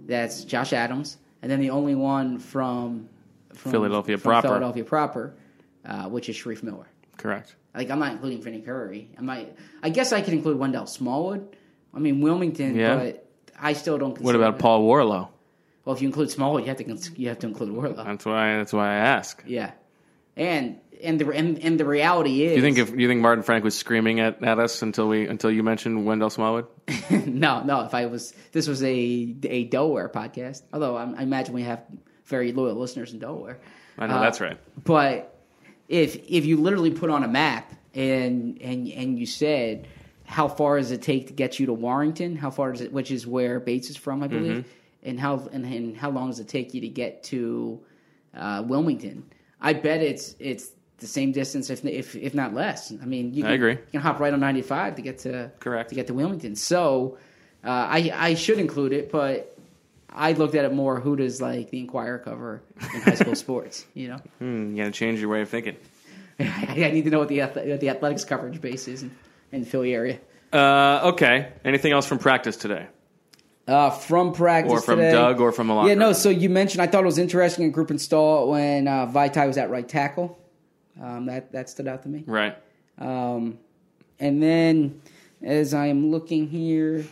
that's 0.07 0.43
Josh 0.43 0.73
Adams, 0.73 1.17
and 1.41 1.49
then 1.49 1.61
the 1.61 1.69
only 1.69 1.95
one 1.95 2.37
from, 2.37 3.07
from 3.53 3.71
Philadelphia 3.71 4.17
from 4.17 4.29
proper. 4.29 4.47
Philadelphia 4.49 4.83
proper, 4.83 5.35
uh, 5.85 6.09
which 6.09 6.27
is 6.27 6.35
Shareef 6.35 6.63
Miller. 6.63 6.87
correct. 7.15 7.55
Like 7.73 7.89
I'm 7.89 7.99
not 7.99 8.11
including 8.11 8.41
Vinny 8.41 8.61
Curry. 8.61 9.09
I 9.17 9.21
might. 9.21 9.55
I 9.81 9.89
guess 9.89 10.11
I 10.11 10.21
could 10.21 10.33
include 10.33 10.59
Wendell 10.59 10.85
Smallwood. 10.85 11.55
I 11.93 11.99
mean 11.99 12.21
Wilmington, 12.21 12.75
Yeah. 12.75 12.95
but 12.95 13.27
I 13.59 13.73
still 13.73 13.97
don't. 13.97 14.15
Consider 14.15 14.25
What 14.25 14.35
about. 14.35 14.59
Paul 14.59 14.83
Worrilow? 14.87 15.29
Well, 15.85 15.95
if 15.95 16.01
you 16.01 16.07
include 16.07 16.31
Smallwood, 16.31 16.63
you 16.63 16.69
have 16.69 16.77
to 16.77 17.11
you 17.21 17.29
have 17.29 17.39
to 17.39 17.47
include 17.47 17.69
Worrilow. 17.71 18.03
That's 18.05 18.25
why. 18.25 18.57
That's 18.57 18.73
why 18.73 18.87
I 18.89 18.95
ask. 18.95 19.43
yeah, 19.45 19.71
and 20.37 20.79
and 21.03 21.19
the 21.19 21.29
and, 21.31 21.59
and 21.59 21.79
the 21.79 21.85
reality 21.85 22.43
is, 22.45 22.51
Do 22.51 22.55
you 22.55 22.61
think 22.61 22.77
if 22.77 22.97
you 22.97 23.07
think 23.09 23.21
Martin 23.21 23.43
Frank 23.43 23.63
was 23.65 23.75
screaming 23.75 24.19
at, 24.21 24.41
at 24.43 24.59
us 24.59 24.81
until 24.81 25.07
we 25.09 25.27
until 25.27 25.51
you 25.51 25.61
mentioned 25.63 26.05
Wendell 26.05 26.29
Smallwood? 26.29 26.67
no, 27.25 27.61
no. 27.63 27.81
If 27.81 27.93
I 27.93 28.05
was, 28.05 28.33
this 28.53 28.67
was 28.67 28.81
a 28.83 29.35
a 29.43 29.65
Delaware 29.65 30.09
podcast. 30.09 30.61
Although 30.71 30.95
I, 30.95 31.03
I 31.17 31.23
imagine 31.23 31.53
we 31.53 31.63
have 31.63 31.83
very 32.25 32.53
loyal 32.53 32.75
listeners 32.75 33.11
in 33.13 33.19
Delaware. 33.19 33.59
I 33.97 34.07
know 34.07 34.15
Uh, 34.15 34.21
that's 34.21 34.39
right. 34.41 34.57
But 34.83 35.37
if 35.89 36.15
if 36.29 36.45
you 36.45 36.57
literally 36.61 36.91
put 36.91 37.09
on 37.09 37.23
a 37.23 37.27
map 37.27 37.71
and 37.93 38.59
and 38.61 38.87
and 38.87 39.19
you 39.19 39.25
said 39.25 39.87
how 40.25 40.47
far 40.47 40.77
does 40.77 40.91
it 40.91 41.01
take 41.01 41.27
to 41.27 41.33
get 41.33 41.59
you 41.59 41.65
to 41.67 41.73
Warrington? 41.73 42.35
How 42.35 42.49
far 42.49 42.71
does 42.71 42.81
it, 42.81 42.91
which 42.91 43.11
is 43.11 43.27
where 43.27 43.59
Bates 43.59 43.89
is 43.89 43.97
from, 43.97 44.23
I 44.23 44.27
believe, 44.27 44.65
and 45.03 45.19
how 45.19 45.47
and, 45.51 45.65
and 45.65 45.97
how 45.97 46.09
long 46.09 46.29
does 46.29 46.39
it 46.39 46.47
take 46.47 46.73
you 46.73 46.81
to 46.81 46.87
get 46.87 47.23
to 47.25 47.79
uh, 48.35 48.63
Wilmington? 48.65 49.25
I 49.61 49.73
bet 49.73 50.01
it's 50.01 50.35
it's 50.39 50.71
the 50.97 51.07
same 51.07 51.31
distance, 51.31 51.69
if 51.69 51.85
if 51.85 52.15
if 52.15 52.33
not 52.33 52.53
less. 52.53 52.91
I 53.01 53.05
mean, 53.05 53.33
you 53.33 53.43
I 53.43 53.47
can, 53.47 53.53
agree. 53.53 53.71
You 53.73 53.91
can 53.91 54.01
hop 54.01 54.19
right 54.19 54.33
on 54.33 54.39
ninety 54.39 54.61
five 54.61 54.95
to 54.95 55.01
get 55.01 55.19
to 55.19 55.51
Correct. 55.59 55.89
to 55.89 55.95
get 55.95 56.07
to 56.07 56.13
Wilmington. 56.13 56.55
So 56.55 57.17
uh, 57.63 57.69
I 57.69 58.11
I 58.13 58.33
should 58.35 58.59
include 58.59 58.93
it, 58.93 59.11
but 59.11 59.57
I 60.09 60.33
looked 60.33 60.55
at 60.55 60.65
it 60.65 60.73
more. 60.73 60.99
Who 60.99 61.15
does 61.15 61.41
like 61.41 61.69
the 61.69 61.79
Inquirer 61.79 62.19
cover 62.19 62.61
in 62.93 63.01
high 63.01 63.15
school 63.15 63.35
sports? 63.47 63.85
You 63.93 64.09
know. 64.09 64.17
Hmm, 64.39 64.71
you 64.71 64.77
got 64.77 64.85
to 64.85 64.91
change 64.91 65.19
your 65.19 65.29
way 65.29 65.41
of 65.41 65.49
thinking. 65.49 65.75
I 66.39 66.91
need 66.91 67.03
to 67.03 67.09
know 67.09 67.19
what 67.19 67.29
the 67.29 67.41
what 67.41 67.79
the 67.79 67.89
athletics 67.89 68.23
coverage 68.23 68.59
base 68.61 68.87
is 68.87 69.03
in, 69.03 69.11
in 69.53 69.61
the 69.61 69.65
Philly 69.65 69.93
area. 69.93 70.19
Uh, 70.51 71.11
okay. 71.13 71.53
Anything 71.63 71.93
else 71.93 72.05
from 72.05 72.19
practice 72.19 72.57
today? 72.57 72.87
Uh, 73.67 73.89
from 73.89 74.33
practice 74.33 74.73
Or 74.73 74.81
from 74.81 74.97
today- 74.97 75.11
Doug 75.13 75.39
or 75.39 75.51
from 75.53 75.69
a 75.69 75.75
lot. 75.75 75.87
Yeah, 75.87 75.93
no. 75.93 76.11
So 76.11 76.29
you 76.29 76.49
mentioned 76.49 76.81
I 76.81 76.87
thought 76.87 77.03
it 77.03 77.05
was 77.05 77.17
interesting 77.17 77.63
in 77.65 77.71
group 77.71 77.91
install 77.91 78.51
when 78.51 78.87
uh, 78.87 79.07
Vaitai 79.07 79.47
was 79.47 79.57
at 79.57 79.69
right 79.69 79.87
tackle. 79.87 80.37
Um, 81.01 81.25
that 81.27 81.51
that 81.53 81.69
stood 81.69 81.87
out 81.87 82.03
to 82.03 82.09
me. 82.09 82.23
Right. 82.27 82.55
Um, 82.99 83.57
and 84.19 84.43
then 84.43 85.01
as 85.41 85.73
I 85.73 85.87
am 85.87 86.11
looking 86.11 86.47
here, 86.49 87.05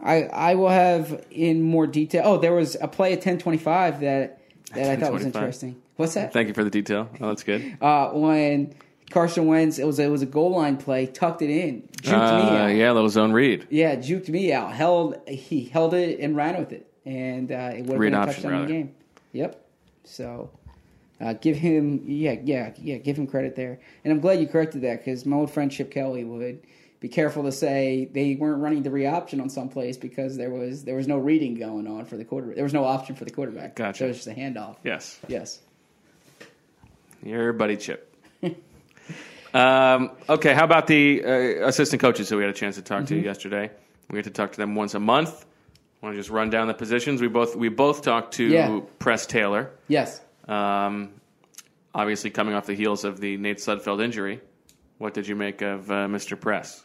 I 0.00 0.22
I 0.24 0.54
will 0.54 0.70
have 0.70 1.24
in 1.30 1.62
more 1.62 1.86
detail. 1.86 2.22
Oh, 2.24 2.38
there 2.38 2.54
was 2.54 2.76
a 2.80 2.88
play 2.88 3.12
at 3.12 3.20
ten 3.20 3.38
twenty 3.38 3.58
five 3.58 4.00
that 4.00 4.40
that 4.74 4.90
I 4.90 4.96
thought 4.96 5.12
was 5.12 5.24
interesting. 5.24 5.76
What's 5.96 6.14
that? 6.14 6.32
Thank 6.32 6.48
you 6.48 6.54
for 6.54 6.64
the 6.64 6.70
detail. 6.70 7.08
Oh, 7.20 7.28
that's 7.28 7.42
good. 7.44 7.76
Uh, 7.80 8.10
when 8.10 8.74
Carson 9.10 9.46
Wentz, 9.46 9.78
it 9.78 9.86
was 9.86 9.98
it 9.98 10.10
was 10.10 10.22
a 10.22 10.26
goal 10.26 10.50
line 10.56 10.76
play, 10.76 11.06
tucked 11.06 11.42
it 11.42 11.50
in, 11.50 11.82
juked 12.02 12.10
me 12.12 12.12
Uh, 12.12 12.56
out. 12.64 12.66
yeah, 12.68 12.92
little 12.92 13.08
zone 13.08 13.32
read. 13.32 13.66
Yeah, 13.70 13.96
juked 13.96 14.28
me 14.28 14.52
out. 14.52 14.72
Held 14.74 15.16
he 15.28 15.64
held 15.64 15.94
it 15.94 16.20
and 16.20 16.36
ran 16.36 16.58
with 16.58 16.72
it, 16.72 16.86
and 17.06 17.50
uh, 17.50 17.72
it 17.74 17.86
would 17.86 17.92
have 17.94 18.00
been 18.00 18.14
a 18.14 18.26
touchdown 18.26 18.54
in 18.54 18.60
the 18.62 18.66
game. 18.72 18.94
Yep. 19.32 19.64
So 20.04 20.50
uh, 21.20 21.32
give 21.34 21.56
him 21.56 22.02
yeah 22.06 22.36
yeah 22.44 22.72
yeah 22.76 22.98
give 22.98 23.16
him 23.18 23.26
credit 23.26 23.56
there, 23.56 23.80
and 24.04 24.12
I'm 24.12 24.20
glad 24.20 24.40
you 24.40 24.46
corrected 24.46 24.82
that 24.82 25.04
because 25.04 25.24
my 25.24 25.36
old 25.36 25.50
friend 25.50 25.70
Chip 25.72 25.90
Kelly 25.90 26.24
would 26.24 26.60
be 27.00 27.08
careful 27.08 27.44
to 27.44 27.52
say 27.52 28.08
they 28.12 28.34
weren't 28.34 28.60
running 28.60 28.82
the 28.82 28.90
re 28.90 29.06
option 29.06 29.40
on 29.40 29.48
some 29.48 29.68
plays 29.68 29.96
because 29.96 30.36
there 30.36 30.50
was 30.50 30.84
there 30.84 30.96
was 30.96 31.06
no 31.08 31.16
reading 31.16 31.54
going 31.54 31.86
on 31.86 32.04
for 32.04 32.16
the 32.16 32.24
quarterback. 32.24 32.56
There 32.56 32.64
was 32.64 32.74
no 32.74 32.84
option 32.84 33.14
for 33.16 33.24
the 33.24 33.30
quarterback. 33.30 33.74
Gotcha. 33.76 33.98
So 33.98 34.04
it 34.04 34.08
was 34.08 34.16
just 34.18 34.28
a 34.28 34.32
handoff. 34.34 34.76
Yes. 34.84 35.18
Yes. 35.28 35.60
Your 37.22 37.52
buddy 37.52 37.76
Chip. 37.76 38.07
Um, 39.54 40.10
okay, 40.28 40.54
how 40.54 40.64
about 40.64 40.86
the 40.86 41.24
uh, 41.24 41.68
assistant 41.68 42.00
coaches 42.02 42.28
who 42.28 42.36
we 42.36 42.42
had 42.42 42.50
a 42.50 42.54
chance 42.56 42.76
to 42.76 42.82
talk 42.82 43.04
Mm-hmm. 43.04 43.20
to 43.20 43.20
yesterday? 43.24 43.70
We 44.10 44.16
get 44.18 44.24
to 44.24 44.30
talk 44.30 44.52
to 44.52 44.56
them 44.58 44.74
once 44.74 44.94
a 44.94 45.00
month. 45.00 45.44
Want 46.00 46.14
to 46.14 46.18
just 46.20 46.30
run 46.30 46.48
down 46.50 46.68
the 46.68 46.74
positions? 46.74 47.20
We 47.20 47.28
both 47.28 47.56
we 47.56 47.68
both 47.68 48.02
talked 48.02 48.34
to 48.34 48.44
Yeah. 48.44 48.80
Press 48.98 49.26
Taylor. 49.26 49.70
Yes. 49.88 50.20
Um, 50.46 51.10
obviously, 51.94 52.30
coming 52.30 52.54
off 52.54 52.66
the 52.66 52.74
heels 52.74 53.04
of 53.04 53.20
the 53.20 53.36
Nate 53.36 53.58
Sudfeld 53.58 54.02
injury, 54.02 54.40
what 54.98 55.12
did 55.14 55.26
you 55.26 55.34
make 55.36 55.60
of 55.62 55.90
uh, 55.90 56.06
Mr. 56.06 56.40
Press? 56.40 56.84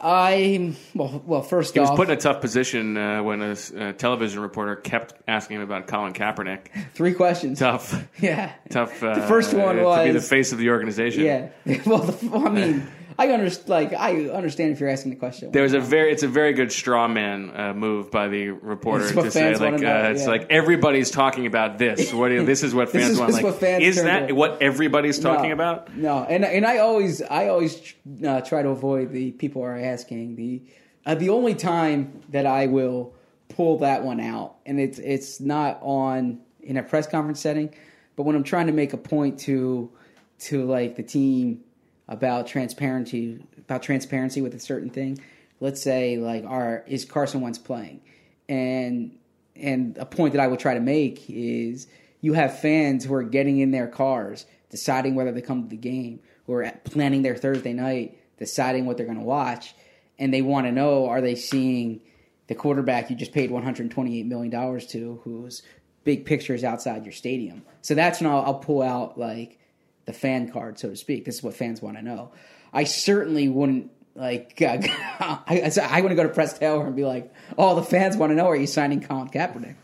I 0.00 0.74
well 0.94 1.22
well 1.26 1.42
first 1.42 1.74
He 1.74 1.80
was 1.80 1.90
put 1.90 2.08
in 2.10 2.16
a 2.16 2.20
tough 2.20 2.40
position 2.40 2.96
uh, 2.96 3.22
when 3.22 3.40
a 3.42 3.92
television 3.94 4.40
reporter 4.40 4.76
kept 4.76 5.14
asking 5.28 5.56
him 5.56 5.62
about 5.62 5.86
Colin 5.86 6.12
Kaepernick. 6.12 6.66
three 6.94 7.14
questions. 7.14 7.58
Tough, 7.58 8.06
Yeah. 8.20 8.52
tough. 8.70 9.02
Uh, 9.02 9.14
The 9.14 9.26
first 9.26 9.54
one 9.54 9.76
to 9.76 10.04
be 10.04 10.10
the 10.12 10.20
face 10.20 10.52
of 10.52 10.58
the 10.58 10.70
organization. 10.70 11.24
Yeah. 11.24 11.48
Well, 11.86 11.98
the, 12.00 12.28
well, 12.28 12.46
I 12.46 12.50
mean, 12.50 12.86
I 13.18 13.28
understand. 13.30 13.68
Like, 13.68 13.92
I 13.92 14.26
understand 14.28 14.72
if 14.72 14.80
you're 14.80 14.88
asking 14.88 15.10
the 15.10 15.16
question. 15.16 15.52
There 15.52 15.62
was 15.62 15.72
a 15.72 15.80
very, 15.80 16.10
it's 16.12 16.22
a 16.22 16.28
very 16.28 16.52
good 16.52 16.72
straw 16.72 17.06
man 17.06 17.52
uh, 17.54 17.72
move 17.74 18.10
by 18.10 18.28
the 18.28 18.48
reporter 18.50 19.12
to 19.12 19.30
say 19.30 19.54
like, 19.56 19.80
know, 19.80 20.06
uh, 20.06 20.10
it's 20.10 20.22
yeah. 20.22 20.28
like 20.28 20.46
everybody's 20.50 21.10
talking 21.10 21.46
about 21.46 21.78
this. 21.78 22.12
What 22.12 22.28
do 22.28 22.34
you, 22.34 22.44
this 22.46 22.62
is 22.62 22.74
what 22.74 22.88
fans 22.92 23.10
is- 23.10 23.20
want. 23.20 23.32
Like, 23.32 23.44
what 23.44 23.60
fans 23.60 23.82
is 23.84 24.02
that 24.02 24.28
to. 24.28 24.34
what 24.34 24.60
everybody's 24.60 25.18
talking 25.18 25.50
No, 25.50 25.54
about? 25.54 25.96
No, 25.96 26.24
and 26.24 26.44
and 26.44 26.66
I 26.66 26.78
always 26.78 27.22
I 27.22 27.48
always 27.48 27.94
uh, 28.26 28.40
try 28.40 28.62
to 28.62 28.70
avoid 28.70 29.12
the 29.12 29.32
people 29.32 29.62
are 29.62 29.76
asking 29.78 30.36
the 30.36 30.62
uh, 31.06 31.14
the 31.14 31.28
only 31.28 31.54
time 31.54 32.20
that 32.30 32.46
I 32.46 32.66
will 32.66 33.14
pull 33.48 33.78
that 33.78 34.02
one 34.02 34.20
out, 34.20 34.56
and 34.66 34.80
it's 34.80 34.98
it's 34.98 35.40
not 35.40 35.78
on 35.82 36.40
in 36.62 36.76
a 36.76 36.82
press 36.82 37.06
conference 37.06 37.40
setting, 37.40 37.74
but 38.16 38.24
when 38.24 38.34
I'm 38.34 38.44
trying 38.44 38.66
to 38.66 38.72
make 38.72 38.92
a 38.92 38.96
point 38.98 39.40
to 39.40 39.92
to 40.40 40.64
like 40.64 40.96
the 40.96 41.02
team 41.02 41.60
about 42.08 42.46
transparency 42.46 43.42
about 43.58 43.82
transparency 43.82 44.42
with 44.42 44.54
a 44.54 44.60
certain 44.60 44.90
thing. 44.90 45.18
Let's 45.60 45.82
say 45.82 46.18
like 46.18 46.44
our 46.44 46.84
is 46.86 47.04
Carson 47.04 47.40
Wentz 47.40 47.58
playing, 47.58 48.00
and 48.48 49.16
and 49.56 49.96
a 49.98 50.06
point 50.06 50.34
that 50.34 50.40
I 50.40 50.46
would 50.46 50.60
try 50.60 50.74
to 50.74 50.80
make 50.80 51.24
is 51.28 51.86
you 52.20 52.32
have 52.32 52.58
fans 52.58 53.04
who 53.04 53.14
are 53.14 53.22
getting 53.22 53.58
in 53.58 53.70
their 53.70 53.86
cars, 53.86 54.46
deciding 54.70 55.14
whether 55.14 55.32
they 55.32 55.42
come 55.42 55.62
to 55.62 55.68
the 55.68 55.76
game, 55.76 56.20
who 56.46 56.54
are 56.54 56.70
planning 56.84 57.22
their 57.22 57.36
Thursday 57.36 57.72
night, 57.72 58.18
deciding 58.38 58.86
what 58.86 58.96
they're 58.96 59.06
going 59.06 59.18
to 59.18 59.24
watch, 59.24 59.74
and 60.18 60.32
they 60.32 60.42
want 60.42 60.66
to 60.66 60.72
know 60.72 61.06
are 61.06 61.20
they 61.20 61.34
seeing 61.34 62.00
the 62.46 62.54
quarterback 62.54 63.08
you 63.08 63.16
just 63.16 63.32
paid 63.32 63.50
128 63.50 64.26
million 64.26 64.50
dollars 64.50 64.86
to, 64.88 65.20
whose 65.24 65.62
big 66.04 66.26
picture 66.26 66.54
is 66.54 66.64
outside 66.64 67.04
your 67.04 67.12
stadium. 67.12 67.62
So 67.80 67.94
that's 67.94 68.20
when 68.20 68.30
I'll, 68.30 68.42
I'll 68.42 68.58
pull 68.58 68.82
out 68.82 69.18
like 69.18 69.58
the 70.06 70.12
fan 70.12 70.50
card, 70.50 70.78
so 70.78 70.90
to 70.90 70.96
speak. 70.96 71.24
This 71.24 71.36
is 71.36 71.42
what 71.42 71.54
fans 71.54 71.80
want 71.80 71.96
to 71.96 72.02
know. 72.02 72.32
I 72.72 72.84
certainly 72.84 73.48
wouldn't 73.48 73.90
like. 74.14 74.56
I, 74.60 75.72
I 75.82 76.00
wouldn't 76.00 76.16
go 76.16 76.24
to 76.24 76.28
Press 76.28 76.58
Taylor 76.58 76.86
and 76.86 76.96
be 76.96 77.04
like, 77.04 77.32
"Oh, 77.56 77.74
the 77.74 77.82
fans 77.82 78.16
want 78.16 78.30
to 78.30 78.36
know 78.36 78.46
are 78.46 78.56
you 78.56 78.66
signing 78.66 79.00
Colin 79.00 79.28
Kaepernick?" 79.28 79.76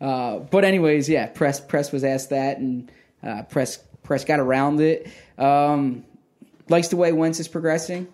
Uh, 0.00 0.38
but 0.38 0.64
anyways, 0.64 1.08
yeah, 1.08 1.26
press 1.26 1.60
press 1.60 1.92
was 1.92 2.04
asked 2.04 2.30
that, 2.30 2.58
and 2.58 2.90
uh, 3.22 3.42
press 3.42 3.78
press 4.02 4.24
got 4.24 4.40
around 4.40 4.80
it. 4.80 5.08
Um, 5.38 6.04
likes 6.68 6.88
the 6.88 6.96
way 6.96 7.12
Wentz 7.12 7.40
is 7.40 7.48
progressing. 7.48 8.08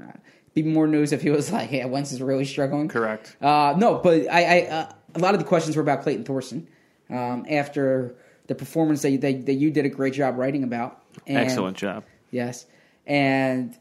Uh, 0.00 0.12
be 0.54 0.62
more 0.62 0.86
news 0.86 1.12
if 1.12 1.22
he 1.22 1.30
was 1.30 1.50
like, 1.50 1.72
"Yeah, 1.72 1.86
Wentz 1.86 2.12
is 2.12 2.20
really 2.20 2.44
struggling." 2.44 2.88
Correct. 2.88 3.36
Uh, 3.40 3.74
no, 3.76 3.98
but 3.98 4.30
I, 4.30 4.60
I 4.60 4.66
uh, 4.66 4.92
a 5.14 5.18
lot 5.18 5.34
of 5.34 5.40
the 5.40 5.46
questions 5.46 5.76
were 5.76 5.82
about 5.82 6.02
Clayton 6.02 6.24
Thorson 6.24 6.68
um, 7.08 7.46
after 7.48 8.14
the 8.46 8.54
performance 8.54 9.02
that, 9.02 9.20
that 9.20 9.46
that 9.46 9.54
you 9.54 9.70
did 9.70 9.84
a 9.86 9.88
great 9.88 10.14
job 10.14 10.36
writing 10.36 10.62
about. 10.64 11.02
And- 11.26 11.38
Excellent 11.38 11.76
job. 11.76 12.04
Yes, 12.30 12.66
and 13.06 13.76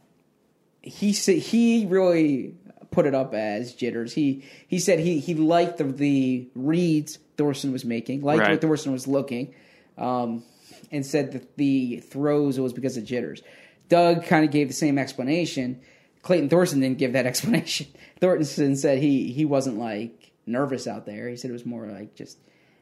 he 0.82 1.12
he 1.12 1.86
really 1.88 2.56
put 2.92 3.06
it 3.06 3.16
up 3.16 3.34
as 3.34 3.74
jitters. 3.74 4.14
He 4.14 4.44
he 4.68 4.80
said 4.80 5.00
he 5.00 5.20
he 5.20 5.34
liked 5.34 5.78
the, 5.78 5.84
the 5.86 6.48
reads 6.56 7.18
Thorson 7.38 7.72
was 7.72 7.84
making, 7.86 8.22
liked 8.22 8.42
Right. 8.42 8.52
what 8.52 8.62
Thorson 8.62 8.92
was 8.92 9.08
looking, 9.08 9.54
um, 9.98 10.44
and 10.92 11.06
said 11.06 11.32
that 11.34 11.58
the 11.58 12.00
throws 12.00 12.60
was 12.60 12.72
because 12.74 12.98
of 12.98 13.04
jitters. 13.06 13.42
Doug 13.90 14.26
kind 14.26 14.46
of 14.46 14.52
gave 14.52 14.68
the 14.68 14.74
same 14.74 14.98
explanation. 14.98 15.82
Clayton 16.22 16.50
Thorson 16.50 16.80
didn't 16.80 16.98
give 16.98 17.14
that 17.14 17.26
explanation. 17.32 17.88
Thorson 18.22 18.76
said 18.76 19.00
he 19.00 19.32
he 19.34 19.44
wasn't 19.46 19.78
like 19.78 20.32
nervous 20.46 20.88
out 20.88 21.06
there. 21.06 21.28
He 21.30 21.36
said 21.36 21.50
it 21.50 21.54
was 21.54 21.66
more 21.66 21.88
like 21.88 22.16
just 22.16 22.38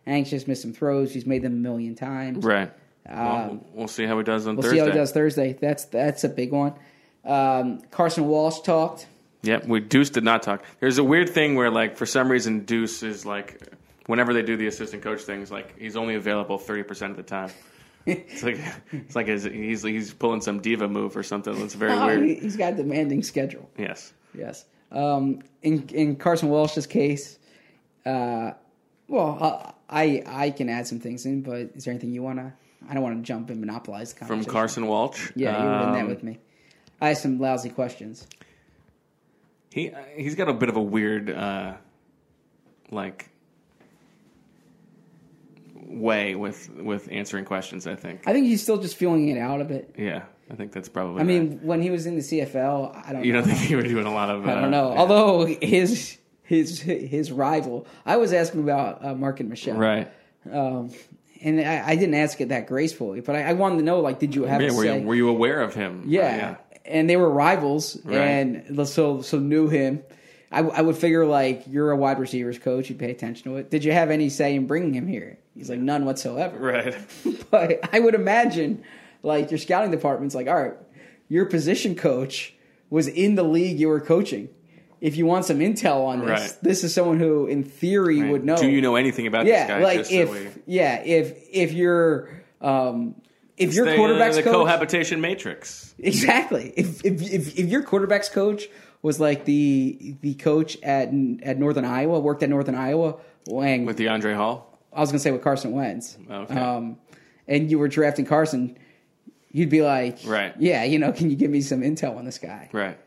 anxious, 0.06 0.48
missed 0.48 0.62
some 0.62 0.74
throws. 0.74 1.14
He's 1.14 1.26
made 1.26 1.42
them 1.42 1.54
a 1.54 1.56
million 1.56 1.96
times. 1.96 2.44
Right. 2.46 2.72
well, 3.10 3.66
we'll 3.74 3.88
see 3.88 4.06
how 4.06 4.18
he 4.18 4.24
does 4.24 4.46
on 4.48 4.52
Um, 4.52 4.56
We'll 4.58 4.64
Thursday. 4.64 4.78
see 4.78 4.80
how 4.86 4.92
he 4.92 4.98
does 4.98 5.12
Thursday. 5.12 5.54
That's 5.54 5.86
that's 5.86 6.24
a 6.24 6.30
big 6.30 6.52
one. 6.52 6.74
Um, 7.26 7.82
Carson 7.92 8.26
Walch 8.26 8.64
talked. 8.64 9.08
Yep, 9.44 9.68
we 9.68 9.80
Duce 9.82 10.10
did 10.10 10.24
not 10.24 10.42
talk. 10.44 10.64
There's 10.80 10.98
a 11.00 11.04
weird 11.04 11.30
thing 11.30 11.56
where, 11.56 11.70
like, 11.70 11.98
for 11.98 12.06
some 12.06 12.30
reason, 12.32 12.62
Duce 12.66 13.04
is 13.04 13.26
like, 13.26 13.62
whenever 14.08 14.34
they 14.34 14.42
do 14.42 14.56
the 14.56 14.68
assistant 14.68 15.04
coach 15.04 15.22
things, 15.22 15.52
like 15.52 15.78
he's 15.78 15.96
only 15.98 16.16
available 16.16 16.58
thirty 16.58 16.84
percent 16.84 17.12
of 17.12 17.18
the 17.18 17.24
time. 17.24 17.50
It's 18.06 18.44
like 18.44 18.60
it's 18.92 19.16
like 19.16 19.28
his, 19.28 19.46
he's 19.46 19.82
he's 19.84 20.14
pulling 20.14 20.42
some 20.42 20.60
diva 20.60 20.90
move 20.90 21.16
or 21.16 21.24
something. 21.24 21.56
It's 21.62 21.74
very 21.74 21.94
Oh, 21.94 22.08
weird. 22.08 22.24
he- 22.24 22.36
he's 22.36 22.58
got 22.58 22.74
a 22.74 22.76
demanding 22.76 23.24
schedule. 23.24 23.70
Yes. 23.78 24.12
Yes. 24.38 24.66
Um, 24.92 25.40
in 25.62 25.88
in 25.94 26.18
Carson 26.18 26.50
Walch's 26.50 26.86
case, 26.86 27.40
uh, 28.06 28.52
well, 29.08 29.38
uh, 29.40 29.72
I 29.90 30.24
I 30.26 30.52
can 30.52 30.70
add 30.70 30.88
some 30.88 31.00
things 31.00 31.26
in, 31.26 31.42
but 31.42 31.72
is 31.76 31.86
there 31.86 31.92
anything 31.92 32.12
you 32.12 32.24
want 32.24 32.40
to? 32.40 32.54
I 32.90 32.94
don't 32.94 33.04
want 33.04 33.18
to 33.18 33.24
jump 33.24 33.50
and 33.50 33.60
monopolize 33.60 34.14
the 34.14 34.26
From. 34.26 34.44
Carson 34.44 34.86
Walch. 34.88 35.32
Yeah, 35.36 35.58
you 35.58 35.66
were 35.66 35.88
in 35.88 35.94
that 35.94 36.02
Um, 36.02 36.08
with 36.08 36.24
me. 36.24 36.40
I 37.00 37.10
have 37.10 37.18
some 37.18 37.40
lousy 37.40 37.70
questions. 37.70 38.28
He 39.72 39.92
he's 40.16 40.36
got 40.36 40.50
a 40.50 40.54
bit 40.54 40.70
of 40.70 40.76
a 40.76 40.82
weird 40.82 41.30
uh, 41.30 41.74
like 42.92 43.30
way 45.76 46.36
with 46.36 46.70
with 46.70 47.10
answering 47.12 47.46
questions. 47.46 47.88
I 47.88 47.96
think. 47.96 48.22
I 48.28 48.34
think 48.34 48.48
he's 48.48 48.62
still 48.62 48.78
just 48.78 48.96
feeling 48.96 49.28
it 49.30 49.38
out 49.38 49.62
a 49.62 49.66
bit. 49.66 49.96
Yeah, 49.98 50.24
I 50.52 50.56
think 50.56 50.72
that's 50.72 50.90
probably. 50.90 51.22
I 51.22 51.24
mean, 51.24 51.60
when 51.64 51.82
he 51.82 51.90
was 51.90 52.06
in 52.06 52.16
the 52.16 52.22
CFL, 52.22 53.06
I 53.08 53.14
don't. 53.14 53.26
you 53.26 53.34
know. 53.34 53.42
don't 53.42 53.50
think 53.50 53.70
you 53.70 53.78
were 53.78 53.84
doing 53.84 54.06
a 54.06 54.14
lot 54.14 54.30
of? 54.30 54.48
I 54.48 54.54
uh, 54.54 54.62
don't 54.62 54.72
know. 54.72 54.92
yeah. 54.92 55.00
Although 55.00 55.46
his 55.46 56.18
his 56.44 56.80
his 56.82 57.32
rival, 57.32 57.88
I 58.06 58.18
was 58.18 58.34
asking 58.34 58.62
about 58.64 59.04
uh, 59.04 59.16
Marken 59.16 59.50
Michel, 59.50 59.78
right. 59.78 60.12
Um, 60.52 60.92
and 61.42 61.60
I, 61.60 61.90
I 61.90 61.96
didn't 61.96 62.16
ask 62.16 62.40
it 62.42 62.50
that 62.50 62.68
gracefully, 62.68 63.22
but 63.22 63.36
I, 63.36 63.44
I 63.50 63.54
wanted 63.54 63.78
to 63.78 63.84
know, 63.84 64.00
like, 64.00 64.20
did 64.20 64.34
you 64.36 64.44
have 64.44 64.62
Yeah, 64.62 64.72
a 64.72 64.74
were, 64.74 64.84
say? 64.84 65.00
you, 65.02 65.08
were 65.08 65.16
you 65.16 65.30
aware 65.30 65.62
of 65.62 65.74
him? 65.74 66.04
yeah. 66.08 66.56
and 66.86 67.10
they 67.10 67.16
were 67.18 67.30
rivals, 67.30 67.98
Right. 68.04 68.18
and 68.18 68.88
so 68.88 69.22
so 69.22 69.40
knew 69.40 69.68
him. 69.70 70.04
I, 70.52 70.60
I 70.60 70.82
would 70.82 70.96
figure 70.98 71.26
like 71.26 71.64
you're 71.68 71.90
a 71.92 71.98
wide 71.98 72.20
receivers 72.20 72.60
coach, 72.60 72.90
you'd 72.90 73.00
pay 73.00 73.10
attention 73.10 73.52
to 73.52 73.58
it. 73.58 73.72
Did 73.72 73.84
you 73.84 73.92
have 73.92 74.12
any 74.12 74.30
say 74.30 74.54
in 74.56 74.68
bringing 74.68 74.94
him 74.94 75.08
here? 75.08 75.40
He's 75.56 75.70
like 75.70 75.80
none 75.80 76.06
whatsoever. 76.06 76.58
Right. 76.58 76.96
But 77.50 77.88
I 77.94 78.00
would 78.00 78.16
imagine 78.16 78.84
like 79.24 79.50
your 79.52 79.58
scouting 79.60 79.92
department's 79.92 80.36
like, 80.36 80.48
all 80.48 80.62
right, 80.62 80.74
your 81.30 81.46
position 81.46 81.96
coach 81.96 82.54
was 82.90 83.08
in 83.08 83.36
the 83.36 83.44
league 83.44 83.80
you 83.80 83.88
were 83.88 84.00
coaching. 84.02 84.50
If 85.04 85.18
you 85.18 85.26
want 85.26 85.44
some 85.44 85.60
intel 85.60 86.06
on 86.06 86.22
this, 86.22 86.30
Right. 86.30 86.58
this 86.62 86.84
is 86.86 86.94
someone 86.94 87.20
who, 87.20 87.46
in 87.46 87.66
theory, 87.66 88.22
Right. 88.22 88.32
would 88.32 88.46
know. 88.46 88.56
Do 88.56 88.70
you 88.70 88.80
know 88.82 88.96
anything 88.96 89.28
about 89.28 89.46
Yeah, 89.46 89.68
this 89.68 89.68
guy? 89.68 89.84
like 89.84 90.12
if 90.12 90.32
we- 90.32 90.48
yeah, 90.66 91.02
if 91.04 91.38
if 91.52 91.74
you're 91.74 92.30
um, 92.62 93.16
if 93.58 93.74
your 93.74 93.86
the, 93.86 93.96
quarterback's 93.98 94.38
the 94.38 94.44
coach 94.44 94.54
cohabitation 94.54 95.20
matrix. 95.20 95.94
exactly 96.00 96.72
if, 96.78 97.04
if 97.04 97.22
if 97.22 97.60
if 97.60 97.66
your 97.70 97.84
quarterback's 97.84 98.30
coach 98.30 98.70
was 99.02 99.20
like 99.20 99.44
the 99.44 100.16
the 100.22 100.36
coach 100.36 100.78
at 100.84 101.10
at 101.44 101.60
Northern 101.60 101.84
Iowa, 101.84 102.22
worked 102.22 102.42
at 102.42 102.50
Northern 102.50 102.76
Iowa, 102.76 103.18
when 103.50 103.86
With 103.86 103.98
Deiondre' 104.00 104.36
Hall? 104.38 104.80
I 104.94 105.02
was 105.02 105.10
gonna 105.12 105.20
say 105.20 105.32
with 105.32 105.42
Carson 105.42 105.74
Wentz, 105.74 106.18
Okay. 106.32 106.56
um, 106.58 106.96
and 107.46 107.70
you 107.70 107.78
were 107.78 107.90
drafting 107.90 108.24
Carson, 108.26 108.78
you'd 109.52 109.70
be 109.70 109.82
like, 109.82 110.20
Right. 110.26 110.54
yeah, 110.60 110.86
you 110.86 110.98
know, 110.98 111.12
can 111.12 111.30
you 111.30 111.36
give 111.36 111.52
me 111.52 111.60
some 111.60 111.82
intel 111.82 112.16
on 112.16 112.24
this 112.24 112.38
guy? 112.38 112.70
Right. 112.72 112.98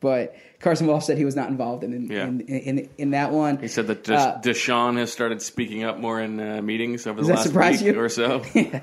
But 0.00 0.34
Carson 0.60 0.86
Walch 0.86 1.04
said 1.04 1.16
he 1.18 1.24
was 1.24 1.34
not 1.36 1.48
involved 1.48 1.82
in 1.84 1.92
in, 1.92 2.06
Yeah. 2.10 2.26
in, 2.26 2.40
in, 2.40 2.88
in 2.98 3.10
that 3.10 3.32
one. 3.32 3.58
He 3.58 3.68
said 3.68 3.86
that 3.86 4.04
Des- 4.04 4.14
Uh, 4.14 4.40
DeSean 4.42 4.98
has 4.98 5.10
started 5.12 5.40
speaking 5.42 5.84
up 5.84 5.98
more 5.98 6.20
in 6.20 6.38
uh, 6.38 6.60
meetings 6.62 7.06
over 7.06 7.22
the 7.22 7.28
last 7.32 7.52
week 7.52 7.80
you? 7.80 7.98
or 8.00 8.08
so. 8.08 8.42
yeah. 8.54 8.80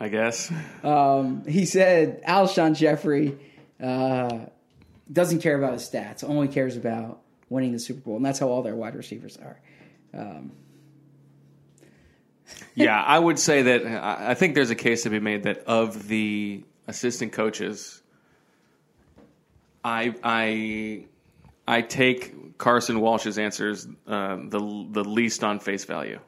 I 0.00 0.08
guess. 0.08 0.48
he 1.48 1.64
said 1.64 2.22
Alshon 2.24 2.74
Jeffery 2.76 3.38
uh, 3.80 4.40
doesn't 5.10 5.40
care 5.40 5.56
about 5.56 5.74
his 5.74 5.88
stats, 5.88 6.24
only 6.24 6.48
cares 6.48 6.76
about 6.76 7.20
winning 7.48 7.72
the 7.72 7.78
Super 7.78 8.00
Bowl, 8.00 8.16
and 8.16 8.24
that's 8.26 8.38
how 8.40 8.48
all 8.48 8.62
their 8.62 8.74
wide 8.74 8.96
receivers 8.96 9.36
are. 9.38 9.60
Yeah, 12.74 13.00
I 13.00 13.18
would 13.18 13.38
say 13.38 13.62
that 13.62 13.86
I 13.86 14.34
think 14.34 14.54
there's 14.54 14.70
a 14.70 14.74
case 14.74 15.04
to 15.04 15.10
be 15.10 15.20
made 15.20 15.44
that 15.44 15.58
of 15.66 16.08
the 16.08 16.62
assistant 16.88 17.32
coaches, 17.32 18.02
I 19.84 20.14
I 20.24 21.04
I 21.68 21.82
take 21.82 22.56
Carson 22.58 23.00
Walch's 23.00 23.38
answers 23.38 23.86
uh, 24.06 24.36
the 24.36 24.86
the 24.90 25.04
least 25.04 25.44
on 25.44 25.60
face 25.60 25.84
value. 25.84 26.18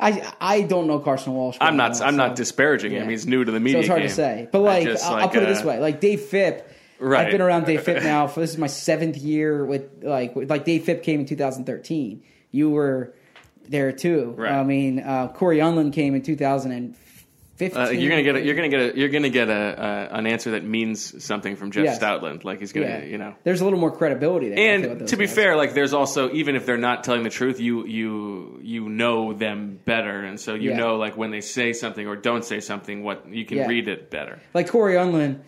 I 0.00 0.32
I 0.40 0.62
don't 0.62 0.86
know 0.86 0.98
Carson 0.98 1.32
Walch. 1.34 1.56
I'm 1.60 1.76
not 1.76 2.00
I'm 2.00 2.16
not 2.16 2.30
so- 2.30 2.42
disparaging 2.42 2.92
him. 2.92 3.08
He's 3.08 3.26
new 3.26 3.44
to 3.44 3.50
the 3.52 3.58
So 3.58 3.62
media. 3.62 3.78
it's 3.80 3.88
hard 3.88 4.00
game. 4.00 4.08
to 4.08 4.14
say, 4.14 4.48
but 4.50 4.60
like, 4.60 4.84
just, 4.84 5.04
I'll, 5.04 5.14
I'll 5.14 5.20
like, 5.22 5.32
put 5.32 5.42
it 5.42 5.46
uh, 5.48 5.54
this 5.54 5.64
way: 5.64 5.78
like 5.78 6.00
Dave 6.00 6.20
Fipp, 6.22 6.68
Right. 6.98 7.26
I've 7.26 7.32
been 7.32 7.40
around 7.40 7.66
Dave 7.66 7.82
Fipp 7.82 8.02
now 8.04 8.26
for 8.28 8.40
this 8.40 8.50
is 8.50 8.58
my 8.58 8.68
seventh 8.68 9.16
year 9.16 9.64
with 9.64 10.02
like 10.04 10.34
like 10.36 10.64
Dave 10.64 10.84
Fipp 10.84 11.02
came 11.02 11.20
in 11.20 11.26
2013. 11.26 12.22
You 12.52 12.70
were 12.70 13.14
there 13.68 13.92
too. 13.92 14.34
Right. 14.36 14.52
I 14.52 14.62
mean, 14.64 14.98
uh, 15.00 15.28
Cory 15.28 15.58
Undlin 15.58 15.92
came 15.92 16.14
in 16.14 16.22
2015. 17.58 17.76
Uh, 17.76 18.00
you're 18.00 18.10
gonna 18.10 18.22
get 18.22 18.36
a, 18.36 18.40
you're 18.44 18.54
gonna 18.54 18.68
get 18.68 18.80
a, 18.94 18.98
you're 18.98 19.08
gonna 19.08 19.28
get 19.28 19.48
a, 19.48 20.08
a 20.12 20.16
an 20.18 20.26
answer 20.26 20.52
that 20.52 20.64
means 20.64 21.22
something 21.24 21.54
from 21.56 21.70
Jeff 21.70 21.84
Yes. 21.84 21.98
Stoutland. 21.98 22.44
Like 22.44 22.60
he's 22.60 22.72
gonna 22.72 22.86
yeah, 22.86 23.04
you 23.04 23.18
know. 23.18 23.34
There's 23.44 23.60
a 23.60 23.64
little 23.64 23.78
more 23.78 23.90
credibility 23.90 24.48
there. 24.48 24.58
I 24.76 24.80
feel, 24.80 24.90
with 24.90 25.00
And 25.00 25.08
to 25.08 25.16
be 25.16 25.26
guys. 25.26 25.34
fair, 25.34 25.56
like 25.56 25.74
there's 25.74 25.92
also 25.92 26.30
even 26.32 26.56
if 26.56 26.66
they're 26.66 26.76
not 26.78 27.04
telling 27.04 27.22
the 27.22 27.30
truth, 27.30 27.60
you 27.60 27.86
you 27.86 28.58
you 28.62 28.88
know 28.88 29.32
them 29.32 29.78
better, 29.84 30.24
and 30.24 30.40
so 30.40 30.54
you 30.54 30.70
Yeah. 30.70 30.76
know 30.78 30.96
like 30.96 31.16
when 31.16 31.30
they 31.30 31.40
say 31.40 31.72
something 31.72 32.06
or 32.06 32.16
don't 32.16 32.44
say 32.44 32.60
something, 32.60 33.02
what 33.04 33.28
you 33.28 33.44
can 33.44 33.58
Yeah. 33.58 33.66
read 33.68 33.88
it 33.88 34.10
better. 34.10 34.40
like 34.54 34.68
Cory 34.68 34.94
Undlin 34.94 35.40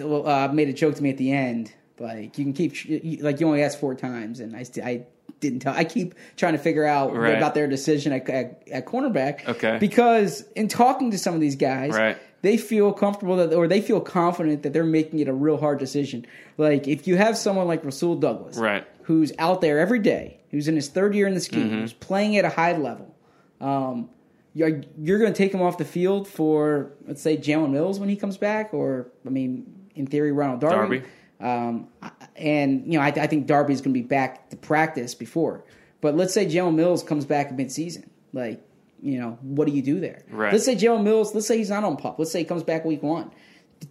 uh, 0.00 0.48
made 0.52 0.68
a 0.68 0.72
joke 0.72 0.94
to 0.96 1.02
me 1.02 1.10
at 1.10 1.16
the 1.16 1.32
end. 1.32 1.72
Like 2.00 2.38
you 2.38 2.44
can 2.44 2.52
keep 2.52 2.74
like 3.22 3.40
you 3.40 3.46
only 3.46 3.62
asked 3.62 3.80
four 3.80 3.94
times, 3.94 4.40
and 4.40 4.54
I 4.56 4.64
I 4.82 5.06
didn't 5.40 5.60
tell. 5.60 5.74
I 5.74 5.84
keep 5.84 6.14
trying 6.36 6.54
to 6.54 6.58
figure 6.58 6.84
out 6.84 7.14
Right. 7.14 7.36
about 7.36 7.54
their 7.54 7.68
decision 7.68 8.12
at, 8.12 8.28
at, 8.28 8.62
at 8.72 8.86
cornerback. 8.86 9.46
Okay. 9.46 9.76
because 9.78 10.42
in 10.56 10.66
talking 10.68 11.10
to 11.12 11.18
some 11.18 11.34
of 11.34 11.40
these 11.40 11.54
guys, 11.56 11.94
Right. 11.94 12.16
they 12.42 12.56
feel 12.56 12.92
comfortable 12.92 13.36
that, 13.36 13.54
or 13.54 13.68
they 13.68 13.80
feel 13.80 14.00
confident 14.00 14.62
that 14.64 14.72
they're 14.72 14.82
making 14.84 15.20
it 15.20 15.28
a 15.28 15.32
real 15.32 15.56
hard 15.56 15.78
decision. 15.78 16.26
Like 16.56 16.88
if 16.88 17.06
you 17.06 17.16
have 17.16 17.36
someone 17.36 17.68
like 17.68 17.84
Rasul 17.84 18.16
Douglas, 18.16 18.56
Right. 18.56 18.84
who's 19.02 19.32
out 19.38 19.60
there 19.60 19.78
every 19.78 20.00
day, 20.00 20.40
who's 20.50 20.66
in 20.66 20.74
his 20.74 20.88
third 20.88 21.14
year 21.14 21.26
in 21.28 21.34
the 21.34 21.40
scheme, 21.40 21.68
Mm-hmm. 21.70 21.80
who's 21.80 21.92
playing 21.92 22.36
at 22.36 22.44
a 22.44 22.48
high 22.50 22.76
level. 22.76 23.14
Um, 23.60 24.10
you're, 24.54 24.80
you're 24.98 25.18
going 25.20 25.32
to 25.32 25.36
take 25.38 25.52
him 25.52 25.62
off 25.62 25.78
the 25.78 25.84
field 25.84 26.26
for, 26.26 26.92
let's 27.06 27.22
say, 27.22 27.36
Jalen 27.36 27.70
Mills 27.70 28.00
when 28.00 28.08
he 28.08 28.16
comes 28.16 28.38
back, 28.38 28.72
or, 28.74 29.08
I 29.24 29.30
mean, 29.30 29.72
in 29.94 30.06
theory, 30.06 30.32
Ronald 30.32 30.60
Darby. 30.60 30.98
Darby. 30.98 31.02
Um, 31.40 31.88
and, 32.36 32.84
you 32.92 32.98
know, 32.98 33.04
I, 33.04 33.08
I 33.08 33.26
think 33.26 33.46
Darby's 33.46 33.80
going 33.80 33.94
to 33.94 34.00
be 34.00 34.06
back 34.06 34.50
to 34.50 34.56
practice 34.56 35.14
before. 35.14 35.64
But 36.00 36.16
let's 36.16 36.34
say 36.34 36.46
Jalen 36.46 36.74
Mills 36.74 37.02
comes 37.02 37.24
back 37.24 37.50
midseason. 37.50 38.08
Like, 38.32 38.60
you 39.00 39.20
know, 39.20 39.38
what 39.42 39.66
do 39.66 39.72
you 39.72 39.82
do 39.82 40.00
there? 40.00 40.22
Right. 40.30 40.52
Let's 40.52 40.64
say 40.64 40.74
Jalen 40.74 41.04
Mills, 41.04 41.34
let's 41.34 41.46
say 41.46 41.56
he's 41.58 41.70
not 41.70 41.84
on 41.84 41.96
pup. 41.96 42.18
Let's 42.18 42.32
say 42.32 42.40
he 42.40 42.44
comes 42.44 42.62
back 42.62 42.84
week 42.84 43.02
one. 43.02 43.30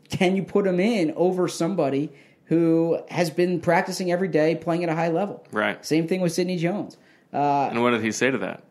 Can 0.09 0.35
you 0.35 0.43
put 0.43 0.67
him 0.67 0.79
in 0.79 1.13
over 1.15 1.47
somebody 1.47 2.11
who 2.45 2.99
has 3.09 3.29
been 3.29 3.61
practicing 3.61 4.11
every 4.11 4.27
day, 4.27 4.55
playing 4.55 4.83
at 4.83 4.89
a 4.89 4.95
high 4.95 5.09
level? 5.09 5.45
Right. 5.51 5.85
Same 5.85 6.07
thing 6.07 6.19
with 6.21 6.33
Sidney 6.33 6.57
Jones. 6.57 6.97
Uh, 7.33 7.67
And 7.71 7.81
what 7.81 7.91
did 7.91 8.01
he 8.01 8.11
say 8.11 8.31
to 8.31 8.37
that? 8.39 8.63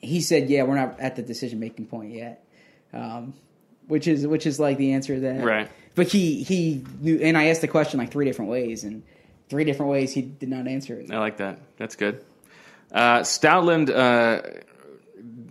he 0.00 0.20
said, 0.20 0.48
"Yeah, 0.48 0.62
we're 0.62 0.76
not 0.76 1.00
at 1.00 1.16
the 1.16 1.22
decision 1.22 1.58
making 1.58 1.86
point 1.86 2.12
yet," 2.14 2.44
um, 2.92 3.34
which 3.88 4.06
is 4.06 4.26
which 4.26 4.46
is 4.46 4.60
like 4.60 4.78
the 4.78 4.92
answer 4.92 5.18
that. 5.20 5.44
Right. 5.44 5.68
But 5.98 6.06
he 6.06 6.44
he 6.44 6.84
knew, 7.00 7.18
and 7.20 7.36
I 7.36 7.48
asked 7.48 7.60
the 7.60 7.66
question 7.66 7.98
like 7.98 8.12
three 8.12 8.24
different 8.24 8.52
ways, 8.52 8.84
and 8.84 9.02
three 9.48 9.64
different 9.64 9.90
ways 9.90 10.12
he 10.12 10.22
did 10.22 10.48
not 10.48 10.68
answer 10.68 10.94
it. 10.94 11.10
I 11.10 11.18
like 11.18 11.38
that. 11.38 11.58
That's 11.76 11.96
good. 11.96 12.24
Uh, 12.92 13.22
Stoutland, 13.22 13.90
uh, 13.90 14.42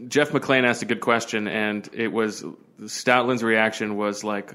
Jeff 0.08 0.30
McLane 0.30 0.66
asked 0.66 0.82
a 0.84 0.86
good 0.86 1.02
question, 1.02 1.50
and 1.50 1.90
it 1.92 2.14
was 2.14 2.46
Stoutland's 2.80 3.44
reaction 3.44 3.98
was 3.98 4.24
like, 4.24 4.54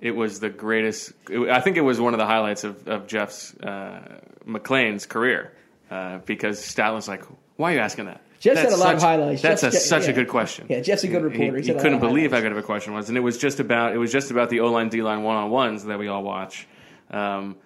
it 0.00 0.12
was 0.12 0.38
the 0.38 0.50
greatest. 0.50 1.12
It, 1.28 1.50
I 1.50 1.60
think 1.60 1.78
it 1.78 1.84
was 1.84 2.00
one 2.00 2.14
of 2.14 2.20
the 2.20 2.26
highlights 2.26 2.62
of, 2.62 2.86
of 2.86 3.08
Jeff's 3.08 3.56
uh, 3.56 4.20
McLane's 4.46 5.06
career 5.06 5.52
uh, 5.90 6.18
because 6.18 6.60
Stoutland's 6.60 7.08
like, 7.08 7.24
why 7.56 7.72
are 7.72 7.74
you 7.74 7.80
asking 7.80 8.04
that? 8.04 8.20
Jeff 8.42 8.56
said 8.56 8.72
a 8.72 8.76
lot 8.76 8.94
of 8.96 9.00
highlights. 9.00 9.40
That's 9.40 9.62
Jeff's- 9.62 9.76
a, 9.76 9.80
such 9.80 10.04
yeah. 10.04 10.10
a 10.10 10.12
good 10.12 10.28
question. 10.28 10.66
Yeah, 10.68 10.80
Jeff's 10.80 11.04
a 11.04 11.08
good 11.08 11.22
reporter. 11.22 11.58
He, 11.58 11.66
He 11.68 11.72
he 11.72 11.78
couldn't 11.78 12.00
believe 12.00 12.32
how 12.32 12.40
good 12.40 12.52
of 12.52 12.58
a 12.58 12.62
question 12.62 12.92
it 12.92 12.96
was, 12.96 13.08
and 13.08 13.16
it 13.16 13.22
was 13.22 13.38
just 13.38 13.60
about 13.60 13.94
it 13.94 13.98
was 13.98 14.10
just 14.12 14.30
about 14.30 14.50
the 14.50 14.60
O 14.60 14.70
line 14.70 14.88
D 14.88 15.00
line 15.02 15.22
one 15.22 15.36
on 15.36 15.50
ones 15.50 15.84
that 15.84 15.98
we 15.98 16.08
all 16.08 16.22
watch. 16.22 16.66
um, 17.10 17.56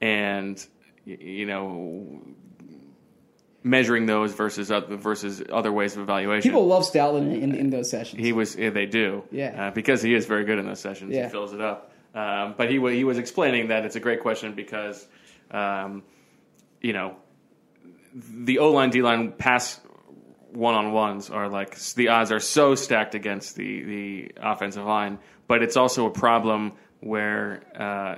and 0.00 0.64
you 1.06 1.46
know 1.46 2.20
measuring 3.62 4.06
those 4.06 4.34
versus 4.34 4.70
other, 4.70 4.96
versus 4.96 5.42
other 5.50 5.72
ways 5.72 5.96
of 5.96 6.02
evaluation. 6.02 6.42
People 6.50 6.66
love 6.66 6.82
Stoutland 6.84 7.32
in, 7.34 7.42
in, 7.42 7.54
in 7.54 7.70
those 7.70 7.88
sessions. 7.90 8.20
He 8.20 8.32
was. 8.32 8.56
Yeah, 8.56 8.70
they 8.70 8.86
do. 8.86 9.24
Yeah. 9.30 9.68
Uh, 9.68 9.70
because 9.70 10.02
he 10.02 10.14
is 10.14 10.26
very 10.26 10.44
good 10.44 10.58
in 10.58 10.66
those 10.66 10.80
sessions. 10.80 11.14
Yeah. 11.14 11.24
He 11.24 11.30
fills 11.30 11.52
it 11.54 11.60
up. 11.60 11.92
Um, 12.14 12.54
but 12.56 12.70
he 12.70 12.78
he 12.94 13.04
was 13.04 13.18
explaining 13.18 13.68
that 13.68 13.84
it's 13.84 13.96
a 13.96 14.00
great 14.00 14.20
question 14.20 14.54
because, 14.54 15.04
um, 15.50 16.02
you 16.80 16.92
know, 16.92 17.16
the 18.14 18.58
O 18.58 18.70
line 18.72 18.90
D 18.90 19.02
line 19.02 19.32
pass 19.32 19.80
one 20.54 20.74
on 20.74 20.92
ones 20.92 21.30
are 21.30 21.48
like 21.48 21.76
the 21.94 22.08
odds 22.08 22.30
are 22.32 22.40
so 22.40 22.74
stacked 22.74 23.14
against 23.14 23.56
the 23.56 23.82
the 23.82 24.32
offensive 24.40 24.84
line. 24.84 25.18
But 25.46 25.62
it's 25.62 25.76
also 25.76 26.06
a 26.06 26.10
problem 26.10 26.72
where 27.00 27.62
uh, 27.78 28.16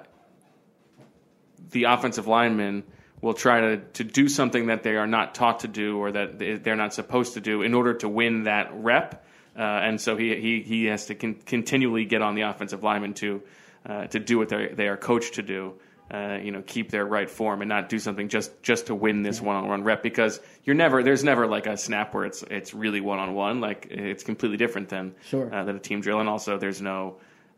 the 1.70 1.84
offensive 1.84 2.26
linemen 2.26 2.84
will 3.20 3.34
try 3.34 3.60
to, 3.60 3.76
to 3.78 4.04
do 4.04 4.28
something 4.28 4.66
that 4.66 4.82
they 4.82 4.94
are 4.96 5.06
not 5.06 5.34
taught 5.34 5.60
to 5.60 5.68
do 5.68 5.98
or 5.98 6.12
that 6.12 6.38
they- 6.38 6.54
they're 6.54 6.76
not 6.76 6.94
supposed 6.94 7.34
to 7.34 7.40
do 7.40 7.62
in 7.62 7.74
order 7.74 7.94
to 7.94 8.08
win 8.08 8.44
that 8.44 8.70
rep. 8.74 9.24
Uh, 9.58 9.62
and 9.62 10.00
so 10.00 10.16
he, 10.16 10.36
he, 10.40 10.62
he 10.62 10.84
has 10.84 11.06
to 11.06 11.14
con- 11.14 11.40
continually 11.46 12.04
get 12.04 12.20
on 12.22 12.34
the 12.34 12.42
offensive 12.42 12.82
lineman 12.84 13.14
to, 13.14 13.42
uh, 13.86 14.06
to 14.06 14.20
do 14.20 14.38
what 14.38 14.50
they 14.50 14.68
they 14.68 14.86
are 14.86 14.98
coached 14.98 15.34
to 15.34 15.42
do. 15.42 15.74
Uh, 16.08 16.38
you 16.40 16.52
know, 16.52 16.62
keep 16.64 16.88
their 16.92 17.04
right 17.04 17.28
form 17.28 17.62
and 17.62 17.68
not 17.68 17.88
do 17.88 17.98
something 17.98 18.28
just 18.28 18.62
just 18.62 18.86
to 18.86 18.94
win 18.94 19.22
this 19.22 19.40
one 19.40 19.56
on 19.56 19.66
one 19.66 19.82
rep 19.82 20.04
because 20.04 20.38
you're 20.62 20.76
never 20.76 21.02
there's 21.02 21.24
never 21.24 21.48
like 21.48 21.66
a 21.66 21.76
snap 21.76 22.14
where 22.14 22.24
it's 22.24 22.44
it's 22.48 22.72
really 22.72 23.00
one 23.00 23.18
on 23.18 23.34
one 23.34 23.60
like 23.60 23.88
it's 23.90 24.22
completely 24.22 24.56
different 24.56 24.88
than 24.88 25.16
Sure. 25.24 25.52
uh, 25.52 25.64
than 25.64 25.74
a 25.74 25.80
team 25.80 26.00
drill 26.00 26.20
and 26.20 26.28
also 26.28 26.58
there's 26.58 26.80
no 26.80 27.16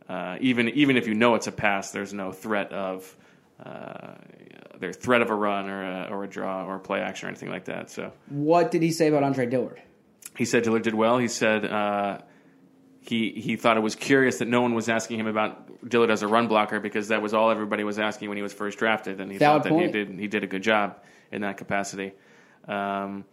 uh, 0.08 0.38
even 0.40 0.70
even 0.70 0.96
if 0.96 1.06
you 1.06 1.12
know 1.12 1.34
it's 1.34 1.46
a 1.46 1.52
pass 1.52 1.90
there's 1.90 2.14
no 2.14 2.32
threat 2.32 2.72
of 2.72 3.14
uh, 3.62 4.14
there's 4.78 4.96
threat 4.96 5.20
of 5.20 5.28
a 5.28 5.34
run 5.34 5.68
or 5.68 5.82
a, 5.82 6.08
or 6.10 6.24
a 6.24 6.28
draw 6.28 6.64
or 6.64 6.76
a 6.76 6.80
play 6.80 7.00
action 7.00 7.26
or 7.26 7.30
anything 7.30 7.50
like 7.50 7.66
that. 7.66 7.90
So 7.90 8.12
what 8.28 8.70
did 8.70 8.80
he 8.82 8.92
say 8.92 9.08
about 9.08 9.24
Andre 9.24 9.44
Dillard? 9.44 9.82
he 10.38 10.44
said 10.46 10.62
Dillard 10.62 10.84
did 10.84 10.94
well. 10.94 11.18
He 11.18 11.28
said 11.28 11.66
uh, 11.66 12.18
he 13.08 13.30
he 13.32 13.56
thought 13.56 13.76
it 13.76 13.80
was 13.82 13.94
curious 13.94 14.38
that 14.38 14.48
no 14.48 14.60
one 14.60 14.74
was 14.74 14.88
asking 14.88 15.18
him 15.18 15.26
about 15.26 15.88
Dillard 15.88 16.10
as 16.10 16.22
a 16.22 16.28
run 16.28 16.46
blocker 16.48 16.78
because 16.80 17.08
that 17.08 17.22
was 17.22 17.32
all 17.34 17.50
everybody 17.50 17.84
was 17.84 17.98
asking 17.98 18.28
when 18.28 18.36
he 18.36 18.42
was 18.42 18.52
first 18.52 18.78
drafted, 18.78 19.20
and 19.20 19.32
he 19.32 19.38
Valid 19.38 19.62
thought 19.62 19.68
that 19.68 19.72
point. 19.74 19.86
he 19.94 20.04
did 20.04 20.18
he 20.18 20.26
did 20.28 20.44
a 20.44 20.46
good 20.46 20.62
job 20.62 20.96
in 21.32 21.40
that 21.42 21.56
capacity. 21.56 22.12
Um, 22.66 23.24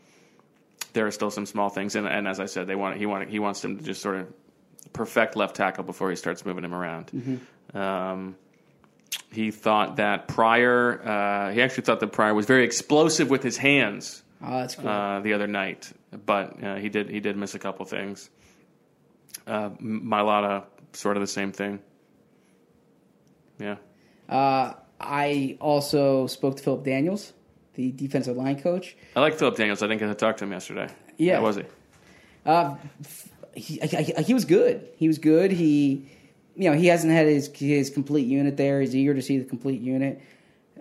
there 0.94 1.06
are 1.06 1.12
still 1.12 1.30
some 1.30 1.46
small 1.46 1.70
things, 1.70 1.96
and, 1.96 2.08
and 2.08 2.28
as 2.28 2.40
I 2.40 2.46
said, 2.46 2.68
they 2.68 2.76
want 2.76 2.98
he 2.98 3.06
want 3.06 3.30
he 3.30 3.40
wants 3.40 3.64
him 3.64 3.78
to 3.78 3.84
just 3.84 4.02
sort 4.02 4.16
of 4.16 4.34
perfect 4.94 5.36
left 5.36 5.56
tackle 5.56 5.84
before 5.84 6.10
he 6.10 6.16
starts 6.16 6.46
moving 6.46 6.64
him 6.64 6.74
around. 6.74 7.08
Mm-hmm. 7.08 7.78
Um, 7.78 8.36
he 9.32 9.52
thought 9.52 9.98
that 9.98 10.30
Pryor, 10.30 11.02
uh, 11.06 11.52
he 11.52 11.62
actually 11.62 11.84
thought 11.84 12.00
that 12.00 12.14
Pryor 12.14 12.34
was 12.34 12.46
very 12.46 12.64
explosive 12.64 13.30
with 13.30 13.44
his 13.44 13.58
hands 13.58 14.24
Oh, 14.42 14.60
that's 14.60 14.76
cool. 14.76 14.88
uh, 14.88 15.20
the 15.20 15.34
other 15.34 15.48
night, 15.48 15.92
but 16.26 16.64
uh, 16.64 16.76
he 16.76 16.88
did 16.88 17.10
he 17.10 17.20
did 17.20 17.36
miss 17.36 17.56
a 17.56 17.60
couple 17.60 17.86
things. 17.86 18.30
Uh, 19.48 19.70
M- 19.80 20.12
sort 20.94 21.18
of 21.18 21.22
the 21.22 21.28
same 21.28 21.52
thing. 21.52 21.80
Yeah, 23.60 23.78
Uh, 24.28 24.74
I 25.00 25.58
also 25.62 26.28
spoke 26.28 26.58
to 26.58 26.64
Phillip 26.64 26.84
Daniels, 26.84 27.32
the 27.76 27.92
defensive 27.92 28.36
line 28.36 28.62
coach. 28.62 28.98
I 29.16 29.22
like 29.22 29.36
Phillip 29.36 29.56
Daniels. 29.56 29.82
I 29.82 29.88
didn't 29.88 30.00
get 30.02 30.08
to 30.08 30.16
talk 30.16 30.38
to 30.38 30.46
him 30.46 30.52
yesterday. 30.52 30.90
Yeah. 31.18 31.38
How 31.38 31.44
was 31.44 31.56
he? 31.58 31.64
Uh, 32.46 32.76
he, 33.56 33.80
he 34.24 34.34
was 34.34 34.44
good. 34.46 34.90
He 34.98 35.08
was 35.08 35.18
good. 35.20 35.52
He, 35.52 36.10
you 36.56 36.70
know, 36.70 36.76
he 36.76 36.88
hasn't 36.88 37.14
had 37.14 37.28
his 37.28 37.48
his 37.56 37.90
complete 37.90 38.28
unit 38.28 38.58
there. 38.58 38.82
He's 38.82 38.96
eager 38.96 39.14
to 39.14 39.22
see 39.22 39.38
the 39.38 39.46
complete 39.46 39.80
unit. 39.82 40.22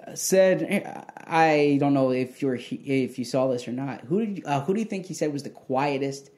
Uh, 0.04 0.14
said, 0.16 1.06
I 1.26 1.76
don't 1.80 1.94
know 1.94 2.10
if 2.10 2.42
you're 2.42 2.56
if 2.56 3.18
you 3.18 3.24
saw 3.24 3.46
this 3.48 3.68
or 3.68 3.72
not. 3.72 4.00
Who 4.02 4.26
did 4.26 4.38
you, 4.38 4.44
uh, 4.46 4.60
who 4.62 4.74
do 4.74 4.80
you 4.80 4.86
think 4.86 5.06
he 5.06 5.14
said 5.14 5.32
was 5.32 5.44
the 5.44 5.50
quietest 5.50 6.30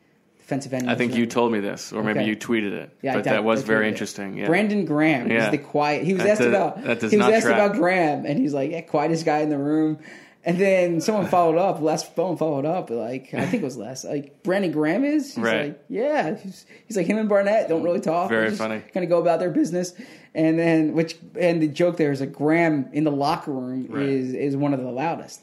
end? 0.50 0.90
I 0.90 0.94
think 0.94 1.14
you 1.14 1.26
told 1.26 1.52
me 1.52 1.60
this, 1.60 1.92
or 1.92 2.02
maybe 2.02 2.20
Okay. 2.20 2.28
you 2.28 2.36
tweeted 2.36 2.72
it. 2.72 2.90
Yeah, 3.02 3.14
but 3.14 3.24
that 3.24 3.44
was 3.44 3.62
very 3.62 3.88
interesting. 3.88 4.36
Yeah. 4.36 4.46
Brandon 4.46 4.84
Graham 4.84 5.30
Yeah. 5.30 5.46
is 5.46 5.50
the 5.50 5.58
quiet. 5.58 6.04
He 6.04 6.14
was 6.14 6.22
That 6.22 6.30
asked 6.30 6.40
does- 6.40 6.48
about 6.48 6.84
that 6.84 7.00
does 7.00 7.10
he 7.12 7.18
was 7.18 7.26
asked 7.28 7.46
track. 7.46 7.54
about 7.58 7.76
Graham, 7.76 8.24
and 8.26 8.38
he's 8.38 8.54
like, 8.54 8.70
yeah, 8.70 8.80
quietest 8.82 9.24
guy 9.24 9.38
in 9.40 9.50
the 9.50 9.58
room. 9.58 9.98
And 10.44 10.58
then 10.58 11.00
someone 11.00 11.26
followed 11.26 11.58
up. 11.58 11.82
Les 11.82 12.04
phone 12.10 12.36
followed 12.36 12.64
up. 12.64 12.88
Like 12.88 13.34
I 13.34 13.46
think 13.46 13.62
it 13.62 13.64
was 13.64 13.76
Les. 13.76 14.04
Like 14.04 14.44
Brandon 14.44 14.70
Graham 14.70 15.04
is. 15.04 15.34
He's 15.34 15.42
Right. 15.42 15.66
like, 15.70 15.80
yeah. 15.88 16.36
He's, 16.36 16.64
he's 16.86 16.96
like 16.96 17.06
him 17.06 17.18
and 17.18 17.28
Barnett 17.28 17.68
don't 17.68 17.82
really 17.82 17.98
talk. 17.98 18.28
Very 18.28 18.52
funny. 18.52 18.80
Kind 18.94 19.02
of 19.02 19.10
go 19.10 19.18
about 19.18 19.40
their 19.40 19.50
business. 19.50 19.92
And 20.36 20.56
then 20.56 20.92
which 20.92 21.16
and 21.36 21.60
the 21.60 21.66
joke 21.66 21.96
there 21.96 22.12
is 22.12 22.20
that 22.20 22.32
Graham 22.32 22.86
in 22.92 23.02
the 23.02 23.10
locker 23.10 23.50
room 23.50 23.88
Right. 23.90 24.08
is 24.08 24.32
is 24.34 24.56
one 24.56 24.72
of 24.72 24.78
the 24.80 24.90
loudest. 24.92 25.40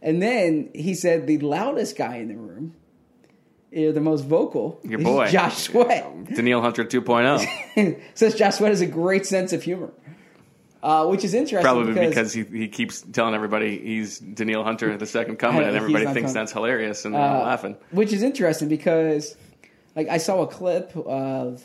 And 0.00 0.22
then 0.22 0.70
he 0.74 0.94
said 0.94 1.26
the 1.26 1.36
loudest 1.38 1.94
guy 1.94 2.16
in 2.16 2.28
the 2.28 2.36
room, 2.36 2.72
eh, 3.76 3.92
the 3.92 4.00
most 4.00 4.22
vocal, 4.24 4.80
Your 4.82 4.98
boy. 4.98 5.28
Josh 5.30 5.58
Sweat. 5.58 6.24
Danielle 6.34 6.60
Hunter 6.62 6.82
oh. 6.82 6.86
2.0. 6.86 8.00
Says 8.14 8.34
Josh 8.34 8.56
Sweat 8.56 8.70
has 8.70 8.80
a 8.80 8.86
great 8.86 9.24
sense 9.26 9.52
of 9.52 9.62
humor, 9.62 9.92
uh, 10.82 11.06
which 11.06 11.22
is 11.24 11.34
interesting. 11.34 11.62
Probably 11.62 11.92
because, 11.92 12.08
because 12.08 12.32
he, 12.32 12.44
he 12.44 12.68
keeps 12.68 13.02
telling 13.02 13.34
everybody 13.34 13.78
he's 13.78 14.18
Danielle 14.18 14.64
Hunter, 14.64 14.96
the 14.96 15.06
second 15.06 15.36
coming, 15.36 15.62
and 15.66 15.76
everybody 15.76 16.04
thinks 16.06 16.20
coming. 16.20 16.34
that's 16.34 16.52
hilarious, 16.52 17.04
and 17.04 17.14
they're 17.14 17.20
all 17.22 17.42
Uh, 17.42 17.46
laughing. 17.46 17.76
which 17.90 18.12
is 18.12 18.22
interesting 18.22 18.68
because, 18.68 19.36
like, 19.94 20.08
I 20.08 20.18
saw 20.18 20.42
a 20.42 20.46
clip 20.46 20.96
of 20.96 21.64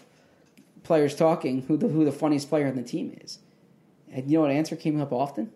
players 0.83 1.15
talking 1.15 1.61
who 1.63 1.77
the 1.77 1.87
who 1.87 2.03
the 2.05 2.11
funniest 2.11 2.49
player 2.49 2.67
on 2.67 2.75
the 2.75 2.83
team 2.83 3.17
is, 3.23 3.39
and 4.11 4.29
you 4.29 4.37
know 4.37 4.41
what 4.41 4.51
answer 4.51 4.75
came 4.75 4.99
up 5.01 5.11
often? 5.13 5.51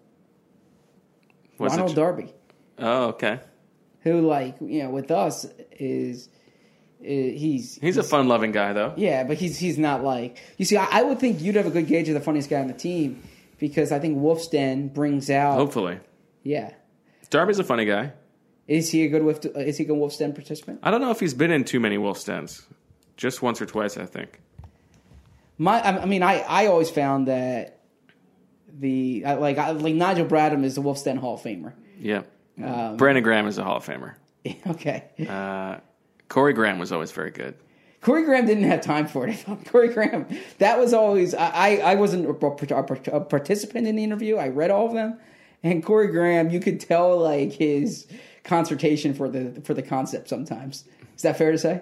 Was 1.58 1.74
it- 1.74 1.78
Ronald 1.78 1.96
Darby, 1.96 2.34
Oh, 2.78 3.06
okay. 3.08 3.40
who 4.02 4.22
like 4.22 4.56
you 4.62 4.84
know 4.84 4.90
with 4.90 5.10
us 5.12 5.46
is 5.80 6.30
he's 7.06 7.76
He's 7.82 7.98
a 7.98 8.04
fun-loving 8.04 8.52
guy, 8.52 8.74
though. 8.74 8.94
yeah, 8.98 9.24
but 9.24 9.38
he's 9.38 9.58
he's 9.60 9.78
not 9.78 10.04
like 10.04 10.38
you 10.58 10.66
see. 10.66 10.78
I, 10.78 10.88
I 11.00 11.04
would 11.04 11.20
think 11.20 11.42
you'd 11.42 11.56
have 11.56 11.66
a 11.68 11.72
good 11.72 11.88
gauge 11.88 12.08
of 12.10 12.14
the 12.14 12.20
funniest 12.22 12.50
guy 12.50 12.60
on 12.62 12.68
the 12.68 12.74
team 12.74 13.22
because 13.60 13.92
I 13.92 14.00
think 14.00 14.18
Wolf's 14.20 14.48
Den 14.48 14.88
brings 14.90 15.30
out 15.30 15.56
Hopefully, 15.58 16.00
yeah. 16.44 16.74
Darby's 17.30 17.60
a 17.60 17.64
funny 17.64 17.86
guy. 17.86 18.14
Is 18.68 18.90
he 18.92 19.04
a 19.06 19.10
good 19.10 19.24
Wolf? 19.24 19.46
Is 19.46 19.78
he 19.78 19.84
a 19.84 19.88
good 19.88 19.98
Wolf's 19.98 20.18
Den 20.18 20.34
participant? 20.34 20.80
I 20.84 20.92
don't 20.92 21.02
know 21.02 21.12
if 21.12 21.20
he's 21.20 21.34
been 21.34 21.52
in 21.52 21.64
too 21.64 21.80
many 21.80 21.98
wolf 21.98 22.24
dens. 22.26 22.66
Just 23.18 23.42
once 23.42 23.62
or 23.62 23.66
twice, 23.66 23.98
I 23.98 24.06
think. 24.06 24.42
My, 25.58 25.80
I 25.80 26.02
I 26.02 26.06
mean, 26.06 26.22
I, 26.24 26.40
I 26.42 26.66
always 26.68 26.90
found 26.90 27.28
that 27.28 27.80
the 28.78 29.24
like 29.26 29.58
I, 29.58 29.72
like 29.72 29.96
Nigel 29.96 30.26
Bradham 30.26 30.64
is 30.64 30.76
the 30.76 30.82
Wolf's 30.82 31.04
Den 31.04 31.18
Hall 31.18 31.36
of 31.36 31.42
Famer. 31.42 31.74
Yeah. 32.00 32.24
Um, 32.62 32.98
Brandon 32.98 33.24
Graham 33.24 33.48
is 33.48 33.58
a 33.58 33.64
Hall 33.64 33.78
of 33.78 33.86
Famer. 33.86 34.16
okay, 34.68 35.06
Uh, 35.28 35.78
Corey 36.30 36.54
Graham 36.54 36.80
was 36.80 36.92
always 36.92 37.12
very 37.12 37.32
good. 37.32 37.56
Corey 38.02 38.24
Graham 38.24 38.46
didn't 38.46 38.66
have 38.66 38.82
time 38.82 39.08
for 39.08 39.28
it. 39.28 39.32
I 39.32 39.34
thought 39.34 39.66
Corey 39.66 39.90
Graham 39.90 40.28
that 40.60 40.80
was 40.80 40.94
always 40.94 41.34
I 41.34 41.50
I, 41.50 41.76
I 41.78 41.96
wasn't 41.96 42.30
a, 42.30 43.20
participant 43.22 43.88
in 43.88 43.96
the 43.96 44.04
interview. 44.04 44.38
I 44.38 44.50
read 44.50 44.72
all 44.72 44.88
of 44.88 44.94
them, 44.94 45.20
and 45.64 45.84
Corey 45.84 46.08
Graham, 46.08 46.50
you 46.50 46.60
could 46.60 46.80
tell 46.80 47.18
like 47.18 47.54
his 47.54 48.08
consultation 48.44 49.14
for 49.14 49.30
the 49.30 49.62
for 49.62 49.74
the 49.74 49.82
concept. 49.82 50.30
Sometimes 50.30 50.86
is 51.16 51.24
that 51.24 51.38
fair 51.38 51.52
to 51.52 51.58
say? 51.58 51.82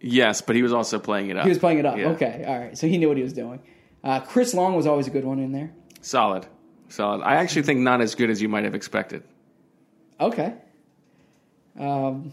Yes, 0.00 0.40
but 0.40 0.54
he 0.54 0.62
was 0.62 0.72
also 0.72 0.98
playing 0.98 1.30
it 1.30 1.36
up. 1.36 1.42
He 1.44 1.48
was 1.48 1.58
playing 1.58 1.78
it 1.78 1.86
up. 1.86 1.96
Yeah. 1.96 2.10
Okay, 2.10 2.44
all 2.46 2.58
right. 2.58 2.78
So 2.78 2.86
he 2.86 2.98
knew 2.98 3.08
what 3.08 3.16
he 3.16 3.22
was 3.22 3.32
doing. 3.32 3.60
Uh, 4.04 4.20
Chris 4.20 4.54
Long 4.54 4.76
was 4.76 4.86
always 4.86 5.08
a 5.08 5.10
good 5.10 5.24
one 5.24 5.40
in 5.40 5.50
there. 5.50 5.72
Solid. 6.00 6.46
Solid. 6.88 7.22
I 7.22 7.34
actually 7.36 7.62
think 7.62 7.80
not 7.80 8.00
as 8.00 8.14
good 8.14 8.30
as 8.30 8.40
you 8.40 8.48
might 8.48 8.64
have 8.64 8.74
expected. 8.74 9.24
Okay. 10.20 10.54
Um, 11.78 12.32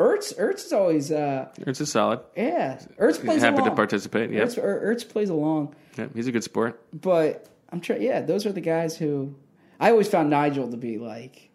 Ertz, 0.00 0.34
Ertz 0.38 0.64
is 0.66 0.72
always, 0.72 1.12
uh, 1.12 1.48
It's 1.58 1.80
a 1.80 1.86
solid. 1.86 2.20
yeah. 2.36 2.78
Ertz 2.98 3.22
plays 3.24 3.42
Happy 3.42 3.62
to 3.62 3.70
participate. 3.72 4.30
Yeah. 4.30 4.42
Ertz, 4.44 4.56
Er- 4.56 4.94
Ertz 4.94 5.06
plays 5.08 5.28
along, 5.30 5.74
yeah. 5.98 6.06
He's 6.14 6.26
a 6.26 6.32
good 6.32 6.44
sport. 6.44 6.82
but 6.98 7.46
I'm 7.70 7.80
trying. 7.80 8.02
Yeah, 8.02 8.20
those 8.22 8.46
are 8.46 8.52
the 8.52 8.60
guys 8.62 8.96
who 8.96 9.34
I 9.78 9.90
always 9.90 10.08
found 10.08 10.30
Nigel 10.30 10.70
to 10.70 10.76
be 10.76 10.98
like, 10.98 11.50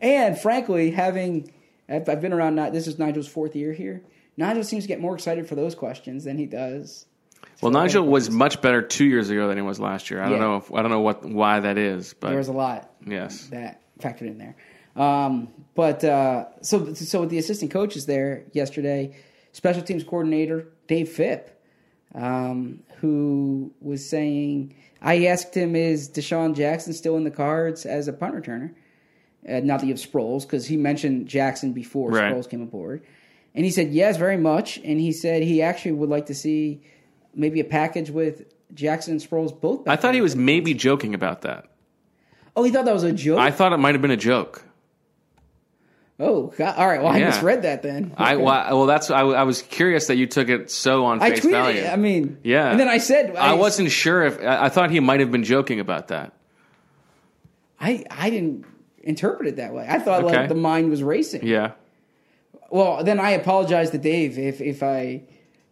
and 0.00 0.36
frankly, 0.38 0.90
having 0.90 1.50
I've, 1.88 2.08
I've 2.08 2.20
been 2.20 2.32
around. 2.32 2.56
This 2.72 2.86
is 2.86 2.98
Nigel's 2.98 3.28
fourth 3.28 3.54
year 3.54 3.72
here. 3.72 4.02
Nigel 4.36 4.64
seems 4.64 4.84
to 4.84 4.88
get 4.88 5.00
more 5.00 5.14
excited 5.14 5.46
for 5.48 5.54
those 5.54 5.74
questions 5.74 6.24
than 6.24 6.36
he 6.38 6.46
does. 6.46 7.06
Well, 7.62 7.70
Nigel 7.70 8.04
was 8.04 8.28
much 8.30 8.60
better 8.60 8.82
two 8.82 9.04
years 9.04 9.30
ago 9.30 9.46
than 9.48 9.56
he 9.56 9.62
was 9.62 9.78
last 9.78 10.10
year. 10.10 10.20
I 10.20 10.24
Yeah. 10.24 10.30
don't 10.30 10.40
know. 10.40 10.56
If, 10.56 10.72
I 10.72 10.82
don't 10.82 10.90
know 10.90 11.00
what 11.00 11.24
why 11.24 11.60
that 11.60 11.78
is, 11.78 12.14
but 12.18 12.28
There 12.30 12.38
was 12.38 12.48
a 12.48 12.52
lot. 12.52 12.90
yes, 13.06 13.46
that 13.48 13.80
factored 14.00 14.22
in 14.26 14.38
there. 14.38 14.56
Um, 14.96 15.48
but 15.74 16.04
uh, 16.04 16.46
so 16.62 16.94
so 16.94 17.20
with 17.20 17.30
the 17.30 17.38
assistant 17.38 17.70
coaches 17.70 18.06
there 18.06 18.44
yesterday, 18.52 19.16
special 19.52 19.82
teams 19.82 20.04
coordinator 20.04 20.68
Dave 20.86 21.08
Fipp, 21.08 21.60
um, 22.14 22.80
who 23.00 23.72
was 23.80 24.08
saying, 24.08 24.74
I 25.02 25.26
asked 25.26 25.54
him, 25.56 25.74
is 25.74 26.08
DeSean 26.08 26.54
Jackson 26.54 26.92
still 26.92 27.16
in 27.16 27.24
the 27.24 27.30
cards 27.30 27.84
as 27.86 28.08
a 28.08 28.12
punt 28.12 28.34
returner? 28.34 28.74
Uh, 29.46 29.60
not 29.60 29.80
that 29.80 29.86
you 29.86 29.92
have 29.92 30.00
Sproles, 30.00 30.42
because 30.42 30.66
he 30.66 30.76
mentioned 30.76 31.26
Jackson 31.26 31.72
before 31.72 32.10
Right. 32.10 32.32
Sproles 32.32 32.48
came 32.48 32.62
aboard. 32.62 33.04
And 33.54 33.64
he 33.64 33.70
said, 33.70 33.92
yes, 33.92 34.16
very 34.16 34.38
much. 34.38 34.78
And 34.78 34.98
he 34.98 35.12
said 35.12 35.42
he 35.42 35.60
actually 35.60 35.92
would 35.92 36.08
like 36.08 36.26
to 36.26 36.34
see 36.34 36.82
maybe 37.34 37.60
a 37.60 37.64
package 37.64 38.10
with 38.10 38.44
Jackson 38.72 39.12
and 39.12 39.20
Sproles 39.20 39.58
both. 39.60 39.86
I 39.86 39.96
thought 39.96 40.14
he 40.14 40.20
was 40.20 40.34
maybe 40.34 40.72
joking 40.72 41.14
about 41.14 41.42
that. 41.42 41.66
Oh, 42.56 42.62
he 42.62 42.70
thought 42.70 42.84
that 42.86 42.94
was 42.94 43.04
a 43.04 43.12
joke. 43.12 43.38
I 43.38 43.50
thought 43.50 43.72
it 43.72 43.78
might 43.78 43.94
have 43.94 44.02
been 44.02 44.10
a 44.10 44.16
joke. 44.16 44.64
Oh, 46.20 46.52
God. 46.56 46.76
all 46.76 46.86
right. 46.86 47.02
Well, 47.02 47.12
I 47.12 47.18
Yeah. 47.18 47.26
misread 47.26 47.62
that 47.62 47.82
then. 47.82 48.12
I 48.16 48.34
Okay. 48.34 48.42
well, 48.44 48.78
well, 48.78 48.86
that's 48.86 49.10
I, 49.10 49.20
I 49.22 49.42
was 49.44 49.62
curious 49.62 50.06
that 50.08 50.16
you 50.16 50.26
took 50.26 50.48
it 50.48 50.70
so 50.70 51.04
on 51.06 51.20
I 51.22 51.30
face 51.30 51.40
tweeted. 51.40 51.50
value. 51.50 51.84
I 51.86 51.96
mean, 51.96 52.38
Yeah. 52.42 52.70
And 52.70 52.78
then 52.80 52.88
I 52.88 52.98
said, 52.98 53.34
I 53.36 53.54
wasn't 53.54 53.90
sure 53.90 54.22
if 54.24 54.40
I 54.40 54.66
I 54.66 54.68
thought 54.68 54.90
he 54.90 55.00
might 55.00 55.20
have 55.20 55.30
been 55.30 55.44
joking 55.44 55.80
about 55.80 56.08
that. 56.08 56.32
I 57.80 58.04
I 58.10 58.30
didn't 58.30 58.64
interpret 59.02 59.48
it 59.48 59.56
that 59.56 59.74
way. 59.74 59.86
I 59.88 59.98
thought 59.98 60.24
Okay. 60.24 60.36
like 60.36 60.48
the 60.48 60.54
mind 60.54 60.90
was 60.90 61.02
racing. 61.02 61.46
Yeah. 61.46 61.72
Well, 62.70 63.04
then 63.04 63.20
I 63.20 63.30
apologize 63.30 63.90
to 63.90 63.98
Dave 63.98 64.38
if 64.38 64.60
if 64.60 64.82
I 64.82 65.22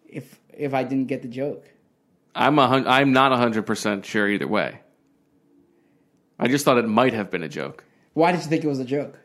if 0.08 0.38
if 0.56 0.74
I 0.74 0.84
didn't 0.84 1.06
get 1.06 1.22
the 1.22 1.28
joke. 1.28 1.64
I'm 2.34 2.58
a 2.58 2.66
hun- 2.66 2.86
I'm 2.86 3.12
not 3.12 3.32
hundred 3.32 3.64
percent 3.66 4.04
sure 4.06 4.28
either 4.28 4.48
way. 4.48 4.80
I 6.38 6.48
just 6.48 6.64
thought 6.64 6.78
it 6.78 6.86
might 6.88 7.12
have 7.14 7.30
been 7.30 7.42
a 7.44 7.48
joke 7.48 7.84
Why 8.14 8.32
did 8.32 8.42
you 8.42 8.48
think 8.48 8.64
it 8.64 8.68
was 8.68 8.80
a 8.80 8.84
joke? 8.84 9.18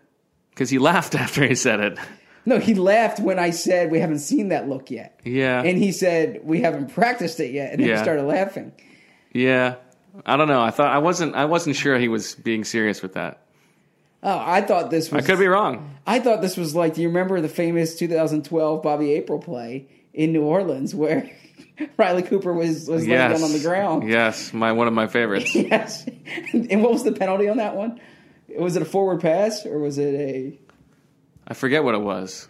Because 0.57 0.71
he 0.71 0.79
laughed 0.79 1.13
after 1.23 1.45
he 1.45 1.53
said 1.53 1.79
it. 1.79 1.99
No, 2.45 2.57
he 2.59 2.73
laughed 2.73 3.19
when 3.19 3.37
I 3.39 3.51
said 3.51 3.91
we 3.91 3.99
haven't 3.99 4.19
seen 4.19 4.49
that 4.49 4.67
look 4.67 4.89
yet. 4.89 5.19
Yeah, 5.23 5.61
And 5.61 5.77
he 5.77 5.91
said 5.91 6.39
we 6.43 6.61
haven't 6.61 6.93
practiced 6.93 7.39
it 7.39 7.51
yet, 7.51 7.73
and 7.73 7.81
then 7.81 7.89
Yeah. 7.89 7.97
he 7.97 8.03
started 8.03 8.23
laughing. 8.23 8.71
yeah. 9.33 9.75
I 10.25 10.35
don't 10.35 10.47
know. 10.47 10.61
I 10.63 10.71
thought 10.71 10.91
I 10.91 10.97
wasn't. 10.97 11.35
I 11.35 11.45
wasn't 11.45 11.75
sure 11.75 11.99
he 11.99 12.07
was 12.07 12.33
being 12.33 12.63
serious 12.63 13.03
with 13.03 13.13
that. 13.13 13.39
Oh, 14.23 14.41
I 14.43 14.61
thought 14.61 14.89
this 14.89 15.11
was. 15.11 15.23
I 15.23 15.27
could 15.27 15.37
be 15.37 15.45
wrong. 15.45 15.95
I 16.07 16.17
thought 16.19 16.41
this 16.41 16.57
was 16.57 16.73
like. 16.73 16.95
Do 16.95 17.03
you 17.03 17.09
remember 17.09 17.39
the 17.39 17.47
famous 17.49 17.95
2012 17.99 18.81
Bobby 18.81 19.13
April 19.13 19.37
play 19.37 19.85
in 20.15 20.31
New 20.33 20.41
Orleans 20.41 20.95
where 20.95 21.29
Riley 21.97 22.23
Cooper 22.23 22.51
was 22.51 22.87
was 22.87 23.05
laying 23.07 23.29
down 23.29 23.43
on 23.43 23.51
the 23.51 23.59
ground? 23.59 24.09
Yes, 24.09 24.53
my 24.53 24.71
one 24.71 24.87
of 24.87 24.93
my 24.93 25.05
favorites. 25.05 25.53
Yes. 25.55 26.07
And 26.51 26.81
what 26.81 26.93
was 26.93 27.03
the 27.03 27.11
penalty 27.11 27.47
on 27.47 27.57
that 27.57 27.75
one? 27.75 28.01
Was 28.57 28.75
it 28.75 28.81
a 28.81 28.85
forward 28.85 29.21
pass 29.21 29.65
or 29.65 29.79
was 29.79 29.97
it 29.97 30.13
a? 30.13 30.59
I 31.47 31.53
forget 31.53 31.83
what 31.83 31.95
it 31.95 32.01
was. 32.01 32.47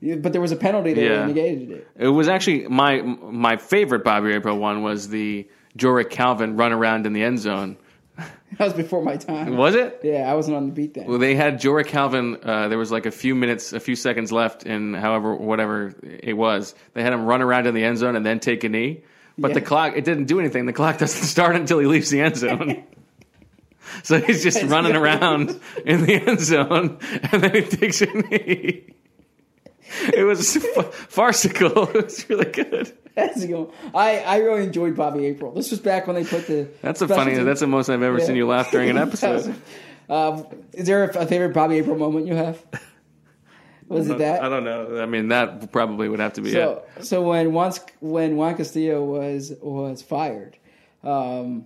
But 0.00 0.32
there 0.32 0.40
was 0.40 0.52
a 0.52 0.56
penalty 0.56 0.92
that 0.94 1.02
Yeah. 1.02 1.26
negated 1.26 1.70
it. 1.72 1.88
It 1.96 2.08
was 2.08 2.28
actually 2.28 2.68
my 2.68 3.02
my 3.02 3.56
favorite 3.56 4.04
Bobby 4.04 4.32
April 4.32 4.58
one 4.58 4.82
was 4.82 5.08
the 5.08 5.48
Jorrick 5.76 6.10
Calvin 6.10 6.56
run 6.56 6.72
around 6.72 7.06
in 7.06 7.12
the 7.12 7.22
end 7.22 7.38
zone. 7.40 7.76
That 8.58 8.64
was 8.64 8.72
before 8.72 9.02
my 9.02 9.16
time. 9.18 9.56
Was 9.58 9.74
it? 9.74 10.00
Yeah, 10.02 10.28
I 10.28 10.34
wasn't 10.34 10.56
on 10.56 10.66
the 10.68 10.72
beat 10.72 10.94
then. 10.94 11.06
Well, 11.06 11.18
they 11.18 11.34
had 11.34 11.60
Jorrick 11.60 11.86
Calvin. 11.86 12.38
Uh, 12.42 12.68
there 12.68 12.78
was 12.78 12.90
like 12.90 13.04
a 13.04 13.10
few 13.10 13.34
minutes, 13.34 13.74
a 13.74 13.78
few 13.78 13.94
seconds 13.94 14.32
left 14.32 14.64
in 14.64 14.94
however 14.94 15.34
whatever 15.34 15.94
it 16.02 16.32
was. 16.32 16.74
They 16.94 17.02
had 17.02 17.12
him 17.12 17.26
run 17.26 17.42
around 17.42 17.66
in 17.66 17.74
the 17.74 17.84
end 17.84 17.98
zone 17.98 18.16
and 18.16 18.24
then 18.24 18.40
take 18.40 18.64
a 18.64 18.68
knee. 18.70 19.02
But 19.36 19.52
the 19.52 19.60
clock, 19.60 19.92
it 19.96 20.04
didn't 20.04 20.24
do 20.24 20.40
anything. 20.40 20.64
The 20.64 20.72
clock 20.72 20.96
doesn't 21.04 21.26
start 21.26 21.56
until 21.56 21.78
he 21.78 21.86
leaves 21.86 22.08
the 22.10 22.20
end 22.22 22.36
zone. 22.36 22.84
so 24.02 24.20
he's 24.20 24.42
just 24.42 24.62
running 24.64 24.96
around 24.96 25.58
in 25.84 26.04
the 26.04 26.14
end 26.14 26.40
zone, 26.40 26.98
and 27.32 27.42
then 27.42 27.54
he 27.54 27.62
takes 27.62 28.00
a 28.02 28.06
knee. 28.06 28.94
It 30.14 30.24
was 30.24 30.56
f- 30.76 30.94
farcical. 30.94 31.88
It 31.94 32.04
was 32.04 32.28
really 32.28 32.50
good. 32.50 32.96
That's 33.14 33.44
good. 33.44 33.70
I, 33.94 34.18
I 34.20 34.36
really 34.38 34.64
enjoyed 34.64 34.94
Bobby 34.94 35.26
April. 35.26 35.52
This 35.52 35.70
was 35.70 35.80
back 35.80 36.06
when 36.06 36.14
they 36.16 36.24
put 36.24 36.46
the. 36.46 36.68
That's 36.82 37.00
a 37.02 37.08
funny. 37.08 37.34
team- 37.34 37.44
That's 37.44 37.60
the 37.60 37.66
most 37.66 37.88
I've 37.88 38.02
ever 38.02 38.18
Yeah. 38.18 38.24
seen 38.26 38.36
you 38.36 38.46
laugh 38.46 38.70
during 38.70 38.90
an 38.90 38.98
episode. 38.98 39.32
was- 39.46 39.50
um, 40.10 40.46
is 40.72 40.86
there 40.86 41.04
a, 41.04 41.18
a 41.20 41.26
favorite 41.26 41.52
Bobby 41.52 41.76
April 41.78 41.96
moment 41.96 42.26
you 42.26 42.34
have? 42.34 42.62
Was 43.88 44.08
it 44.10 44.18
that? 44.18 44.42
I 44.42 44.48
don't 44.50 44.64
know. 44.64 45.00
I 45.02 45.06
mean, 45.06 45.28
that 45.28 45.72
probably 45.72 46.08
would 46.10 46.20
have 46.20 46.34
to 46.34 46.42
be 46.42 46.52
So, 46.52 46.82
so 47.00 47.22
when 47.22 47.52
once 47.54 47.80
when 48.00 48.36
Juan 48.36 48.54
Castillo 48.56 49.02
was 49.02 49.52
was 49.62 50.02
fired, 50.02 50.58
um, 51.02 51.64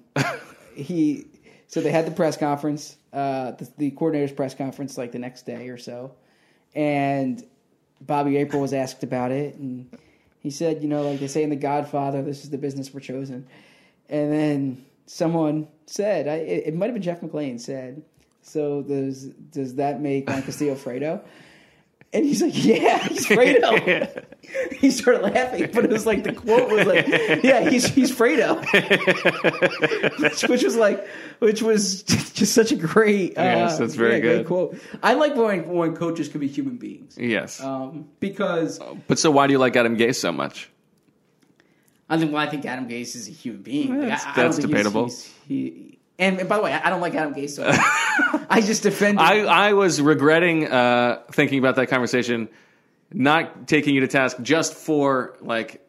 he 0.76 1.26
so 1.72 1.80
they 1.80 1.90
had 1.90 2.06
the 2.06 2.10
press 2.10 2.36
conference, 2.36 2.96
uh, 3.14 3.52
the, 3.52 3.66
the 3.78 3.90
coordinator's 3.92 4.30
press 4.30 4.54
conference, 4.54 4.98
like 4.98 5.10
the 5.10 5.18
next 5.18 5.46
day 5.46 5.70
or 5.70 5.78
so, 5.78 6.12
and 6.74 7.42
Bobby 8.02 8.36
April 8.36 8.60
was 8.60 8.74
asked 8.74 9.02
about 9.02 9.32
it, 9.32 9.54
and 9.54 9.88
he 10.40 10.50
said, 10.50 10.82
you 10.82 10.88
know, 10.88 11.02
like 11.02 11.18
they 11.18 11.28
say 11.28 11.42
in 11.42 11.48
The 11.48 11.56
Godfather, 11.56 12.20
this 12.20 12.44
is 12.44 12.50
the 12.50 12.58
business 12.58 12.92
we're 12.92 13.00
chosen, 13.00 13.46
and 14.10 14.30
then 14.30 14.84
someone 15.06 15.66
said, 15.86 16.28
I, 16.28 16.34
it, 16.34 16.66
it 16.66 16.74
might 16.74 16.86
have 16.86 16.94
been 16.94 17.02
Jeff 17.02 17.22
McLane 17.22 17.58
said, 17.58 18.02
so 18.42 18.82
does 18.82 19.28
does 19.50 19.76
that 19.76 20.02
make 20.02 20.28
Juan 20.28 20.42
Castillo 20.42 20.74
Fredo? 20.74 21.22
And 22.14 22.26
he's 22.26 22.42
like, 22.42 22.52
yeah, 22.64 22.98
he's 23.08 23.26
Fredo. 23.26 24.24
he 24.74 24.90
started 24.90 25.22
laughing, 25.22 25.70
but 25.72 25.84
it 25.86 25.90
was 25.90 26.04
like 26.04 26.24
the 26.24 26.32
quote 26.34 26.70
was 26.70 26.86
like, 26.86 27.06
"Yeah, 27.42 27.70
he's 27.70 27.86
he's 27.86 28.12
Fredo," 28.14 28.60
which, 30.20 30.42
which 30.48 30.62
was 30.62 30.76
like, 30.76 31.06
which 31.38 31.62
was 31.62 32.02
just 32.02 32.52
such 32.52 32.70
a 32.70 32.76
great, 32.76 33.38
uh, 33.38 33.42
Yes, 33.42 33.78
that's 33.78 33.94
very 33.94 34.16
yeah, 34.16 34.20
great 34.20 34.36
good. 34.38 34.46
quote. 34.46 34.78
I 35.02 35.14
like 35.14 35.34
when 35.36 35.66
when 35.68 35.96
coaches 35.96 36.28
can 36.28 36.40
be 36.40 36.48
human 36.48 36.76
beings, 36.76 37.16
Yes. 37.18 37.62
um, 37.62 38.08
because 38.20 38.78
but 39.08 39.18
so 39.18 39.30
why 39.30 39.46
do 39.46 39.52
you 39.54 39.58
like 39.58 39.74
Adam 39.76 39.96
Gase 39.96 40.16
so 40.16 40.32
much? 40.32 40.68
I 42.10 42.18
think 42.18 42.32
well, 42.32 42.42
I 42.46 42.50
think 42.50 42.66
Adam 42.66 42.88
Gase 42.88 43.16
is 43.16 43.28
a 43.28 43.32
human 43.32 43.62
being. 43.62 43.88
Like, 43.98 44.00
That's- 44.08 44.24
I, 44.26 44.30
I 44.32 44.34
that's 44.34 44.56
he's- 44.58 44.68
debatable. 44.68 45.04
he's- 45.04 45.32
he, 45.48 45.98
and, 46.22 46.40
and 46.40 46.48
by 46.48 46.56
the 46.56 46.62
way, 46.62 46.72
I 46.72 46.88
don't 46.90 47.00
like 47.00 47.14
Adam 47.14 47.34
Gase. 47.34 47.50
So 47.50 47.64
I 48.50 48.60
just 48.60 48.82
defend. 48.82 49.18
I, 49.32 49.40
I 49.68 49.72
was 49.72 50.00
regretting 50.00 50.66
uh, 50.70 51.20
thinking 51.32 51.58
about 51.58 51.76
that 51.76 51.88
conversation, 51.88 52.48
not 53.12 53.66
taking 53.68 53.94
you 53.94 54.00
to 54.00 54.08
task 54.08 54.36
just 54.42 54.74
for 54.74 55.36
like 55.40 55.80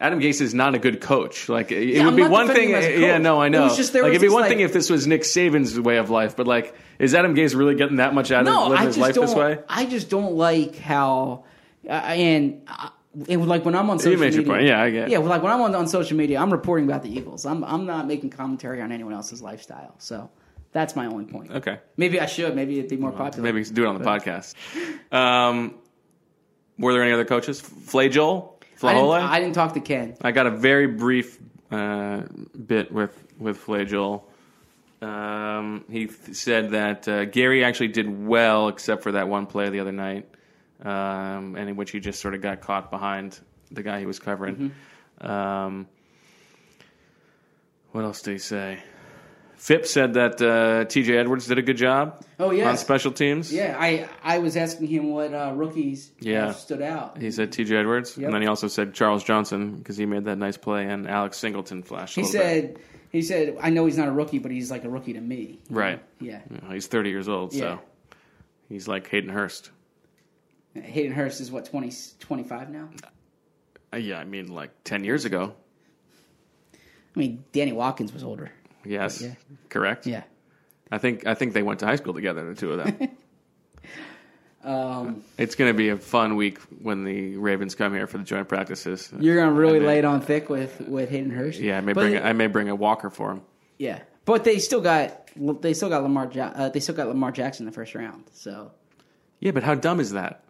Adam 0.00 0.20
Gase 0.20 0.40
is 0.42 0.52
not 0.54 0.74
a 0.74 0.78
good 0.78 1.00
coach. 1.00 1.48
Like 1.48 1.72
it 1.72 1.88
Yeah, 1.88 2.04
would 2.06 2.16
be 2.16 2.22
one 2.24 2.48
thing. 2.48 2.70
Yeah, 2.70 3.18
no, 3.18 3.40
I 3.40 3.46
It 3.46 3.50
know. 3.50 3.64
was 3.64 3.76
just 3.76 3.92
there 3.92 4.02
like 4.02 4.10
was 4.12 4.16
it'd 4.16 4.28
be 4.28 4.32
one 4.32 4.42
like- 4.42 4.50
thing 4.50 4.60
if 4.60 4.72
this 4.72 4.90
was 4.90 5.06
Nick 5.06 5.22
Saban's 5.22 5.78
way 5.80 5.96
of 5.96 6.10
life, 6.10 6.36
but 6.36 6.46
like, 6.46 6.74
is 6.98 7.14
Adam 7.14 7.34
Gase 7.34 7.54
really 7.54 7.74
getting 7.74 7.96
that 7.96 8.14
much 8.14 8.30
out 8.30 8.46
of 8.46 8.68
living 8.70 8.86
his 8.86 8.98
life 8.98 9.14
this 9.14 9.34
way? 9.34 9.58
I 9.68 9.86
just 9.86 10.08
don't 10.10 10.34
like 10.34 10.76
how, 10.76 11.44
uh, 11.88 11.92
and 11.92 12.62
it 13.26 13.36
was 13.36 13.46
like 13.46 13.64
when 13.64 13.74
I'm 13.74 13.88
on 13.90 13.98
social 13.98 14.20
made 14.20 14.34
your 14.34 14.42
media. 14.42 14.52
point. 14.54 14.66
Yeah, 14.66 14.82
I 14.82 14.90
get 14.90 15.02
it. 15.04 15.10
Yeah, 15.10 15.18
well, 15.18 15.28
like 15.28 15.42
when 15.42 15.52
I'm 15.52 15.60
on, 15.62 15.74
on 15.74 15.86
social 15.88 16.16
media, 16.16 16.38
I'm 16.38 16.50
reporting 16.52 16.86
about 16.86 17.02
the 17.02 17.10
Eagles. 17.10 17.46
I'm 17.46 17.64
I'm 17.64 17.86
not 17.86 18.06
making 18.06 18.30
commentary 18.30 18.80
on 18.82 18.92
anyone 18.92 19.12
else's 19.14 19.40
lifestyle. 19.42 19.94
So 19.98 20.30
that's 20.72 20.94
my 20.96 21.06
only 21.06 21.24
point. 21.24 21.50
Okay, 21.50 21.78
Maybe 21.96 22.20
I 22.20 22.26
should. 22.26 22.54
Maybe 22.54 22.78
it'd 22.78 22.90
be 22.90 22.96
more 22.96 23.12
popular. 23.12 23.42
maybe 23.50 23.64
do 23.64 23.84
it 23.84 23.88
on 23.88 23.98
the 23.98 24.04
podcast. 24.04 24.54
Um, 25.12 25.74
were 26.78 26.92
there 26.92 27.02
any 27.02 27.12
other 27.12 27.24
coaches? 27.24 27.60
Flajole, 27.60 28.58
I 28.82 28.92
didn't, 28.92 29.12
I 29.12 29.40
didn't 29.40 29.54
talk 29.54 29.72
to 29.74 29.80
Ken. 29.80 30.16
I 30.20 30.32
got 30.32 30.46
a 30.46 30.50
very 30.50 30.86
brief 30.86 31.38
uh, 31.70 32.22
bit 32.66 32.92
with 32.92 33.16
with 33.38 33.58
Flajole. 33.58 34.24
Um, 35.00 35.84
he 35.90 36.06
th- 36.06 36.36
said 36.36 36.70
that 36.70 37.06
uh, 37.08 37.24
Gerry 37.26 37.64
actually 37.64 37.88
did 37.88 38.26
well, 38.26 38.68
except 38.68 39.02
for 39.02 39.12
that 39.12 39.28
one 39.28 39.46
play 39.46 39.68
the 39.70 39.80
other 39.80 39.92
night, 39.92 40.26
um, 40.82 41.56
and 41.56 41.68
in 41.68 41.76
which 41.76 41.90
he 41.90 42.00
just 42.00 42.20
sort 42.20 42.34
of 42.34 42.40
got 42.42 42.60
caught 42.60 42.90
behind 42.90 43.38
the 43.70 43.82
guy 43.82 43.98
he 44.00 44.06
was 44.06 44.18
covering. 44.18 44.72
Um, 45.20 45.86
what 47.92 48.04
else 48.04 48.22
did 48.22 48.32
he 48.32 48.38
say? 48.38 48.78
Fipp's 49.56 49.90
said 49.90 50.14
that 50.14 50.40
uh, 50.42 50.84
T.J. 50.84 51.16
Edwards 51.16 51.46
did 51.46 51.56
a 51.56 51.62
good 51.62 51.78
job 51.78 52.22
Oh, 52.38 52.50
yeah, 52.50 52.68
on 52.68 52.76
special 52.76 53.10
teams. 53.10 53.50
Yeah, 53.50 53.74
I 53.80 54.06
I 54.22 54.38
was 54.38 54.54
asking 54.54 54.88
him 54.88 55.10
what 55.10 55.32
uh, 55.32 55.52
rookies 55.56 56.10
Yeah. 56.20 56.52
stood 56.52 56.82
out. 56.82 57.16
He 57.18 57.30
said 57.30 57.52
T.J. 57.52 57.74
Edwards, 57.74 58.18
Yep. 58.18 58.26
and 58.26 58.34
then 58.34 58.42
he 58.42 58.48
also 58.48 58.68
said 58.68 58.92
Charles 58.92 59.24
Johnson 59.24 59.76
because 59.76 59.96
he 59.96 60.04
made 60.04 60.24
that 60.26 60.36
nice 60.36 60.58
play, 60.58 60.84
and 60.84 61.08
Alex 61.08 61.38
Singleton 61.38 61.82
flashed. 61.82 62.18
a 62.18 62.20
He 62.20 62.26
little 62.26 62.40
bit. 62.42 62.44
said 62.76 62.78
he 63.10 63.22
said 63.22 63.56
I 63.62 63.70
know 63.70 63.86
he's 63.86 63.96
not 63.96 64.08
a 64.08 64.12
rookie, 64.12 64.38
but 64.40 64.50
he's 64.50 64.70
like 64.70 64.84
a 64.84 64.90
rookie 64.90 65.14
to 65.14 65.20
me. 65.22 65.58
Right. 65.70 66.02
Yeah. 66.20 66.42
You 66.50 66.60
he's 66.74 66.86
30 66.86 67.08
years 67.08 67.26
old, 67.28 67.54
Yeah. 67.54 67.60
so 67.76 67.80
he's 68.68 68.86
like 68.86 69.08
Hayden 69.08 69.30
Hurst. 69.30 69.70
Hayden 70.82 71.12
Hurst 71.12 71.40
is 71.40 71.50
what 71.50 71.64
20, 71.66 71.92
25 72.20 72.70
now. 72.70 72.88
Uh, 73.92 73.96
yeah, 73.98 74.18
I 74.18 74.24
mean, 74.24 74.48
like 74.48 74.70
10 74.84 75.04
years 75.04 75.24
ago. 75.24 75.54
I 76.74 77.18
mean, 77.18 77.44
Danny 77.52 77.72
Watkins 77.72 78.12
was 78.12 78.22
older. 78.24 78.50
Yes, 78.84 79.22
Yeah. 79.22 79.34
correct. 79.68 80.06
Yeah. 80.06 80.22
I 80.92 80.98
think 80.98 81.26
I 81.26 81.34
think 81.34 81.52
they 81.54 81.62
went 81.62 81.80
to 81.80 81.86
high 81.86 81.96
school 81.96 82.14
together, 82.14 82.44
the 82.46 82.54
two 82.54 82.72
of 82.72 82.78
them. 82.84 83.08
Um, 84.64 85.22
it's 85.38 85.54
going 85.54 85.70
to 85.72 85.76
be 85.76 85.90
a 85.90 85.96
fun 85.96 86.34
week 86.34 86.58
when 86.82 87.04
the 87.04 87.36
Ravens 87.36 87.76
come 87.76 87.94
here 87.94 88.08
for 88.08 88.18
the 88.18 88.24
joint 88.24 88.48
practices. 88.48 89.12
you're 89.16 89.36
gonna 89.36 89.52
really 89.52 89.78
may- 89.78 89.86
lay 89.86 89.98
it 90.00 90.04
on 90.04 90.20
thick 90.20 90.48
with 90.50 90.80
with 90.88 91.08
Hayden 91.08 91.30
Hurst. 91.30 91.60
Yeah, 91.60 91.78
I 91.78 91.80
may 91.82 91.92
But- 91.92 92.00
bring 92.00 92.16
a, 92.16 92.20
I 92.20 92.32
may 92.32 92.48
bring 92.48 92.68
a 92.68 92.74
walker 92.74 93.08
for 93.08 93.30
him. 93.30 93.42
Yeah, 93.78 94.00
but 94.24 94.42
they 94.42 94.58
still 94.58 94.80
got 94.80 95.28
they 95.62 95.72
still 95.72 95.88
got 95.88 96.02
Lamar 96.02 96.28
uh, 96.36 96.68
they 96.70 96.80
still 96.80 96.96
got 96.96 97.06
Lamar 97.06 97.30
Jackson 97.30 97.64
in 97.64 97.70
the 97.70 97.74
first 97.76 97.94
round. 97.94 98.24
So 98.32 98.72
Yeah, 99.38 99.52
but 99.52 99.62
how 99.62 99.76
dumb 99.76 100.00
is 100.00 100.10
that? 100.12 100.42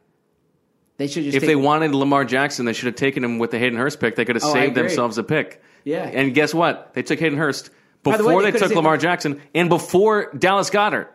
They 0.98 1.06
should 1.08 1.24
just 1.24 1.36
If 1.36 1.44
they 1.44 1.56
wanted 1.56 1.94
Lamar 1.94 2.24
Jackson, 2.24 2.64
they 2.64 2.72
should 2.72 2.86
have 2.86 2.96
taken 2.96 3.22
him 3.22 3.38
with 3.38 3.50
the 3.50 3.58
Hayden 3.58 3.78
Hurst 3.78 4.00
pick. 4.00 4.16
They 4.16 4.24
could 4.24 4.36
have 4.36 4.44
Oh, 4.44 4.50
I 4.50 4.52
saved 4.52 4.72
agree. 4.76 4.88
themselves 4.88 5.18
a 5.18 5.22
pick. 5.24 5.62
Yeah. 5.84 6.04
And 6.04 6.34
guess 6.34 6.54
what? 6.54 6.94
They 6.94 7.02
took 7.02 7.18
Hayden 7.20 7.38
Hurst 7.38 7.70
the 8.02 8.10
way, 8.10 8.16
before 8.16 8.42
they 8.42 8.46
they, 8.48 8.52
could 8.52 8.60
have 8.60 8.60
took 8.60 8.68
saved- 8.70 8.76
Lamar 8.76 8.96
Jackson 8.96 9.42
and 9.54 9.68
before 9.68 10.30
Dallas 10.36 10.70
Goedert. 10.70 11.08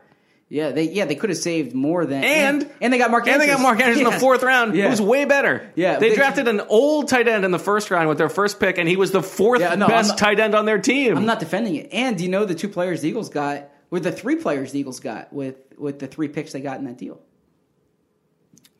Yeah, 0.50 0.72
they 0.72 0.84
yeah 0.84 1.06
they 1.06 1.16
could 1.16 1.30
have 1.30 1.40
saved 1.40 1.74
more 1.74 2.06
than 2.06 2.26
And 2.26 2.70
and, 2.82 2.92
they 2.92 2.98
got 2.98 3.10
Mark 3.10 3.26
and 3.26 3.42
they 3.42 3.48
got 3.48 3.62
Mark 3.62 3.80
Andrews 3.80 4.00
in 4.00 4.04
the 4.04 4.20
fourth 4.20 4.44
round. 4.44 4.76
Yeah. 4.76 4.88
It 4.88 4.90
was 4.90 5.02
way 5.02 5.24
better. 5.24 5.72
Yeah, 5.76 5.98
they 5.98 6.10
they- 6.10 6.16
drafted 6.16 6.50
an 6.50 6.60
old 6.68 7.08
tight 7.08 7.30
end 7.30 7.46
in 7.46 7.52
the 7.52 7.58
first 7.60 7.90
round 7.90 8.10
with 8.10 8.18
their 8.18 8.28
first 8.30 8.60
pick, 8.60 8.78
and 8.78 8.88
he 8.88 8.98
was 8.98 9.12
the 9.12 9.24
fourth 9.24 9.62
Yeah, 9.62 9.76
no, 9.76 9.88
best 9.88 10.04
I'm 10.04 10.08
not- 10.10 10.18
tight 10.18 10.40
end 10.42 10.54
on 10.54 10.66
their 10.66 10.78
team. 10.78 11.16
I'm 11.18 11.26
not 11.26 11.40
defending 11.40 11.76
it. 11.76 11.90
And 11.94 12.18
do 12.18 12.24
you 12.26 12.30
know 12.30 12.44
the 12.44 12.54
two 12.56 12.68
players 12.68 13.00
the 13.02 13.08
Eagles 13.08 13.30
got, 13.30 13.70
with 13.90 14.04
the 14.04 14.12
three 14.12 14.36
players 14.36 14.74
the 14.74 14.80
Eagles 14.80 15.00
got 15.00 15.32
with 15.32 15.56
with 15.78 16.00
the 16.00 16.08
three 16.08 16.28
picks 16.28 16.52
they 16.52 16.60
got 16.60 16.80
in 16.80 16.86
that 16.86 16.98
deal? 16.98 17.20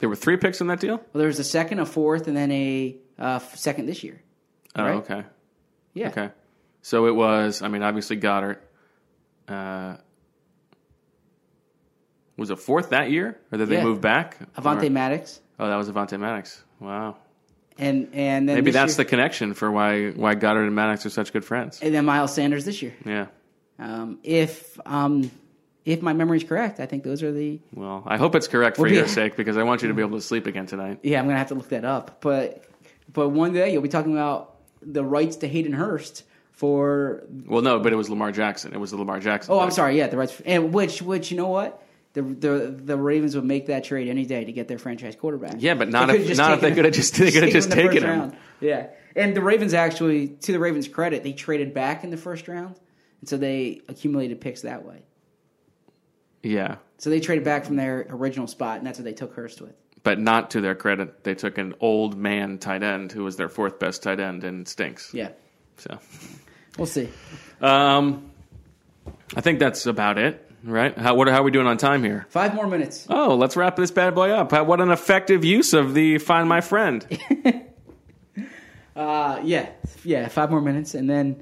There 0.02 0.10
were 0.10 0.16
three 0.16 0.36
picks 0.38 0.60
in 0.62 0.68
that 0.68 0.80
deal. 0.82 0.98
Well, 0.98 1.06
there 1.14 1.28
was 1.28 1.40
a 1.40 1.44
second, 1.44 1.80
a 1.80 1.86
fourth, 1.86 2.28
and 2.28 2.36
then 2.36 2.52
a 2.52 2.98
uh, 3.18 3.40
second 3.40 3.86
this 3.86 4.04
year. 4.04 4.22
Oh, 4.76 4.84
Right. 4.84 4.96
okay, 4.96 5.24
Yeah. 5.94 6.10
okay. 6.10 6.30
So 6.82 7.06
it 7.08 7.16
was. 7.16 7.62
I 7.62 7.68
mean, 7.70 7.84
obviously 7.84 8.18
Goedert. 8.18 8.58
Uh, 9.48 9.98
was 12.38 12.50
it 12.50 12.60
fourth 12.60 12.90
that 12.90 13.12
year, 13.12 13.40
or 13.52 13.58
did 13.58 13.70
they 13.70 13.84
move 13.84 14.02
back? 14.02 14.38
Avonte 14.56 14.88
Or- 14.88 14.90
Maddox, 14.90 15.40
Oh, 15.60 15.68
that 15.68 15.76
was 15.76 15.90
Avonte 15.90 16.20
Maddox. 16.20 16.64
Wow. 16.80 17.18
and 17.78 18.10
and 18.14 18.50
then 18.50 18.56
Maybe 18.56 18.72
that's 18.72 18.94
year, 18.98 19.04
the 19.04 19.10
connection 19.10 19.54
for 19.54 19.72
why 19.72 20.10
why 20.12 20.36
Goedert 20.36 20.66
and 20.66 20.76
Maddox 20.76 21.06
are 21.06 21.10
such 21.12 21.32
good 21.34 21.46
friends. 21.46 21.80
and 21.82 21.94
then 21.94 22.06
Miles 22.06 22.34
Sanders 22.34 22.66
this 22.66 22.82
year. 22.82 22.94
Yeah. 23.06 23.28
Um, 23.78 24.20
if 24.24 24.80
um, 24.86 25.30
if 25.86 26.02
my 26.02 26.14
memory 26.14 26.38
is 26.38 26.44
correct, 26.44 26.80
I 26.80 26.86
think 26.86 27.04
those 27.04 27.24
are 27.24 27.32
the 27.32 27.60
Well, 27.74 28.04
I 28.06 28.18
hope 28.18 28.36
it's 28.36 28.48
correct 28.48 28.76
for 28.78 28.84
Well, 28.84 28.92
your 28.92 29.08
sake 29.08 29.36
because 29.36 29.58
I 29.58 29.64
want 29.64 29.82
you 29.82 29.88
to 29.88 29.94
be 29.94 30.02
able 30.02 30.18
to 30.18 30.24
sleep 30.24 30.48
again 30.48 30.66
tonight. 30.68 31.00
Yeah, 31.04 31.20
I'm 31.20 31.26
gonna 31.26 31.38
have 31.38 31.48
to 31.50 31.56
look 31.56 31.70
that 31.70 31.86
up. 31.86 32.22
But 32.22 32.64
but 33.12 33.30
one 33.30 33.54
day 33.54 33.74
you'll 33.74 33.82
be 33.82 33.90
talking 33.90 34.12
about 34.14 34.56
the 34.82 35.04
rights 35.04 35.38
to 35.38 35.48
Hayden 35.48 35.74
Hurst 35.74 36.24
for. 36.54 37.24
Well, 37.48 37.62
no, 37.62 37.80
but 37.80 37.94
it 37.94 37.96
was 37.96 38.10
Lamar 38.10 38.32
Jackson. 38.32 38.74
It 38.74 38.80
was 38.80 38.92
the 38.92 38.98
Lamar 38.98 39.20
Jackson. 39.20 39.54
Oh, 39.54 39.60
I'm 39.60 39.72
sorry. 39.72 39.98
Yeah, 39.98 40.08
the 40.08 40.18
rights. 40.18 40.40
And 40.46 40.74
which 40.74 41.02
which 41.02 41.32
you 41.32 41.38
know 41.38 41.48
what. 41.48 41.82
The, 42.14 42.22
the 42.24 42.76
the 42.78 42.98
Ravens 42.98 43.36
would 43.36 43.46
make 43.46 43.68
that 43.68 43.86
trade 43.86 44.10
any 44.10 44.26
day 44.26 44.44
to 44.44 44.52
get 44.52 44.68
their 44.68 44.78
franchise 44.78 45.16
quarterback. 45.16 45.56
Yeah, 45.60 45.76
but 45.76 45.88
not 45.90 46.10
if- 46.10 46.36
not 46.36 46.56
if 46.56 46.60
they 46.62 46.74
could've 46.74 46.92
just- 46.94 47.14
they 47.16 47.32
could've 47.32 47.52
saved 47.52 47.54
just 47.54 47.72
taken 47.72 48.04
him. 48.04 48.10
round. 48.10 48.38
Yeah, 48.60 48.88
and 49.16 49.34
the 49.34 49.42
Ravens 49.42 49.74
actually, 49.74 50.28
to 50.28 50.52
the 50.52 50.60
Ravens' 50.60 50.90
credit, 50.90 51.24
they 51.24 51.32
traded 51.32 51.74
back 51.74 52.04
in 52.04 52.10
the 52.12 52.18
first 52.18 52.50
round, 52.50 52.76
and 53.22 53.30
so 53.30 53.38
they 53.38 53.80
accumulated 53.88 54.42
picks 54.42 54.64
that 54.64 54.84
way. 54.86 55.04
Yeah, 56.44 56.78
So 56.98 57.10
they 57.10 57.20
traded 57.20 57.44
back 57.46 57.66
from 57.66 57.76
their 57.76 58.06
original 58.10 58.48
spot, 58.48 58.78
and 58.80 58.88
that's 58.88 58.98
what 59.00 59.06
they 59.06 59.14
took 59.14 59.34
Hurst 59.36 59.62
with. 59.62 59.76
but 60.04 60.18
not 60.20 60.52
to 60.52 60.62
their 60.62 60.74
credit. 60.76 61.24
They 61.24 61.36
took 61.36 61.58
an 61.60 61.76
old 61.80 62.18
man 62.18 62.58
tight 62.58 62.82
end 62.84 63.12
who 63.12 63.24
was 63.24 63.36
their 63.36 63.50
fourth 63.50 63.78
best 63.80 64.02
tight 64.04 64.20
end 64.20 64.44
and 64.44 64.68
stinks. 64.68 65.14
Yeah, 65.14 65.30
So, 65.78 66.00
we'll 66.78 66.88
see. 66.88 67.10
um, 67.62 68.32
I 69.36 69.42
think 69.42 69.60
that's 69.60 69.86
about 69.86 70.18
it, 70.18 70.44
right? 70.64 70.98
How 70.98 71.14
what 71.16 71.28
how 71.28 71.42
are 71.42 71.44
we 71.44 71.52
doing 71.52 71.68
on 71.68 71.78
time 71.78 72.04
here? 72.04 72.26
Five 72.30 72.56
more 72.56 72.66
minutes. 72.68 73.06
Oh, 73.10 73.36
let's 73.36 73.56
wrap 73.56 73.76
this 73.76 73.92
bad 73.92 74.16
boy 74.16 74.32
up. 74.32 74.52
How- 74.52 74.64
What 74.64 74.82
an 74.82 74.90
effective 74.92 75.46
use 75.46 75.74
of 75.74 75.94
the 75.94 76.18
Find 76.18 76.50
My 76.50 76.62
Friend. 76.62 77.06
Uh, 78.96 79.40
yeah, 79.44 79.70
yeah, 80.04 80.28
five 80.28 80.52
more 80.52 80.60
minutes, 80.60 80.96
and 80.96 81.10
then 81.10 81.42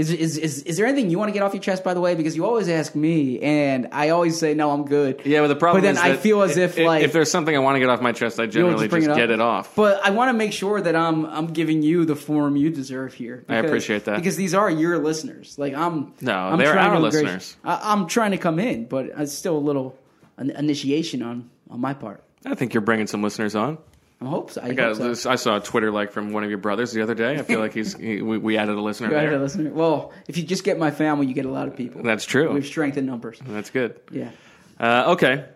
is 0.00 0.10
is 0.10 0.38
is 0.38 0.62
is 0.62 0.76
there 0.76 0.86
anything 0.86 1.10
you 1.10 1.18
want 1.18 1.28
to 1.28 1.32
get 1.32 1.42
off 1.42 1.52
your 1.52 1.62
chest? 1.62 1.84
By 1.84 1.94
the 1.94 2.00
way, 2.00 2.14
because 2.14 2.34
you 2.36 2.44
always 2.44 2.68
ask 2.68 2.94
me, 2.94 3.38
and 3.40 3.88
I 3.92 4.08
always 4.10 4.38
say 4.38 4.54
no, 4.54 4.70
I'm 4.70 4.84
good. 4.84 5.22
Yeah, 5.24 5.40
but 5.42 5.48
the 5.48 5.56
problem 5.56 5.82
But 5.82 5.86
then 5.86 5.96
is 5.96 6.00
I 6.02 6.16
feel 6.16 6.42
as 6.42 6.56
if, 6.56 6.78
like- 6.78 7.02
if 7.04 7.12
there's 7.12 7.30
something 7.30 7.54
I 7.54 7.58
want 7.60 7.76
to 7.76 7.80
get 7.80 7.88
off 7.88 8.00
my 8.00 8.12
chest, 8.12 8.40
I 8.40 8.46
generally 8.46 8.88
bring 8.88 9.02
just 9.02 9.10
up. 9.10 9.16
get 9.16 9.30
it 9.30 9.40
off. 9.40 9.74
But 9.76 10.00
I 10.04 10.10
want 10.10 10.28
to 10.30 10.32
make 10.32 10.52
sure 10.52 10.80
that 10.80 10.96
I'm 10.96 11.24
I'm 11.26 11.48
giving 11.48 11.82
you 11.82 12.04
the 12.04 12.16
form 12.16 12.56
you 12.56 12.70
deserve 12.70 13.14
here. 13.14 13.44
I 13.48 13.56
appreciate 13.56 14.04
that. 14.06 14.16
because 14.16 14.36
these 14.36 14.54
are 14.54 14.70
your 14.70 14.98
listeners. 14.98 15.58
Like 15.58 15.74
I'm 15.74 16.14
No, 16.20 16.32
I'm 16.32 16.58
they're 16.58 16.78
our 16.78 16.98
listeners. 16.98 17.56
I, 17.64 17.92
I'm 17.92 18.06
trying 18.06 18.30
to 18.32 18.38
come 18.38 18.58
in, 18.58 18.86
but 18.86 19.06
it's 19.16 19.32
still 19.32 19.56
a 19.56 19.64
little 19.68 19.98
an 20.36 20.50
initiation 20.50 21.22
on 21.22 21.50
on 21.70 21.80
my 21.80 21.94
part. 21.94 22.24
I 22.46 22.54
think 22.54 22.72
you're 22.72 22.80
bringing 22.80 23.06
some 23.06 23.22
listeners 23.22 23.54
on. 23.54 23.76
I 24.22 24.26
hope 24.26 24.50
so. 24.50 24.60
I, 24.60 24.66
I, 24.66 24.72
got 24.74 24.96
so. 24.96 25.08
this, 25.08 25.24
I 25.24 25.36
saw 25.36 25.56
a 25.56 25.60
Twitter 25.60 25.90
like 25.90 26.12
from 26.12 26.32
one 26.32 26.44
of 26.44 26.50
your 26.50 26.58
brothers 26.58 26.92
the 26.92 27.00
other 27.02 27.14
day. 27.14 27.38
I 27.38 27.42
feel 27.42 27.58
like 27.58 27.72
he's 27.72 27.94
he, 27.96 28.20
we, 28.20 28.36
we 28.36 28.58
added 28.58 28.76
a 28.76 28.80
listener 28.82 29.08
You 29.10 29.16
added 29.16 29.30
there. 29.30 29.38
a 29.38 29.42
listener. 29.42 29.70
Well, 29.70 30.12
if 30.28 30.36
you 30.36 30.42
just 30.42 30.62
get 30.62 30.78
my 30.78 30.90
family, 30.90 31.26
you 31.26 31.32
get 31.34 31.46
a 31.46 31.50
lot 31.50 31.68
of 31.68 31.76
people. 31.76 32.02
That's 32.02 32.26
true. 32.26 32.52
We've 32.52 32.66
strength 32.66 32.98
in 32.98 33.06
numbers. 33.06 33.38
That's 33.46 33.70
good. 33.70 33.98
Yeah. 34.10 34.30
Uh, 34.78 35.12
okay, 35.12 35.46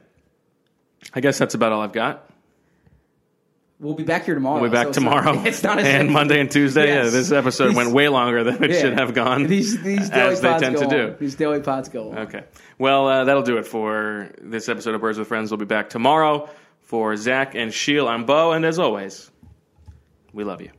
I 1.13 1.21
guess 1.21 1.37
that's 1.39 1.55
about 1.55 1.73
all 1.73 1.83
I've 1.83 1.93
got. 1.93 2.31
We'll 3.81 3.95
be 3.95 4.05
back 4.05 4.25
here 4.25 4.35
tomorrow. 4.35 4.61
We'll 4.63 4.71
be 4.71 4.75
back 4.75 4.85
so 4.85 4.89
it's 4.91 5.01
not- 5.01 5.21
tomorrow 5.25 5.43
It's 5.47 5.63
not, 5.63 5.79
as 5.79 5.87
and 6.01 6.11
Monday 6.11 6.41
and 6.41 6.51
Tuesday. 6.51 6.87
Yes. 6.87 7.07
Yeah, 7.07 7.11
this 7.11 7.33
episode 7.33 7.69
These- 7.69 7.77
went 7.77 7.91
way 7.93 8.09
longer 8.09 8.45
than 8.45 8.63
it 8.65 8.71
Yeah. 8.71 8.81
should 8.81 8.99
have 8.99 9.13
gone. 9.15 9.47
These 9.49 9.83
these 9.83 10.09
daily 10.09 10.33
as 10.33 10.41
they 10.41 10.59
tend 10.59 10.77
go 10.77 10.81
to 10.83 10.87
on. 10.87 10.91
do. 11.11 11.17
These 11.19 11.35
daily 11.35 11.61
pods 11.61 11.89
go 11.91 12.13
on. 12.13 12.19
Okay. 12.21 12.45
Well, 12.79 13.09
uh, 13.09 13.25
that'll 13.25 13.43
do 13.43 13.59
it 13.59 13.67
for 13.67 14.31
this 14.41 14.69
episode 14.69 14.95
of 14.95 15.01
Birds 15.01 15.19
with 15.19 15.29
Friends. 15.29 15.51
We'll 15.51 15.59
be 15.59 15.65
back 15.67 15.91
tomorrow. 15.91 16.49
For 16.85 17.17
Zach 17.17 17.55
and 17.55 17.73
Sheil, 17.73 18.07
I'm 18.07 18.25
Bo, 18.27 18.53
and 18.53 18.65
as 18.65 18.79
always, 18.79 19.31
we 20.33 20.45
love 20.45 20.61
you. 20.61 20.71